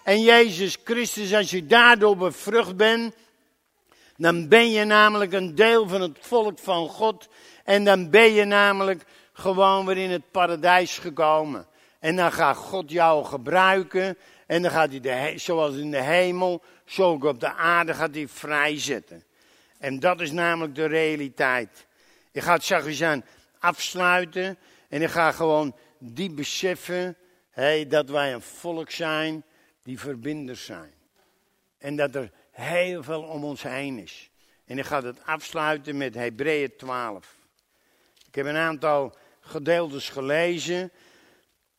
En 0.03 0.21
Jezus 0.21 0.77
Christus, 0.83 1.33
als 1.33 1.49
je 1.49 1.65
daardoor 1.65 2.17
bevrucht 2.17 2.75
bent, 2.75 3.15
dan 4.17 4.47
ben 4.47 4.71
je 4.71 4.83
namelijk 4.83 5.33
een 5.33 5.55
deel 5.55 5.87
van 5.87 6.01
het 6.01 6.17
volk 6.21 6.59
van 6.59 6.89
God. 6.89 7.27
En 7.63 7.83
dan 7.83 8.09
ben 8.09 8.33
je 8.33 8.43
namelijk 8.43 9.03
gewoon 9.33 9.85
weer 9.85 9.97
in 9.97 10.09
het 10.09 10.31
paradijs 10.31 10.97
gekomen. 10.97 11.67
En 11.99 12.15
dan 12.15 12.31
gaat 12.31 12.57
God 12.57 12.91
jou 12.91 13.25
gebruiken. 13.25 14.17
En 14.47 14.61
dan 14.61 14.71
gaat 14.71 14.89
hij, 14.89 14.99
de, 14.99 15.33
zoals 15.35 15.75
in 15.75 15.91
de 15.91 16.01
hemel, 16.01 16.61
zo 16.91 17.11
op 17.11 17.39
de 17.39 17.53
aarde, 17.53 17.93
gaat 17.93 18.15
hij 18.15 18.27
vrijzetten. 18.27 19.23
En 19.77 19.99
dat 19.99 20.21
is 20.21 20.31
namelijk 20.31 20.75
de 20.75 20.85
realiteit. 20.85 21.87
Ik 22.31 22.41
ga 22.41 22.53
het 22.53 23.01
aan 23.01 23.23
afsluiten. 23.59 24.57
En 24.89 25.01
ik 25.01 25.09
ga 25.09 25.31
gewoon 25.31 25.75
die 25.97 26.31
beseffen 26.31 27.15
hey, 27.49 27.87
dat 27.87 28.09
wij 28.09 28.33
een 28.33 28.41
volk 28.41 28.91
zijn 28.91 29.43
die 29.83 29.99
verbinders 29.99 30.65
zijn. 30.65 30.93
En 31.77 31.95
dat 31.95 32.15
er 32.15 32.31
heel 32.51 33.03
veel 33.03 33.21
om 33.21 33.43
ons 33.43 33.63
heen 33.63 33.99
is. 33.99 34.29
En 34.65 34.77
ik 34.77 34.85
ga 34.85 35.03
het 35.03 35.25
afsluiten 35.25 35.97
met 35.97 36.15
Hebreeën 36.15 36.75
12. 36.77 37.35
Ik 38.27 38.35
heb 38.35 38.45
een 38.45 38.55
aantal 38.55 39.15
gedeeltes 39.39 40.09
gelezen. 40.09 40.91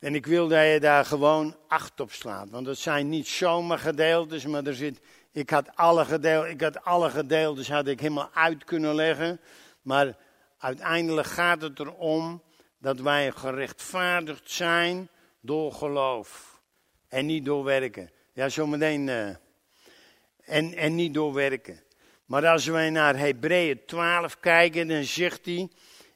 En 0.03 0.15
ik 0.15 0.27
wil 0.27 0.49
dat 0.49 0.65
je 0.67 0.81
daar 0.81 1.05
gewoon 1.05 1.57
acht 1.69 2.01
op 2.01 2.13
slaat. 2.13 2.51
Want 2.51 2.67
het 2.67 2.79
zijn 2.79 3.09
niet 3.09 3.29
zomaar 3.29 3.79
gedeeltes, 3.79 4.47
maar 4.47 4.65
er 4.65 4.75
zit. 4.75 5.01
Ik 5.33 5.51
had 5.51 5.77
alle 5.77 6.05
gedeeltes, 6.05 6.53
ik 6.53 6.61
had 6.61 6.85
alle 6.85 7.11
gedeeltes 7.11 7.69
had 7.69 7.87
ik 7.87 8.01
helemaal 8.01 8.31
uit 8.35 8.65
kunnen 8.65 8.95
leggen. 8.95 9.41
Maar 9.83 10.17
uiteindelijk 10.59 11.27
gaat 11.27 11.63
het 11.63 11.79
erom 11.79 12.43
dat 12.79 13.01
wij 13.01 13.31
gerechtvaardigd 13.31 14.51
zijn 14.51 15.09
door 15.41 15.73
geloof. 15.73 16.61
En 17.09 17.27
niet 17.27 17.45
door 17.45 17.65
werken. 17.65 18.11
Ja, 18.33 18.49
zometeen. 18.49 19.07
Uh, 19.09 19.29
en, 20.45 20.75
en 20.75 20.95
niet 20.95 21.15
door 21.15 21.33
werken. 21.33 21.83
Maar 22.25 22.47
als 22.47 22.67
wij 22.67 22.91
naar 22.91 23.19
Hebreeën 23.19 23.81
12 23.87 24.41
kijken, 24.41 24.89
dan 24.89 25.05
zegt 25.05 25.45
hij 25.45 25.69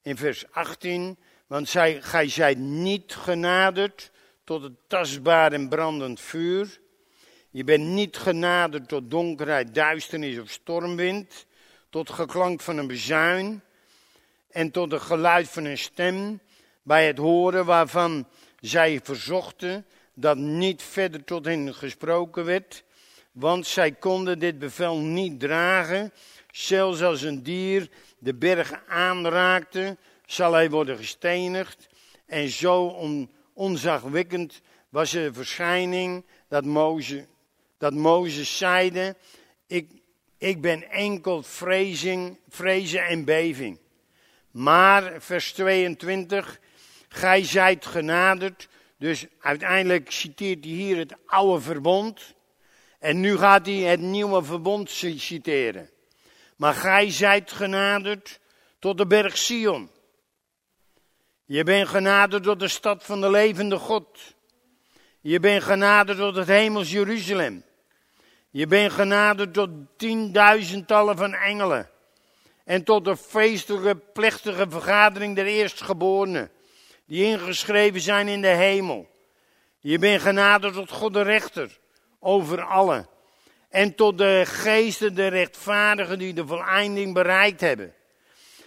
in 0.02 0.16
vers 0.16 0.50
18. 0.50 1.18
Want 1.46 1.68
zij, 1.68 2.02
gij 2.02 2.28
zijt 2.28 2.58
niet 2.58 3.14
genaderd 3.14 4.10
tot 4.44 4.62
het 4.62 4.72
tastbaar 4.86 5.52
en 5.52 5.68
brandend 5.68 6.20
vuur. 6.20 6.80
Je 7.50 7.64
bent 7.64 7.84
niet 7.84 8.16
genaderd 8.16 8.88
tot 8.88 9.10
donkerheid, 9.10 9.74
duisternis 9.74 10.38
of 10.38 10.50
stormwind. 10.50 11.46
Tot 11.90 12.10
geklank 12.10 12.60
van 12.60 12.76
een 12.76 12.86
bezuin. 12.86 13.62
En 14.50 14.70
tot 14.70 14.92
het 14.92 15.02
geluid 15.02 15.48
van 15.48 15.64
een 15.64 15.78
stem. 15.78 16.40
Bij 16.82 17.06
het 17.06 17.18
horen 17.18 17.64
waarvan 17.64 18.28
zij 18.60 19.00
verzochten 19.02 19.86
dat 20.14 20.36
niet 20.36 20.82
verder 20.82 21.24
tot 21.24 21.44
hen 21.44 21.74
gesproken 21.74 22.44
werd. 22.44 22.84
Want 23.32 23.66
zij 23.66 23.92
konden 23.92 24.38
dit 24.38 24.58
bevel 24.58 24.96
niet 24.96 25.40
dragen. 25.40 26.12
Zelfs 26.50 27.02
als 27.02 27.22
een 27.22 27.42
dier 27.42 27.88
de 28.18 28.34
berg 28.34 28.72
aanraakte, 28.86 29.96
zal 30.26 30.52
hij 30.52 30.70
worden 30.70 30.96
gestenigd. 30.96 31.88
En 32.26 32.48
zo 32.48 32.86
on, 32.86 33.30
onzagwekkend 33.52 34.60
was 34.88 35.10
de 35.10 35.32
verschijning 35.32 36.24
dat 36.48 36.64
Mozes, 36.64 37.24
dat 37.78 37.92
zeide, 38.28 39.16
ik, 39.66 39.90
ik 40.38 40.60
ben 40.60 40.90
enkel 40.90 41.42
vrezing, 41.42 42.38
vrezen 42.48 43.06
en 43.06 43.24
beving. 43.24 43.78
Maar, 44.50 45.22
vers 45.22 45.52
22, 45.52 46.60
gij 47.08 47.44
zijt 47.44 47.86
genaderd. 47.86 48.68
Dus 48.98 49.26
uiteindelijk 49.40 50.10
citeert 50.10 50.64
hij 50.64 50.72
hier 50.72 50.96
het 50.96 51.14
oude 51.26 51.60
verbond. 51.60 52.34
En 52.98 53.20
nu 53.20 53.36
gaat 53.36 53.66
hij 53.66 53.74
het 53.74 54.00
nieuwe 54.00 54.44
verbond 54.44 54.90
citeren. 55.16 55.90
Maar 56.56 56.74
gij 56.74 57.10
zijt 57.10 57.52
genaderd 57.52 58.40
tot 58.78 58.98
de 58.98 59.06
berg 59.06 59.36
Sion. 59.36 59.90
Je 61.48 61.64
bent 61.64 61.88
genaderd 61.88 62.42
tot 62.42 62.60
de 62.60 62.68
stad 62.68 63.04
van 63.04 63.20
de 63.20 63.30
levende 63.30 63.78
God. 63.78 64.34
Je 65.20 65.40
bent 65.40 65.62
genaderd 65.62 66.18
tot 66.18 66.36
het 66.36 66.46
hemels 66.46 66.90
Jeruzalem. 66.90 67.64
Je 68.50 68.66
bent 68.66 68.92
genaderd 68.92 69.54
tot 69.54 69.70
tienduizendtallen 69.96 71.16
van 71.16 71.34
engelen. 71.34 71.90
En 72.64 72.84
tot 72.84 73.04
de 73.04 73.16
feestelijke, 73.16 73.96
plechtige 73.96 74.66
vergadering 74.68 75.34
der 75.34 75.46
eerstgeborenen. 75.46 76.50
Die 77.04 77.24
ingeschreven 77.24 78.00
zijn 78.00 78.28
in 78.28 78.40
de 78.40 78.48
hemel. 78.48 79.08
Je 79.78 79.98
bent 79.98 80.22
genaderd 80.22 80.74
tot 80.74 80.90
God 80.90 81.12
de 81.12 81.22
rechter. 81.22 81.78
Over 82.20 82.62
allen. 82.62 83.08
En 83.68 83.94
tot 83.94 84.18
de 84.18 84.42
geesten, 84.46 85.14
de 85.14 85.26
rechtvaardigen 85.26 86.18
die 86.18 86.34
de 86.34 86.46
voleinding 86.46 87.14
bereikt 87.14 87.60
hebben. 87.60 87.94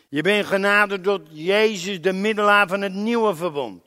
Je 0.10 0.22
bent 0.22 0.45
genaderd 0.45 1.03
tot 1.03 1.22
Jezus, 1.30 2.01
de 2.01 2.14
middelaar 2.14 2.68
van 2.68 2.82
het 2.82 2.93
nieuwe 2.93 3.36
verbond. 3.36 3.84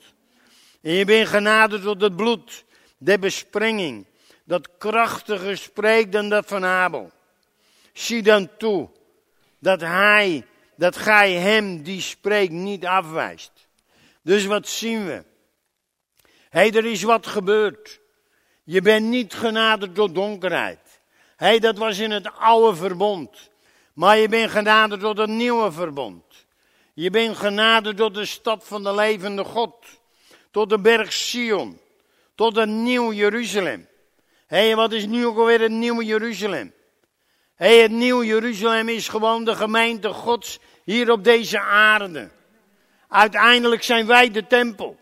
En 0.80 0.92
je 0.92 1.04
bent 1.04 1.28
genaderd 1.28 1.82
tot 1.82 2.00
het 2.00 2.16
bloed, 2.16 2.64
de 2.98 3.18
besprenging, 3.18 4.06
dat 4.44 4.68
krachtiger 4.78 5.56
spreekt 5.56 6.12
dan 6.12 6.28
dat 6.28 6.46
van 6.46 6.64
Abel. 6.64 7.10
Zie 7.92 8.22
dan 8.22 8.48
toe 8.58 8.88
dat 9.58 9.80
hij, 9.80 10.46
dat 10.76 10.96
gij 10.96 11.32
hem 11.32 11.82
die 11.82 12.00
spreekt 12.00 12.52
niet 12.52 12.86
afwijst. 12.86 13.52
Dus 14.22 14.44
wat 14.44 14.68
zien 14.68 15.06
we? 15.06 15.24
Hé, 16.48 16.60
hey, 16.60 16.72
er 16.72 16.84
is 16.84 17.02
wat 17.02 17.26
gebeurd. 17.26 18.00
Je 18.64 18.82
bent 18.82 19.06
niet 19.06 19.34
genaderd 19.34 19.94
door 19.96 20.12
donkerheid. 20.12 21.00
Hé, 21.36 21.46
hey, 21.46 21.58
dat 21.58 21.78
was 21.78 21.98
in 21.98 22.10
het 22.10 22.34
oude 22.38 22.76
verbond. 22.76 23.50
Maar 23.92 24.18
je 24.18 24.28
bent 24.28 24.50
genaderd 24.50 25.00
door 25.00 25.18
het 25.18 25.30
nieuwe 25.30 25.72
verbond. 25.72 26.24
Je 26.94 27.10
bent 27.10 27.36
genaderd 27.36 27.96
door 27.96 28.12
de 28.12 28.24
stad 28.24 28.64
van 28.66 28.82
de 28.82 28.94
levende 28.94 29.44
God. 29.44 29.74
Tot 30.50 30.68
de 30.68 30.78
berg 30.78 31.12
Sion. 31.12 31.80
Tot 32.34 32.56
het 32.56 32.68
nieuw 32.68 33.12
Jeruzalem. 33.12 33.88
Hé, 34.46 34.66
hey, 34.66 34.76
wat 34.76 34.92
is 34.92 35.06
nu 35.06 35.26
ook 35.26 35.38
alweer 35.38 35.60
het 35.60 35.70
nieuwe 35.70 36.04
Jeruzalem? 36.04 36.72
Hé, 37.54 37.66
hey, 37.66 37.82
het 37.82 37.90
nieuwe 37.90 38.26
Jeruzalem 38.26 38.88
is 38.88 39.08
gewoon 39.08 39.44
de 39.44 39.54
gemeente 39.54 40.08
Gods 40.08 40.58
hier 40.84 41.10
op 41.10 41.24
deze 41.24 41.60
aarde. 41.60 42.30
Uiteindelijk 43.08 43.82
zijn 43.82 44.06
wij 44.06 44.30
de 44.30 44.46
tempel. 44.46 44.96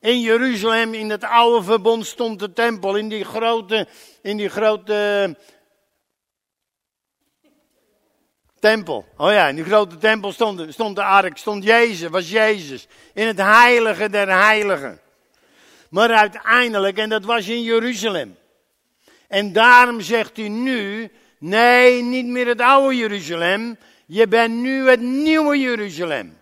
In 0.00 0.20
Jeruzalem, 0.20 0.94
in 0.94 1.10
het 1.10 1.24
oude 1.24 1.64
verbond, 1.64 2.06
stond 2.06 2.38
de 2.38 2.52
tempel. 2.52 2.96
In 2.96 3.08
die 3.08 3.24
grote, 3.24 3.88
in 4.22 4.36
die 4.36 4.48
grote 4.48 5.36
tempel. 8.60 9.04
Oh 9.16 9.32
ja, 9.32 9.48
in 9.48 9.54
die 9.54 9.64
grote 9.64 9.98
tempel 9.98 10.32
stond, 10.32 10.72
stond 10.72 10.96
de 10.96 11.02
ark, 11.02 11.36
stond 11.36 11.64
Jezus, 11.64 12.08
was 12.08 12.30
Jezus. 12.30 12.86
In 13.14 13.26
het 13.26 13.38
heilige 13.38 14.10
der 14.10 14.28
heiligen. 14.28 15.00
Maar 15.90 16.10
uiteindelijk, 16.10 16.98
en 16.98 17.08
dat 17.08 17.24
was 17.24 17.48
in 17.48 17.62
Jeruzalem. 17.62 18.36
En 19.28 19.52
daarom 19.52 20.00
zegt 20.00 20.36
hij 20.36 20.48
nu, 20.48 21.10
nee, 21.38 22.02
niet 22.02 22.26
meer 22.26 22.46
het 22.46 22.60
oude 22.60 22.96
Jeruzalem. 22.96 23.78
Je 24.06 24.28
bent 24.28 24.54
nu 24.54 24.88
het 24.88 25.00
nieuwe 25.00 25.58
Jeruzalem. 25.58 26.38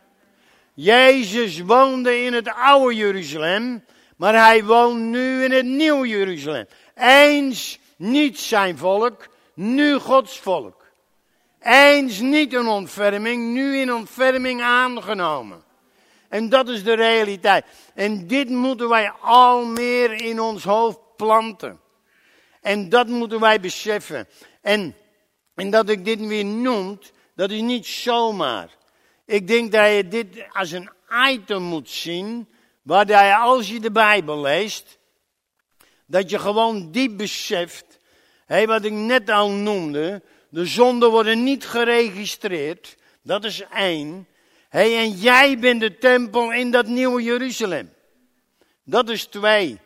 Jezus 0.75 1.61
woonde 1.61 2.23
in 2.23 2.33
het 2.33 2.49
oude 2.55 2.95
Jeruzalem, 2.95 3.85
maar 4.17 4.35
hij 4.35 4.65
woont 4.65 5.01
nu 5.01 5.45
in 5.45 5.53
het 5.53 5.67
nieuwe 5.67 6.09
Jeruzalem. 6.09 6.67
Eens 6.95 7.79
niet 7.97 8.39
zijn 8.39 8.79
volk, 8.79 9.29
nu 9.55 9.95
Gods 9.95 10.39
volk. 10.39 10.78
Eens 11.61 12.21
niet 12.21 12.53
een 12.53 12.67
ontferming, 12.67 13.53
nu 13.53 13.77
in 13.77 13.93
ontferming 13.93 14.63
aangenomen. 14.63 15.63
En 16.29 16.49
dat 16.49 16.69
is 16.69 16.85
de 16.85 16.95
realiteit. 16.95 17.65
En 17.95 18.27
dit 18.27 18.49
moeten 18.49 18.89
wij 18.89 19.11
al 19.21 19.65
meer 19.65 20.13
in 20.13 20.41
ons 20.41 20.65
hoofd 20.65 20.99
planten. 21.17 21.81
En 22.61 22.89
dat 22.89 23.07
moeten 23.07 23.41
wij 23.41 23.61
beseffen. 23.61 24.29
En, 24.61 24.97
en 25.55 25.71
dat 25.71 25.89
ik 25.89 26.05
dit 26.05 26.27
weer 26.27 26.45
noem, 26.45 26.99
dat 27.35 27.51
is 27.51 27.61
niet 27.61 27.87
zomaar. 27.87 28.77
Ik 29.25 29.47
denk 29.47 29.73
dat 29.73 29.95
je 29.95 30.09
dit 30.09 30.45
als 30.53 30.71
een 30.71 30.91
item 31.29 31.63
moet 31.63 31.91
zien, 31.91 32.49
waar 32.83 33.09
je 33.09 33.37
als 33.37 33.69
je 33.69 33.81
de 33.81 33.91
Bijbel 33.93 34.41
leest, 34.41 34.99
Dat 36.07 36.31
je 36.31 36.39
gewoon 36.39 36.91
diep 36.91 37.17
beseft, 37.17 37.99
hé, 38.47 38.67
wat 38.67 38.85
ik 38.85 38.93
net 38.93 39.31
al 39.31 39.51
noemde, 39.51 40.23
de 40.49 40.67
zonden 40.67 41.11
worden 41.11 41.43
niet 41.43 41.67
geregistreerd. 41.67 42.97
Dat 43.23 43.45
is 43.45 43.63
één. 43.75 44.27
Hé, 44.69 44.97
en 44.97 45.11
jij 45.11 45.59
bent 45.59 45.81
de 45.81 45.99
tempel 45.99 46.53
in 46.53 46.71
dat 46.71 46.87
nieuwe 46.87 47.23
Jeruzalem. 47.23 47.93
Dat 48.85 49.09
is 49.09 49.25
twee. 49.25 49.79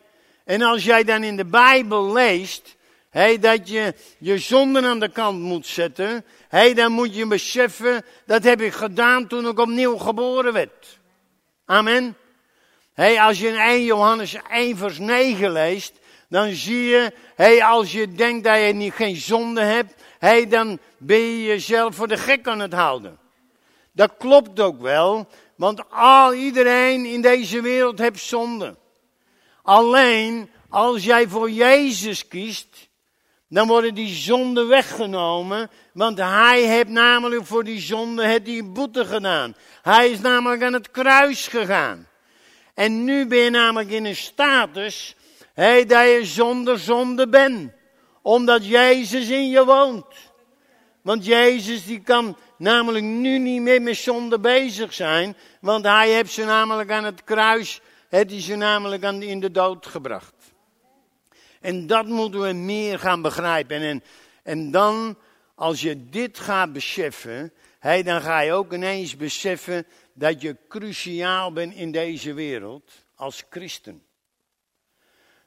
En 0.45 0.61
als 0.61 0.83
jij 0.83 1.03
dan 1.03 1.23
in 1.23 1.37
de 1.37 1.45
Bijbel 1.45 2.13
leest, 2.13 2.75
hé, 3.09 3.39
dat 3.39 3.69
je 3.69 3.93
je 4.17 4.37
zonden 4.37 4.85
aan 4.85 4.99
de 4.99 5.09
kant 5.09 5.39
moet 5.39 5.67
zetten, 5.67 6.25
hé, 6.47 6.73
dan 6.73 6.91
moet 6.91 7.15
je 7.15 7.27
beseffen, 7.27 8.05
dat 8.25 8.43
heb 8.43 8.61
ik 8.61 8.73
gedaan 8.73 9.27
toen 9.27 9.47
ik 9.47 9.59
opnieuw 9.59 9.97
geboren 9.97 10.53
werd. 10.53 10.99
Amen. 11.65 12.17
Hé, 12.93 13.21
als 13.21 13.39
je 13.39 13.47
in 13.47 13.57
1 13.57 13.83
Johannes 13.83 14.35
1 14.51 14.77
vers 14.77 14.97
9 14.97 15.51
leest, 15.51 15.93
dan 16.29 16.53
zie 16.53 16.83
je, 16.83 17.13
hé, 17.35 17.63
als 17.63 17.91
je 17.91 18.13
denkt 18.13 18.43
dat 18.43 18.59
je 18.59 18.73
niet, 18.73 18.93
geen 18.93 19.15
zonde 19.15 19.61
hebt, 19.61 19.93
hé, 20.23 20.47
dan 20.47 20.79
ben 20.97 21.19
je 21.19 21.43
jezelf 21.43 21.95
voor 21.95 22.07
de 22.07 22.17
gek 22.17 22.47
aan 22.47 22.59
het 22.59 22.73
houden. 22.73 23.17
Dat 23.91 24.13
klopt 24.17 24.59
ook 24.59 24.81
wel, 24.81 25.27
want 25.55 25.89
al 25.89 26.33
iedereen 26.33 27.05
in 27.05 27.21
deze 27.21 27.61
wereld 27.61 27.99
heeft 27.99 28.23
zonde. 28.23 28.75
Alleen 29.61 30.49
als 30.69 31.03
jij 31.03 31.27
voor 31.27 31.51
Jezus 31.51 32.27
kiest, 32.27 32.89
dan 33.49 33.67
worden 33.67 33.93
die 33.93 34.15
zonden 34.15 34.67
weggenomen, 34.67 35.69
want 35.93 36.17
hij 36.17 36.61
heeft 36.61 36.89
namelijk 36.89 37.45
voor 37.45 37.63
die 37.63 37.79
zonde 37.81 38.25
het 38.25 38.45
die 38.45 38.63
boete 38.63 39.05
gedaan. 39.05 39.55
Hij 39.81 40.09
is 40.09 40.19
namelijk 40.19 40.63
aan 40.63 40.73
het 40.73 40.91
kruis 40.91 41.47
gegaan. 41.47 42.07
En 42.73 43.03
nu 43.03 43.27
ben 43.27 43.37
je 43.37 43.49
namelijk 43.49 43.91
in 43.91 44.05
een 44.05 44.15
status, 44.15 45.15
hey, 45.53 45.85
dat 45.85 46.03
je 46.05 46.19
zonder 46.23 46.79
zonde 46.79 47.29
bent. 47.29 47.71
Omdat 48.23 48.65
Jezus 48.65 49.29
in 49.29 49.49
je 49.49 49.65
woont. 49.65 50.05
Want 51.01 51.25
Jezus 51.25 51.85
die 51.85 52.01
kan 52.01 52.37
namelijk 52.57 53.03
nu 53.03 53.37
niet 53.37 53.61
meer 53.61 53.81
met 53.81 53.95
zonde 53.95 54.39
bezig 54.39 54.93
zijn, 54.93 55.35
want 55.61 55.85
hij 55.85 56.09
heeft 56.09 56.31
ze 56.31 56.43
namelijk 56.43 56.91
aan 56.91 57.03
het 57.03 57.23
kruis, 57.23 57.81
heeft 58.09 58.29
hij 58.29 58.41
ze 58.41 58.55
namelijk 58.55 59.03
aan, 59.03 59.21
in 59.21 59.39
de 59.39 59.51
dood 59.51 59.85
gebracht. 59.85 60.33
En 61.61 61.87
dat 61.87 62.05
moeten 62.05 62.41
we 62.41 62.53
meer 62.53 62.99
gaan 62.99 63.21
begrijpen. 63.21 63.81
En, 63.81 64.03
en 64.43 64.71
dan, 64.71 65.17
als 65.55 65.81
je 65.81 66.09
dit 66.09 66.39
gaat 66.39 66.73
beseffen, 66.73 67.53
hey, 67.79 68.03
dan 68.03 68.21
ga 68.21 68.39
je 68.39 68.51
ook 68.51 68.73
ineens 68.73 69.15
beseffen 69.15 69.85
dat 70.13 70.41
je 70.41 70.57
cruciaal 70.67 71.53
bent 71.53 71.73
in 71.73 71.91
deze 71.91 72.33
wereld 72.33 72.91
als 73.15 73.43
christen. 73.49 74.03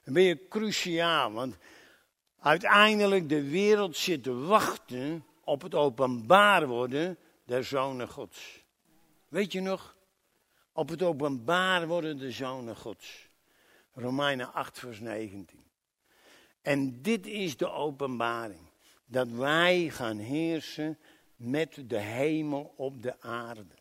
Dan 0.05 0.14
ben 0.14 0.22
je 0.22 0.49
cruciaal, 0.49 1.33
want 1.33 1.57
uiteindelijk 2.47 3.28
de 3.28 3.42
wereld 3.42 3.97
zit 3.97 4.22
te 4.22 4.34
wachten 4.34 5.24
op 5.44 5.62
het 5.62 5.74
openbaar 5.74 6.66
worden 6.66 7.18
der 7.44 7.64
zonen 7.64 8.09
gods. 8.09 8.64
Weet 9.28 9.53
je 9.53 9.61
nog? 9.61 9.97
Op 10.72 10.88
het 10.88 11.03
openbaar 11.03 11.86
worden 11.86 12.18
de 12.18 12.30
zonen 12.30 12.76
gods. 12.76 13.28
Romeinen 13.94 14.53
8 14.53 14.78
vers 14.78 15.01
19. 15.01 15.64
En 16.62 17.03
dit 17.03 17.26
is 17.26 17.57
de 17.57 17.70
openbaring. 17.70 18.70
Dat 19.07 19.28
wij 19.28 19.90
gaan 19.90 20.18
heersen 20.18 20.99
met 21.36 21.82
de 21.86 21.99
hemel 21.99 22.74
op 22.76 23.03
de 23.03 23.20
aarde. 23.20 23.74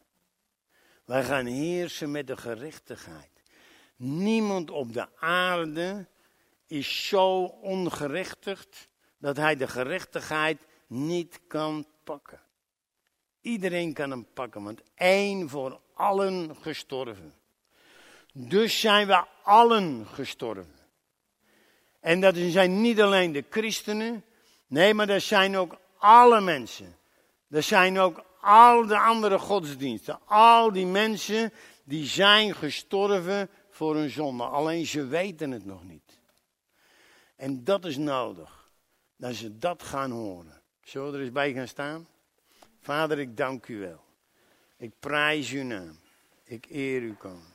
Wij 1.06 1.24
gaan 1.24 1.46
heersen 1.46 2.12
met 2.12 2.28
de 2.28 2.38
gerechtigheid. 2.38 3.44
Niemand 3.96 4.72
op 4.72 4.94
de 4.94 5.08
aarde 5.20 6.08
is 6.68 7.08
zo 7.08 7.44
ongerechtigd 7.44 8.88
dat 9.18 9.38
hij 9.38 9.56
de 9.56 9.68
gerechtigheid 9.68 10.66
niet 10.88 11.40
kan 11.48 11.86
pakken. 12.04 12.42
Iedereen 13.42 13.94
kan 13.94 14.10
hem 14.10 14.28
pakken, 14.34 14.64
want 14.64 14.82
één 14.96 15.50
voor 15.50 15.80
allen 15.94 16.56
gestorven. 16.62 17.34
Dus 18.34 18.80
zijn 18.80 19.08
we 19.08 19.26
allen 19.44 20.06
gestorven. 20.08 20.76
En 22.00 22.22
dat 22.22 22.36
zijn 22.38 22.82
niet 22.82 23.02
alleen 23.02 23.32
de 23.32 23.46
christenen, 23.50 24.24
nee, 24.68 24.94
maar 24.94 25.08
dat 25.08 25.22
zijn 25.22 25.58
ook 25.58 25.78
alle 25.98 26.42
mensen. 26.42 26.98
Dat 27.48 27.64
zijn 27.64 28.00
ook 28.00 28.24
al 28.42 28.86
de 28.86 28.98
andere 28.98 29.40
godsdiensten. 29.40 30.20
Al 30.26 30.72
die 30.72 30.86
mensen 30.86 31.54
die 31.84 32.06
zijn 32.06 32.56
gestorven 32.56 33.50
voor 33.70 33.96
hun 33.96 34.10
zonde. 34.10 34.44
Alleen 34.44 34.86
ze 34.86 35.06
weten 35.08 35.52
het 35.52 35.66
nog 35.66 35.84
niet. 35.84 36.15
En 37.36 37.64
dat 37.64 37.86
is 37.86 37.98
nodig. 37.98 38.70
Dat 39.16 39.36
ze 39.36 39.58
dat 39.58 39.84
gaan 39.84 40.12
horen. 40.12 40.62
Zullen 40.84 41.12
we 41.12 41.18
er 41.18 41.24
eens 41.24 41.32
bij 41.32 41.54
gaan 41.54 41.68
staan? 41.68 42.08
Vader, 42.80 43.20
ik 43.20 43.38
dank 43.38 43.68
u 43.68 43.80
wel. 43.80 44.04
Ik 44.78 44.92
prijs 45.00 45.52
uw 45.52 45.64
naam. 45.64 46.00
Ik 46.44 46.66
eer 46.70 47.02
u, 47.02 47.14
koning. 47.14 47.54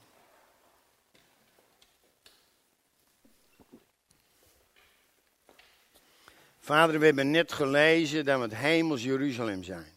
Vader, 6.59 6.99
we 6.99 7.05
hebben 7.05 7.31
net 7.31 7.53
gelezen 7.53 8.25
dat 8.25 8.37
we 8.37 8.43
het 8.43 8.55
hemels 8.55 9.03
Jeruzalem 9.03 9.63
zijn. 9.63 9.93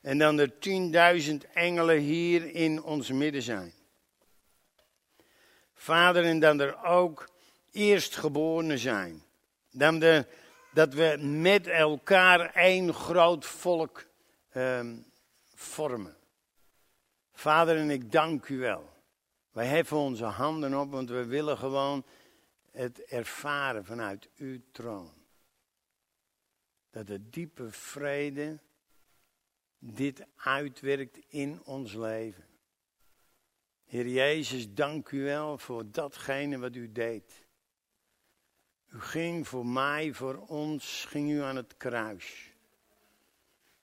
En 0.00 0.18
dan 0.18 0.38
er 0.38 0.58
tienduizend 0.58 1.44
engelen 1.44 1.98
hier 1.98 2.54
in 2.54 2.82
ons 2.82 3.10
midden 3.10 3.42
zijn. 3.42 3.72
Vader, 5.74 6.24
en 6.24 6.38
dan 6.38 6.60
er 6.60 6.84
ook 6.84 7.28
eerstgeborenen 7.72 8.78
zijn. 8.78 9.22
Dan 9.70 9.98
de, 9.98 10.26
dat 10.72 10.94
we 10.94 11.16
met 11.22 11.66
elkaar 11.66 12.54
één 12.54 12.94
groot 12.94 13.46
volk 13.46 14.06
um, 14.54 15.06
vormen. 15.54 16.16
Vader, 17.32 17.76
en 17.76 17.90
ik 17.90 18.12
dank 18.12 18.48
u 18.48 18.58
wel. 18.58 18.88
Wij 19.50 19.66
heffen 19.66 19.96
onze 19.96 20.24
handen 20.24 20.80
op, 20.80 20.90
want 20.90 21.08
we 21.08 21.24
willen 21.24 21.58
gewoon 21.58 22.04
het 22.70 23.04
ervaren 23.04 23.84
vanuit 23.84 24.28
uw 24.36 24.60
troon. 24.72 25.12
Dat 26.90 27.06
de 27.06 27.30
diepe 27.30 27.70
vrede 27.70 28.60
dit 29.78 30.26
uitwerkt 30.36 31.18
in 31.28 31.64
ons 31.64 31.94
leven. 31.94 32.44
Heer 33.84 34.08
Jezus, 34.08 34.74
dank 34.74 35.10
u 35.10 35.22
wel 35.22 35.58
voor 35.58 35.90
datgene 35.90 36.58
wat 36.58 36.74
u 36.74 36.92
deed. 36.92 37.48
U 38.90 39.00
ging 39.00 39.48
voor 39.48 39.66
mij, 39.66 40.12
voor 40.12 40.36
ons, 40.46 41.04
ging 41.08 41.30
u 41.30 41.42
aan 41.42 41.56
het 41.56 41.74
kruis. 41.76 42.52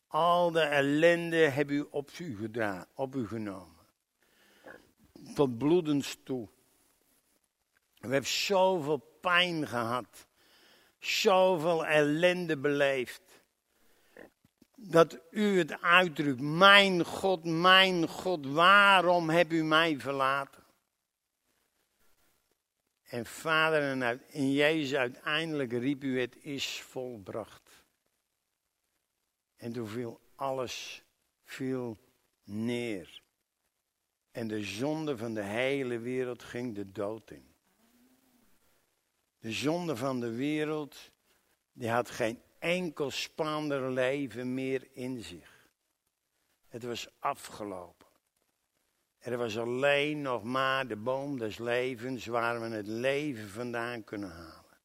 Al 0.08 0.52
de 0.52 0.62
ellende 0.62 1.38
heb 1.38 1.70
u 1.70 1.88
op 1.90 2.12
u 2.20 2.38
gedaan, 2.38 2.86
op 2.94 3.16
u 3.16 3.28
genomen. 3.28 3.76
Tot 5.36 5.58
bloedens 5.58 6.18
toe. 6.24 6.48
We 8.00 8.08
hebben 8.08 8.30
zoveel 8.30 9.18
pijn 9.22 9.68
gehad. 9.68 10.28
Zoveel 11.00 11.86
ellende 11.86 12.58
beleefd 12.58 13.22
dat 14.76 15.18
u 15.32 15.58
het 15.58 15.82
uitdrukt. 15.82 16.42
Mijn 16.42 17.06
God, 17.06 17.44
mijn 17.44 18.08
God, 18.08 18.46
waarom 18.46 19.30
heb 19.30 19.52
u 19.52 19.64
mij 19.64 20.00
verlaten? 20.00 20.57
En 23.08 23.26
vader, 23.26 24.02
en 24.32 24.52
Jezus 24.52 24.98
uiteindelijk 24.98 25.72
riep 25.72 26.04
u 26.04 26.20
het 26.20 26.36
is 26.44 26.82
volbracht. 26.82 27.84
En 29.56 29.72
toen 29.72 29.88
viel 29.88 30.20
alles 30.36 31.04
viel 31.44 31.98
neer. 32.44 33.22
En 34.32 34.48
de 34.48 34.64
zonde 34.64 35.18
van 35.18 35.34
de 35.34 35.44
hele 35.44 36.00
wereld 36.00 36.44
ging 36.44 36.76
de 36.76 36.92
dood 36.92 37.32
in. 37.32 37.56
De 39.40 39.52
zonde 39.52 39.96
van 39.96 40.20
de 40.20 40.32
wereld, 40.32 41.12
die 41.72 41.90
had 41.90 42.10
geen 42.10 42.42
enkel 42.60 43.12
spannender 43.12 43.92
leven 43.92 44.54
meer 44.54 44.88
in 44.94 45.24
zich. 45.24 45.70
Het 46.68 46.84
was 46.84 47.08
afgelopen. 47.20 47.97
Er 49.28 49.38
was 49.38 49.58
alleen 49.58 50.22
nog 50.22 50.44
maar 50.44 50.88
de 50.88 50.96
boom 50.96 51.38
des 51.38 51.58
levens 51.58 52.26
waar 52.26 52.62
we 52.62 52.68
het 52.68 52.88
leven 52.88 53.50
vandaan 53.50 54.04
kunnen 54.04 54.30
halen. 54.30 54.78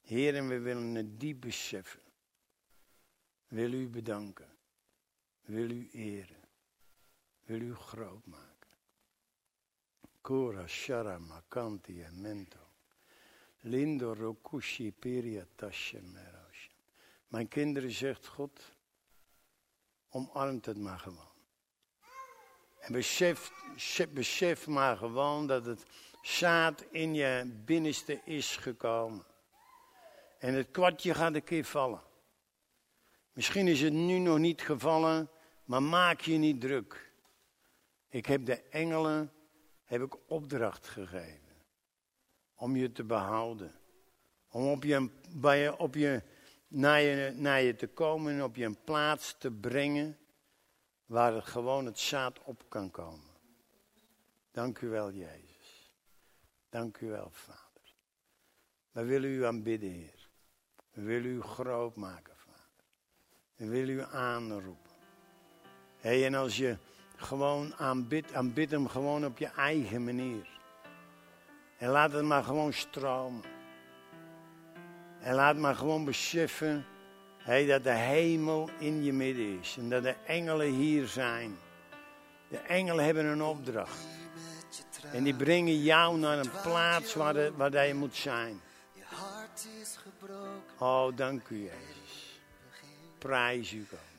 Heren, 0.00 0.48
we 0.48 0.58
willen 0.58 0.94
het 0.94 1.20
diep 1.20 1.40
beseffen. 1.40 2.02
Wil 3.48 3.72
u 3.72 3.88
bedanken. 3.88 4.56
Wil 5.40 5.70
u 5.70 5.88
eren. 5.92 6.44
Wil 7.44 7.60
u 7.60 7.74
groot 7.74 8.26
maken. 8.26 8.70
Kora, 10.20 10.66
Shara, 10.66 11.18
Makanti 11.18 12.02
en 12.02 12.20
Mento. 12.20 12.68
Lindo 13.60 14.12
Rokushi 14.12 14.92
Piria 14.92 15.46
Tashemerosh. 15.54 16.68
Mijn 17.28 17.48
kinderen 17.48 17.90
zegt 17.90 18.26
God, 18.26 18.72
omarmt 20.08 20.66
het 20.66 20.78
maar 20.78 20.98
gewoon. 20.98 21.29
En 22.80 22.92
besef, 22.92 23.52
besef 24.10 24.66
maar 24.66 24.96
gewoon 24.96 25.46
dat 25.46 25.64
het 25.64 25.84
zaad 26.22 26.84
in 26.90 27.14
je 27.14 27.60
binnenste 27.64 28.20
is 28.24 28.56
gekomen. 28.56 29.24
En 30.38 30.54
het 30.54 30.70
kwartje 30.70 31.14
gaat 31.14 31.34
een 31.34 31.44
keer 31.44 31.64
vallen. 31.64 32.02
Misschien 33.32 33.68
is 33.68 33.80
het 33.80 33.92
nu 33.92 34.18
nog 34.18 34.38
niet 34.38 34.62
gevallen, 34.62 35.30
maar 35.64 35.82
maak 35.82 36.20
je 36.20 36.36
niet 36.36 36.60
druk. 36.60 37.12
Ik 38.08 38.26
heb 38.26 38.46
de 38.46 38.62
engelen 38.62 39.32
heb 39.84 40.02
ik 40.02 40.16
opdracht 40.26 40.88
gegeven 40.88 41.50
om 42.54 42.76
je 42.76 42.92
te 42.92 43.04
behouden. 43.04 43.74
Om 44.50 44.70
op 44.70 44.84
je, 44.84 45.10
bij 45.28 45.58
je, 45.58 45.78
op 45.78 45.94
je, 45.94 46.22
naar, 46.68 47.00
je, 47.00 47.32
naar 47.36 47.62
je 47.62 47.76
te 47.76 47.86
komen 47.86 48.32
en 48.32 48.42
op 48.42 48.56
je 48.56 48.64
een 48.64 48.84
plaats 48.84 49.36
te 49.38 49.50
brengen 49.50 50.18
waar 51.10 51.34
het 51.34 51.44
gewoon 51.44 51.86
het 51.86 51.98
zaad 51.98 52.38
op 52.44 52.64
kan 52.68 52.90
komen. 52.90 53.30
Dank 54.50 54.80
u 54.80 54.88
wel, 54.88 55.12
Jezus. 55.12 55.92
Dank 56.68 56.98
u 56.98 57.08
wel, 57.08 57.30
Vader. 57.32 57.94
We 58.90 59.04
willen 59.04 59.30
u 59.30 59.44
aanbidden, 59.44 59.90
Heer. 59.90 60.28
We 60.92 61.02
willen 61.02 61.30
u 61.30 61.40
groot 61.40 61.96
maken, 61.96 62.36
Vader. 62.36 62.84
We 63.56 63.68
willen 63.68 63.94
u 63.94 64.02
aanroepen. 64.02 64.90
En 66.00 66.34
als 66.34 66.56
je 66.56 66.76
gewoon 67.16 67.74
aanbidt, 67.74 68.34
aanbid 68.34 68.70
hem 68.70 68.88
gewoon 68.88 69.24
op 69.24 69.38
je 69.38 69.48
eigen 69.48 70.04
manier. 70.04 70.60
En 71.78 71.88
laat 71.88 72.12
het 72.12 72.24
maar 72.24 72.44
gewoon 72.44 72.72
stromen. 72.72 73.44
En 75.20 75.34
laat 75.34 75.56
maar 75.56 75.74
gewoon 75.74 76.04
beseffen 76.04 76.84
hey, 77.42 77.66
dat 77.66 77.84
de 77.84 77.90
hemel 77.90 78.70
in 78.78 79.04
je 79.04 79.12
midden 79.12 79.58
is. 79.60 79.76
En 79.78 79.88
dat 79.88 80.02
de 80.02 80.14
engelen 80.26 80.72
hier 80.72 81.06
zijn. 81.06 81.58
De 82.48 82.58
engelen 82.58 83.04
hebben 83.04 83.24
een 83.24 83.42
opdracht. 83.42 84.06
En 85.12 85.24
die 85.24 85.34
brengen 85.34 85.82
jou 85.82 86.18
naar 86.18 86.38
een 86.38 86.50
plaats 86.62 87.14
waar, 87.14 87.34
de, 87.34 87.52
waar 87.56 87.86
je 87.86 87.94
moet 87.94 88.16
zijn. 88.16 88.60
Oh, 90.78 91.16
dank 91.16 91.48
u 91.48 91.56
Jezus. 91.56 92.40
Prijs 93.18 93.72
u 93.72 93.86
God. 93.90 94.09